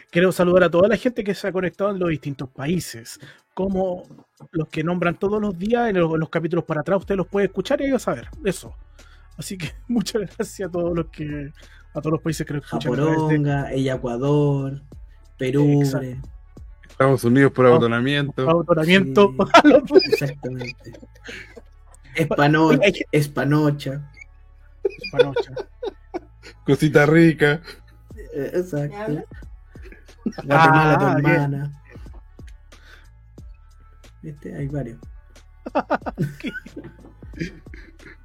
[0.09, 3.19] Quiero saludar a toda la gente que se ha conectado en los distintos países,
[3.53, 4.03] como
[4.51, 6.99] los que nombran todos los días en los, en los capítulos para atrás.
[6.99, 8.73] Usted los puede escuchar y ahí va a saber eso.
[9.38, 11.51] Así que muchas gracias a todos los que
[11.93, 12.91] a todos los países que lo escuchan.
[12.91, 14.81] de- Japoronga, ella Ecuador,
[15.38, 15.81] Perú.
[16.89, 18.49] Estados Unidos por Oh, abotonamiento.
[18.49, 19.35] Autoramiento.
[19.64, 20.05] Sí.
[20.14, 20.93] Exactamente.
[22.15, 22.72] Espano-
[23.11, 24.11] Espanocha.
[25.11, 25.51] Panocha.
[26.65, 27.61] Cosita rica.
[28.34, 29.23] Eh, ¿Me Exacto.
[30.43, 31.30] Guatemala, tu Ah, bien.
[31.31, 31.81] hermana.
[34.23, 34.99] Este, hay varios.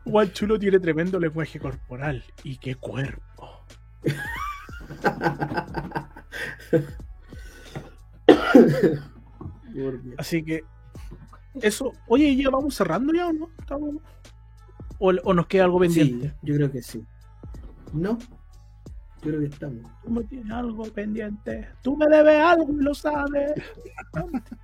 [0.05, 2.25] Juan Chulo tiene tremendo lenguaje corporal.
[2.43, 3.65] Y qué cuerpo.
[10.19, 10.65] Así que
[11.61, 11.93] eso.
[12.09, 13.51] Oye, ya vamos cerrando ya o no?
[13.59, 13.97] ¿Estamos-
[15.05, 16.29] O, o nos queda algo pendiente?
[16.29, 17.05] Sí, yo creo que sí.
[17.93, 19.83] No, yo creo que estamos.
[20.05, 21.69] Tú me tienes algo pendiente.
[21.83, 23.53] Tú me debes algo y lo sabes.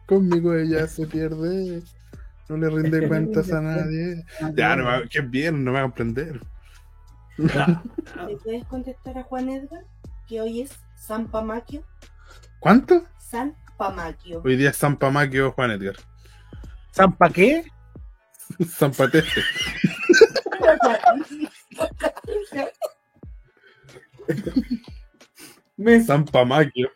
[0.06, 1.82] Conmigo ella se pierde.
[2.48, 4.24] No le rinde cuentas a nadie.
[4.54, 6.40] Ya, no me, que bien, no me hagan prender.
[7.36, 9.84] ¿Le puedes contestar a Juan Edgar
[10.28, 11.82] que hoy es San Pamaquio?
[12.60, 13.02] ¿Cuánto?
[13.18, 14.40] San Pamaquio.
[14.44, 15.96] Hoy día es San Pamaquio Juan Edgar.
[16.92, 17.64] ¿Zampa qué?
[18.68, 19.42] San Pateste.
[25.76, 26.90] Me San Pamaquio.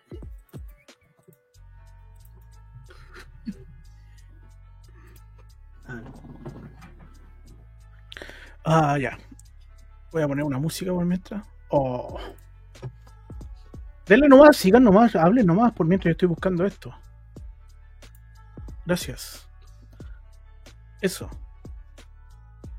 [5.87, 6.03] Ah,
[8.65, 9.19] Ah, ya.
[10.13, 11.45] Voy a poner una música por mientras.
[11.69, 12.19] Oh.
[14.07, 16.95] Denle nomás, sigan nomás, hablen nomás por mientras yo estoy buscando esto.
[18.85, 19.47] Gracias.
[21.01, 21.31] Eso.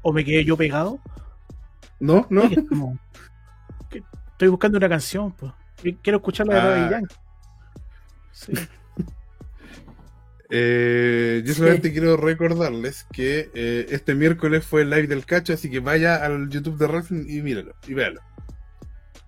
[0.03, 0.99] ¿O me quedé yo pegado?
[1.99, 2.43] No, no.
[2.43, 2.99] Oye, como-
[3.89, 4.03] que
[4.33, 5.51] Estoy buscando una canción, pues.
[6.03, 6.65] Quiero escuchar la de Ah.
[6.67, 7.15] Daddy Yankee.
[8.31, 8.53] Sí.
[10.55, 11.59] Eh, yo Sí.
[11.59, 16.23] solamente quiero recordarles que eh, este miércoles fue el live del cacho, así que vaya
[16.23, 18.21] al YouTube de Wrestling y míralo, y véalo.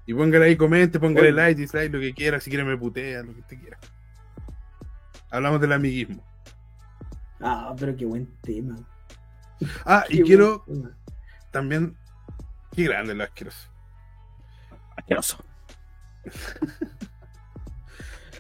[0.06, 1.36] Y póngale ahí, comente, póngale Oye.
[1.36, 3.80] like, dislike, lo que quiera, si quiere me putea, lo que usted quiera.
[5.32, 6.24] Hablamos del amiguismo.
[7.40, 8.76] Ah, pero qué buen tema.
[9.86, 10.66] Ah, y quiero
[11.52, 11.96] también.
[12.74, 13.70] Qué grande el asqueroso.
[14.98, 15.38] Asqueroso.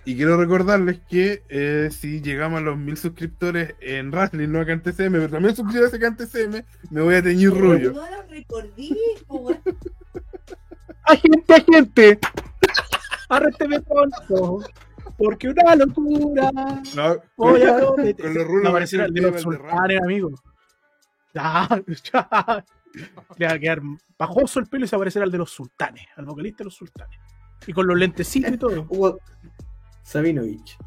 [0.07, 4.73] Y quiero recordarles que eh, si llegamos a los mil suscriptores en Wrestling, no acá
[4.73, 7.91] en TCM, pero también suscribirse acá en TCM, me voy a teñir rubio.
[7.91, 8.89] No lo recordé.
[11.03, 12.19] Agente, agente.
[13.29, 14.59] Arrésteme pronto.
[15.17, 16.51] Porque una locura.
[16.95, 20.31] No, Voy con, los rulos aparecer ser el de el del sultanes, amigo.
[21.35, 21.67] Ya,
[22.13, 22.65] ya.
[23.37, 23.81] Le va a quedar
[24.17, 26.63] bajoso el pelo y se va a parecer al de los sultanes, al vocalista de
[26.65, 27.19] los sultanes.
[27.67, 28.85] Y con los lentecitos y todo.
[28.89, 29.19] Hugo
[30.01, 30.77] Sabinovich.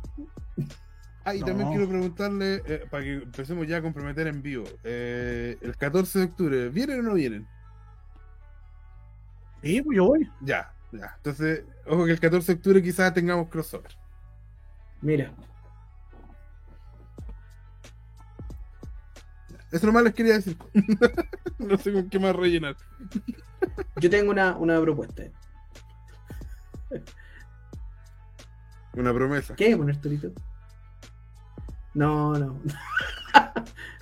[1.25, 1.47] Ah, y No.
[1.47, 6.19] también quiero preguntarle, eh, para que empecemos ya a comprometer en vivo, eh, el 14
[6.21, 7.47] de octubre, ¿vienen o no vienen?
[9.63, 10.31] Sí, pues yo voy.
[10.41, 11.13] Ya, ya.
[11.17, 13.91] Entonces, ojo que el 14 de octubre quizás tengamos crossover.
[15.03, 15.33] Mira,
[19.71, 20.57] Eso nomás les quería decir.
[21.59, 22.77] no sé con qué más rellenar.
[23.97, 25.25] yo tengo una, una propuesta.
[28.95, 29.55] Una promesa.
[29.55, 30.33] ¿Qué poner, Torito?
[31.95, 32.47] No, no.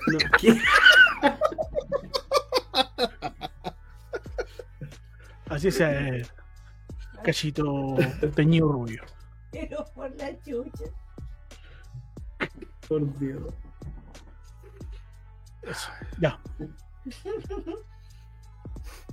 [0.06, 0.60] no ¿qué?
[5.48, 6.26] Así es, eh,
[7.22, 7.96] cachito
[8.34, 9.02] teñido rubio.
[9.52, 10.84] Pero por la chucha.
[12.88, 13.54] Por Dios.
[16.18, 16.38] Ya.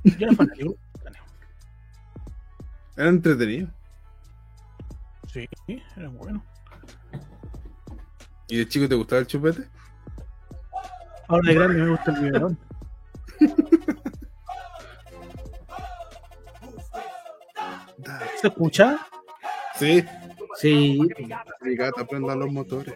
[0.04, 0.76] Yo era fanático.
[2.98, 3.70] Era entretenido.
[5.32, 5.50] Sí,
[5.98, 6.44] era bueno.
[8.48, 9.68] ¿Y de chico te gustaba el chupete?
[11.28, 12.60] Ahora de grande me gusta el biberón.
[18.40, 19.08] ¿Se escucha?
[19.76, 20.04] Sí.
[20.56, 21.00] Sí,
[21.62, 22.94] Mi gata prenda los motores.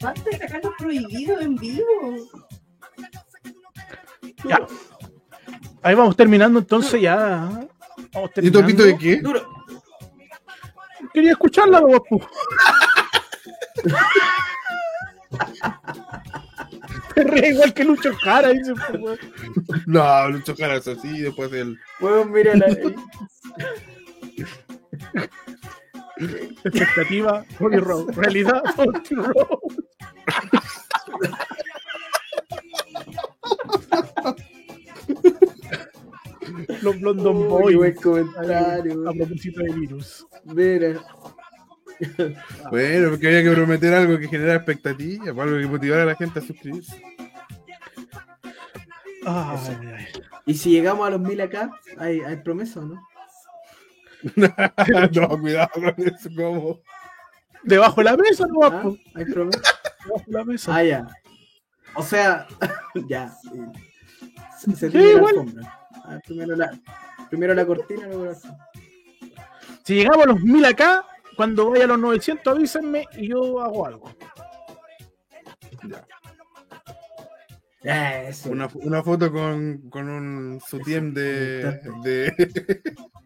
[0.00, 0.30] Basta
[0.62, 2.16] los prohibidos en vivo.
[4.44, 4.60] Ya.
[5.82, 7.48] Ahí vamos terminando entonces ya.
[8.12, 8.84] Vamos ¿Y tu pito terminando.
[8.84, 9.16] de qué?
[9.20, 9.48] duro.
[11.12, 12.20] Quería escucharla, guapo.
[17.14, 18.72] Perrea igual que Lucho Jara, dice.
[19.86, 21.78] No, Lucho Jara es así, después el.
[22.00, 22.66] Weón, mira la.
[26.64, 27.44] Expectativa.
[28.14, 29.58] Realidad, Bobby Road.
[36.82, 38.00] Los London oh, qué buen Boys.
[38.00, 39.08] comentario.
[39.08, 40.26] A propósito de virus.
[40.44, 41.00] Mira.
[42.70, 46.38] Bueno, porque había que prometer algo que generara expectativa, algo que motivara a la gente
[46.38, 47.02] a suscribirse.
[49.26, 49.58] Ay,
[49.96, 50.06] ay.
[50.46, 53.08] Y si llegamos a los mil acá, ¿hay, hay promesa o no?
[55.14, 56.80] no, cuidado con eso, como.
[57.62, 58.82] Debajo de la mesa, no, ¿Ah?
[59.14, 60.76] Debajo de la mesa.
[60.76, 61.06] Ah, ya.
[61.94, 62.46] O sea,
[63.08, 63.30] ya.
[63.42, 63.50] sí.
[64.58, 65.78] Se, se Sí, tiene la.
[66.04, 66.80] Ah, primero, la,
[67.28, 68.34] primero la cortina, luego.
[69.84, 73.86] Si llegamos a los 1000 acá, cuando vaya a los 900 avísenme y yo hago
[73.86, 74.10] algo.
[77.82, 78.50] Eso.
[78.50, 81.80] Una, una foto con, con un sutien de.
[82.02, 82.94] de.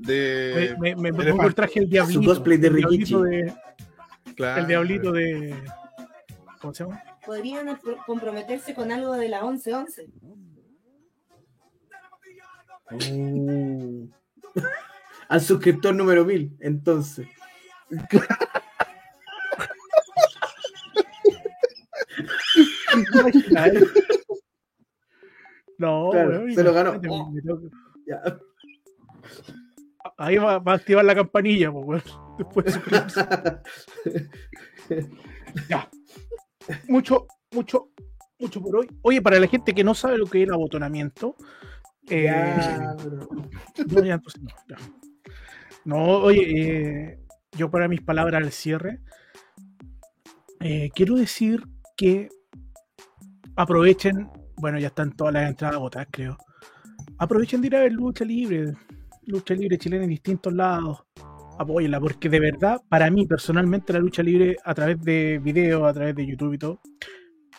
[0.00, 0.76] de.
[0.80, 2.22] Me, me- me pongo el traje del diablito.
[2.24, 3.46] cosplay de el diablito Rikichi.
[3.46, 4.60] de- Claro.
[4.62, 5.54] El diablito de.
[6.60, 7.02] ¿Cómo se llama?
[7.26, 10.08] Podrían pro- comprometerse con algo de la 11-11.
[12.90, 14.08] Uh.
[15.28, 17.26] Al suscriptor número 1000, entonces.
[25.78, 26.92] No, Claro, weón, se lo ganó.
[26.94, 27.68] me toca-
[28.06, 28.22] Ya.
[30.18, 32.02] Ahí va, va a activar la campanilla, pues, weón.
[32.38, 33.26] Después de suscribirse.
[35.68, 35.88] Ya.
[36.88, 37.90] Mucho, mucho,
[38.38, 38.88] mucho por hoy.
[39.02, 41.36] Oye, para la gente que no sabe lo que es el abotonamiento,
[42.10, 43.28] eh, Ya, pero-
[43.88, 44.76] no, ya, entonces no, ya.
[45.84, 46.42] No, oye,
[47.12, 47.18] eh,
[47.56, 49.00] yo para mis palabras al cierre,
[50.60, 51.62] eh, quiero decir
[51.96, 52.28] que
[53.56, 56.36] aprovechen, bueno, ya están todas las entradas agotadas, creo.
[57.18, 58.74] Aprovechen de ir a ver lucha libre,
[59.28, 61.04] lucha libre chilena en distintos lados.
[61.58, 65.92] Apóyenla, porque de verdad, para mí personalmente, la lucha libre a través de videos, a
[65.92, 66.80] través de YouTube y todo,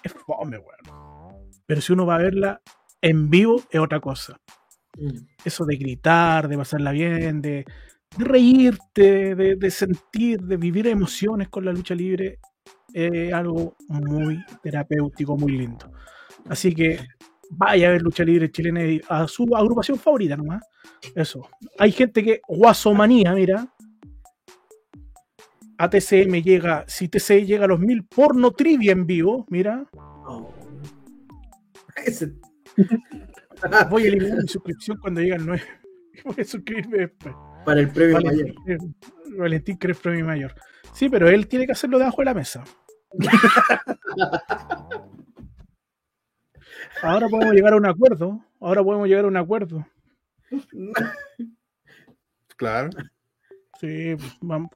[0.03, 1.49] es fome, weón.
[1.65, 2.61] Pero si uno va a verla
[3.01, 4.39] en vivo, es otra cosa
[4.97, 5.27] Mm.
[5.45, 7.65] eso de gritar, de pasarla bien, de,
[8.17, 12.39] de reírte, de, de sentir, de vivir emociones con la lucha libre,
[12.93, 15.91] es algo muy terapéutico, muy lindo.
[16.49, 16.99] Así que
[17.49, 20.63] vaya a ver lucha libre chilena a su agrupación favorita nomás.
[21.15, 21.47] Eso.
[21.77, 23.67] Hay gente que, guasomanía, mira.
[25.77, 29.87] A TCM llega, si TCM llega a los mil, porno trivia en vivo, mira.
[29.93, 30.53] Oh.
[32.05, 32.33] Ese-
[33.89, 35.63] Voy a eliminar mi suscripción cuando llegan nueve.
[36.25, 37.33] Voy a suscribirme después.
[37.65, 38.53] Para el premio mayor.
[39.37, 40.53] Valentín, eres premio mayor.
[40.93, 42.63] Sí, pero él tiene que hacerlo debajo de la mesa.
[47.01, 48.39] Ahora podemos llegar a un acuerdo.
[48.59, 49.85] Ahora podemos llegar a un acuerdo.
[52.57, 52.89] Claro.
[53.79, 54.69] Sí, vamos,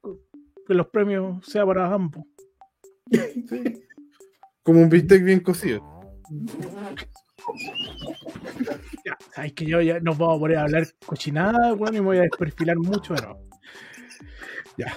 [0.65, 2.23] que los premios sean para ambos.
[4.63, 5.83] Como un bistec bien cocido.
[9.05, 12.17] Ya, sabes que yo ya no puedo poner a hablar cochinada, bueno, y me voy
[12.19, 13.37] a desperfilar mucho, pero.
[14.77, 14.93] Ya.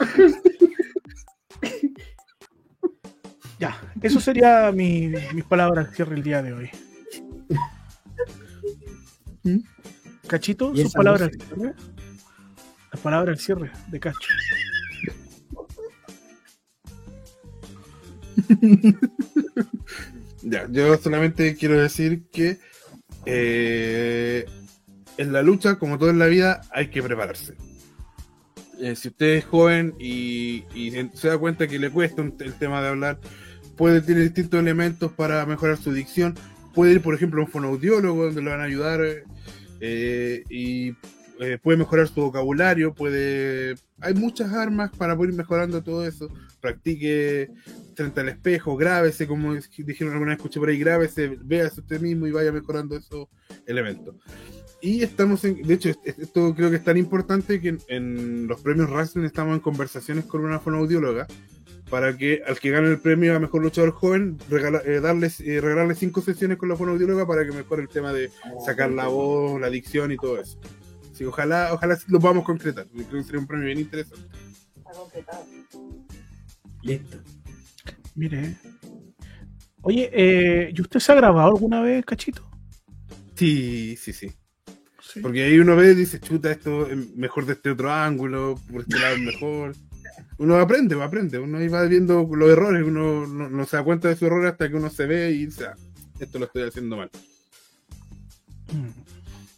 [3.59, 6.71] Ya, eso sería mi, mis palabras al cierre el día de hoy.
[9.43, 9.59] ¿Mm?
[10.29, 11.75] Cachito, ¿Y sus palabras al cierre.
[12.93, 14.29] Las palabras al cierre de Cacho.
[20.43, 22.59] Ya, yo solamente quiero decir que
[23.25, 24.45] eh,
[25.17, 27.55] en la lucha, como todo en la vida, hay que prepararse.
[28.79, 32.37] Eh, si usted es joven y, y se- se da cuenta que le cuesta un-
[32.39, 33.19] el tema de hablar,
[33.77, 36.35] puede tener distintos elementos para mejorar su dicción.
[36.77, 39.01] Puede ir, por ejemplo, a un fonoaudiólogo donde le van a ayudar
[39.81, 40.91] eh, y
[41.41, 42.93] eh, puede mejorar su vocabulario.
[42.93, 46.29] Puede, hay muchas armas para poder ir mejorando todo eso.
[46.61, 47.49] Practique
[47.95, 52.27] frente al espejo, grábese, como dijeron alguna vez, escuché por ahí, grábese, véase usted mismo
[52.27, 53.27] y vaya mejorando esos
[53.65, 54.15] elementos.
[54.81, 58.47] Y estamos en, de hecho, est- esto creo que es tan importante que en, en
[58.47, 61.27] los premios Wrestling estamos en conversaciones con una fonoaudióloga
[61.91, 65.61] para que al que gane el premio a mejor luchador joven, regala- eh, darles, eh,
[65.61, 68.31] regalarle cinco sesiones con la fonoaudióloga para que mejore el tema de
[68.65, 70.59] sacar la voz, la dicción y todo eso.
[71.13, 72.87] Sí, ojalá, ojalá lo podamos concretar.
[72.89, 74.27] Creo que sería un premio bien interesante.
[74.77, 75.47] Está concretado.
[76.83, 77.19] Listo.
[78.15, 78.57] Mire.
[79.83, 82.43] Oye, eh, ¿y usted se ha grabado alguna vez, Cachito?
[83.35, 84.31] Sí, sí, sí.
[85.13, 85.21] Sí.
[85.21, 88.83] Porque ahí uno ve y dice, chuta, esto es mejor de este otro ángulo, por
[88.83, 89.77] este lado es mejor.
[90.39, 94.09] Uno aprende, aprende, uno ahí va viendo los errores, uno no, no se da cuenta
[94.09, 95.77] de su error hasta que uno se ve y dice, "Ah,
[96.21, 97.11] esto lo estoy haciendo mal.
[98.73, 98.89] Mm,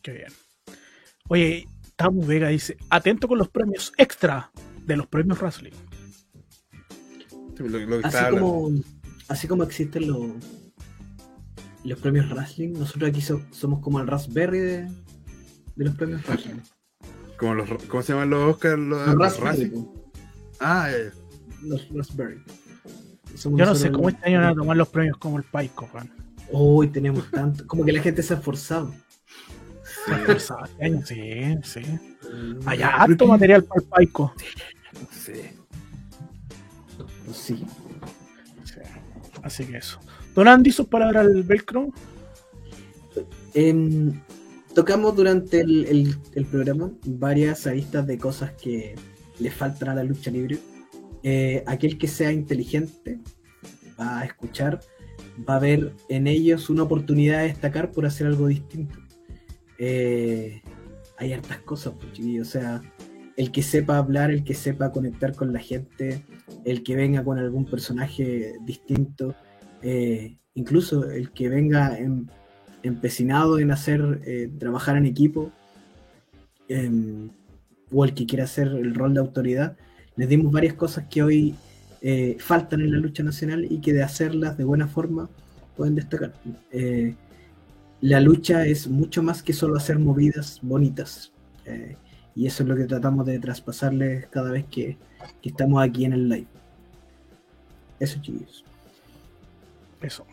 [0.03, 0.33] qué bien.
[1.29, 1.67] Oye,
[1.97, 4.51] Tamu Vega dice, atento con los premios extra
[4.87, 5.73] de los premios Wrestling.
[7.57, 8.71] Sí, Lo, lo que Así como,
[9.29, 10.31] así como existen los,
[11.85, 14.89] los premios wrestling, nosotros aquí so- somos como el Raspberry de,
[15.79, 16.61] de los premios wrestling.
[17.39, 18.79] Como los, ¿Cómo se llaman los Oscars?
[18.79, 19.69] Los, Los los Raspberry.
[19.69, 19.89] Razzie.
[20.61, 21.13] Ah, ya.
[21.63, 22.43] Los Raspberry.
[23.37, 25.87] Somos Yo no sé cómo este año van a tomar los premios como el Paico,
[25.93, 26.11] Juan.
[26.51, 27.65] Hoy tenemos tanto.
[27.67, 28.93] Como que la gente se ha esforzado.
[30.27, 31.81] Este año, sí, sí.
[31.81, 34.33] Mm, Allá, harto material para el Paico.
[35.11, 35.33] sí.
[37.25, 37.65] pues sí.
[38.65, 38.81] Sí.
[39.43, 40.01] Así que eso.
[40.35, 41.89] Don Andy, sus palabras al Velcro.
[43.55, 44.21] Em,
[44.79, 46.17] tocamos durante el,
[46.53, 48.95] programa varias aristas de cosas que
[49.41, 50.61] le faltan a la lucha libre.
[51.25, 53.19] Eh, aquel que sea inteligente
[53.99, 54.79] va a escuchar,
[55.49, 59.01] va a ver en ellos una oportunidad de destacar por hacer algo distinto.
[59.81, 60.63] Eh,
[61.17, 62.47] hay hartas cosas, pues, chiquillos.
[62.47, 62.81] O sea,
[63.37, 66.25] el que sepa hablar, el que sepa conectar con la gente,
[66.65, 69.35] el que venga con algún personaje distinto,
[69.83, 72.31] eh, incluso el que venga en,
[72.83, 75.51] empecinado en hacer eh, trabajar en equipo
[76.69, 77.31] em,
[77.93, 79.77] o el que quiera hacer el rol de autoridad
[80.17, 81.55] les dimos varias cosas que hoy
[82.03, 85.29] eh, faltan en la lucha nacional y que de hacerlas de buena forma
[85.77, 86.35] pueden destacar
[86.73, 87.15] Eh,
[88.01, 91.33] la lucha es mucho más que solo hacer movidas bonitas.
[92.37, 94.97] Y eso es lo que tratamos de traspasarles cada vez que,
[95.43, 96.47] que estamos aquí en el live.
[97.99, 98.65] Eso, chicos.
[100.01, 100.25] Eso.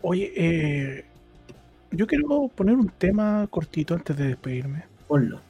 [0.00, 1.04] Oye, eh,
[1.92, 4.84] yo quiero poner un tema cortito antes de despedirme.
[5.08, 5.40] Ponlo.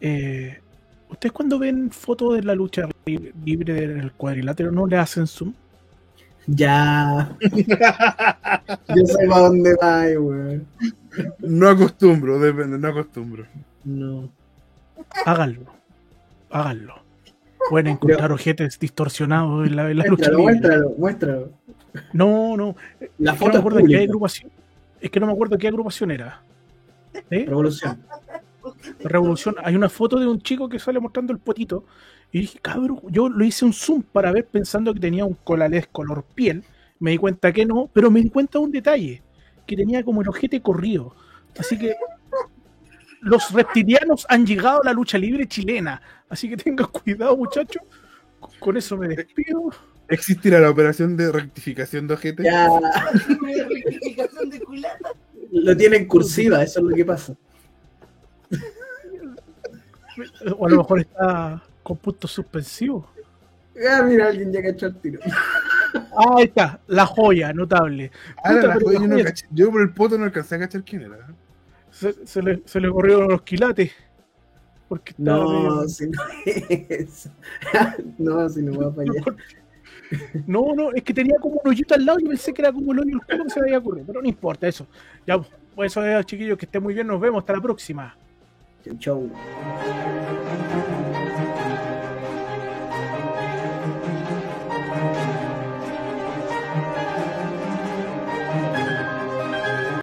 [0.00, 0.58] Eh,
[1.10, 5.52] ¿Ustedes cuando ven fotos de la lucha li- libre del cuadrilátero no le hacen zoom?
[6.46, 7.36] Ya.
[8.94, 10.66] Yo sé para dónde va, weón.
[11.38, 13.46] No acostumbro, depende, no acostumbro.
[13.84, 14.28] No.
[15.24, 15.66] Háganlo.
[16.50, 16.94] Háganlo.
[17.70, 20.52] Pueden encontrar ojetes distorsionados en la, en la lucha Muéstralo, libre.
[20.54, 21.50] muéstralo, muéstralo.
[22.12, 22.76] No, no.
[23.18, 24.00] La que foto es qué pública.
[24.02, 24.50] agrupación.
[25.04, 26.40] Es que no me acuerdo qué agrupación era.
[27.30, 27.44] ¿Eh?
[27.46, 28.02] Revolución.
[29.00, 29.54] Revolución.
[29.62, 31.84] Hay una foto de un chico que sale mostrando el potito.
[32.32, 35.88] Y dije, cabrón, yo lo hice un zoom para ver pensando que tenía un colalés
[35.88, 36.64] color piel.
[37.00, 39.22] Me di cuenta que no, pero me di cuenta de un detalle,
[39.66, 41.14] que tenía como el ojete corrido.
[41.58, 41.94] Así que
[43.20, 46.00] los reptilianos han llegado a la lucha libre chilena.
[46.30, 47.82] Así que tengan cuidado, muchachos.
[48.58, 49.70] Con eso me despido.
[50.08, 52.42] ¿Existirá la operación de rectificación de ojete?
[52.44, 52.68] Ya.
[53.68, 55.10] Rectificación de culata.
[55.52, 57.34] Lo tiene en cursiva, eso es lo que pasa.
[60.56, 63.06] O a lo mejor está con puntos suspensivos.
[63.90, 65.20] Ah, mira, alguien ya cachó el tiro.
[66.16, 68.10] Ah, ahí está, la joya, notable.
[68.44, 70.84] Ah, Puta, la joya, yo, no caché- yo por el poto no alcancé a cachar
[70.84, 71.26] quién era.
[71.90, 73.92] se, se le, se le corrieron los quilates.
[74.88, 77.28] Porque No, medio- si no es.
[78.18, 79.22] No, si no va para allá.
[80.46, 82.92] No, no, es que tenía como un hoyito al lado y pensé que era como
[82.92, 84.06] el hoyo oscuro que se había ocurrido.
[84.06, 84.86] Pero no importa eso.
[85.26, 85.38] Ya,
[85.74, 87.06] pues eso es, chiquillos, que estén muy bien.
[87.06, 87.42] Nos vemos.
[87.42, 88.16] Hasta la próxima.
[88.84, 89.30] Chau, chau.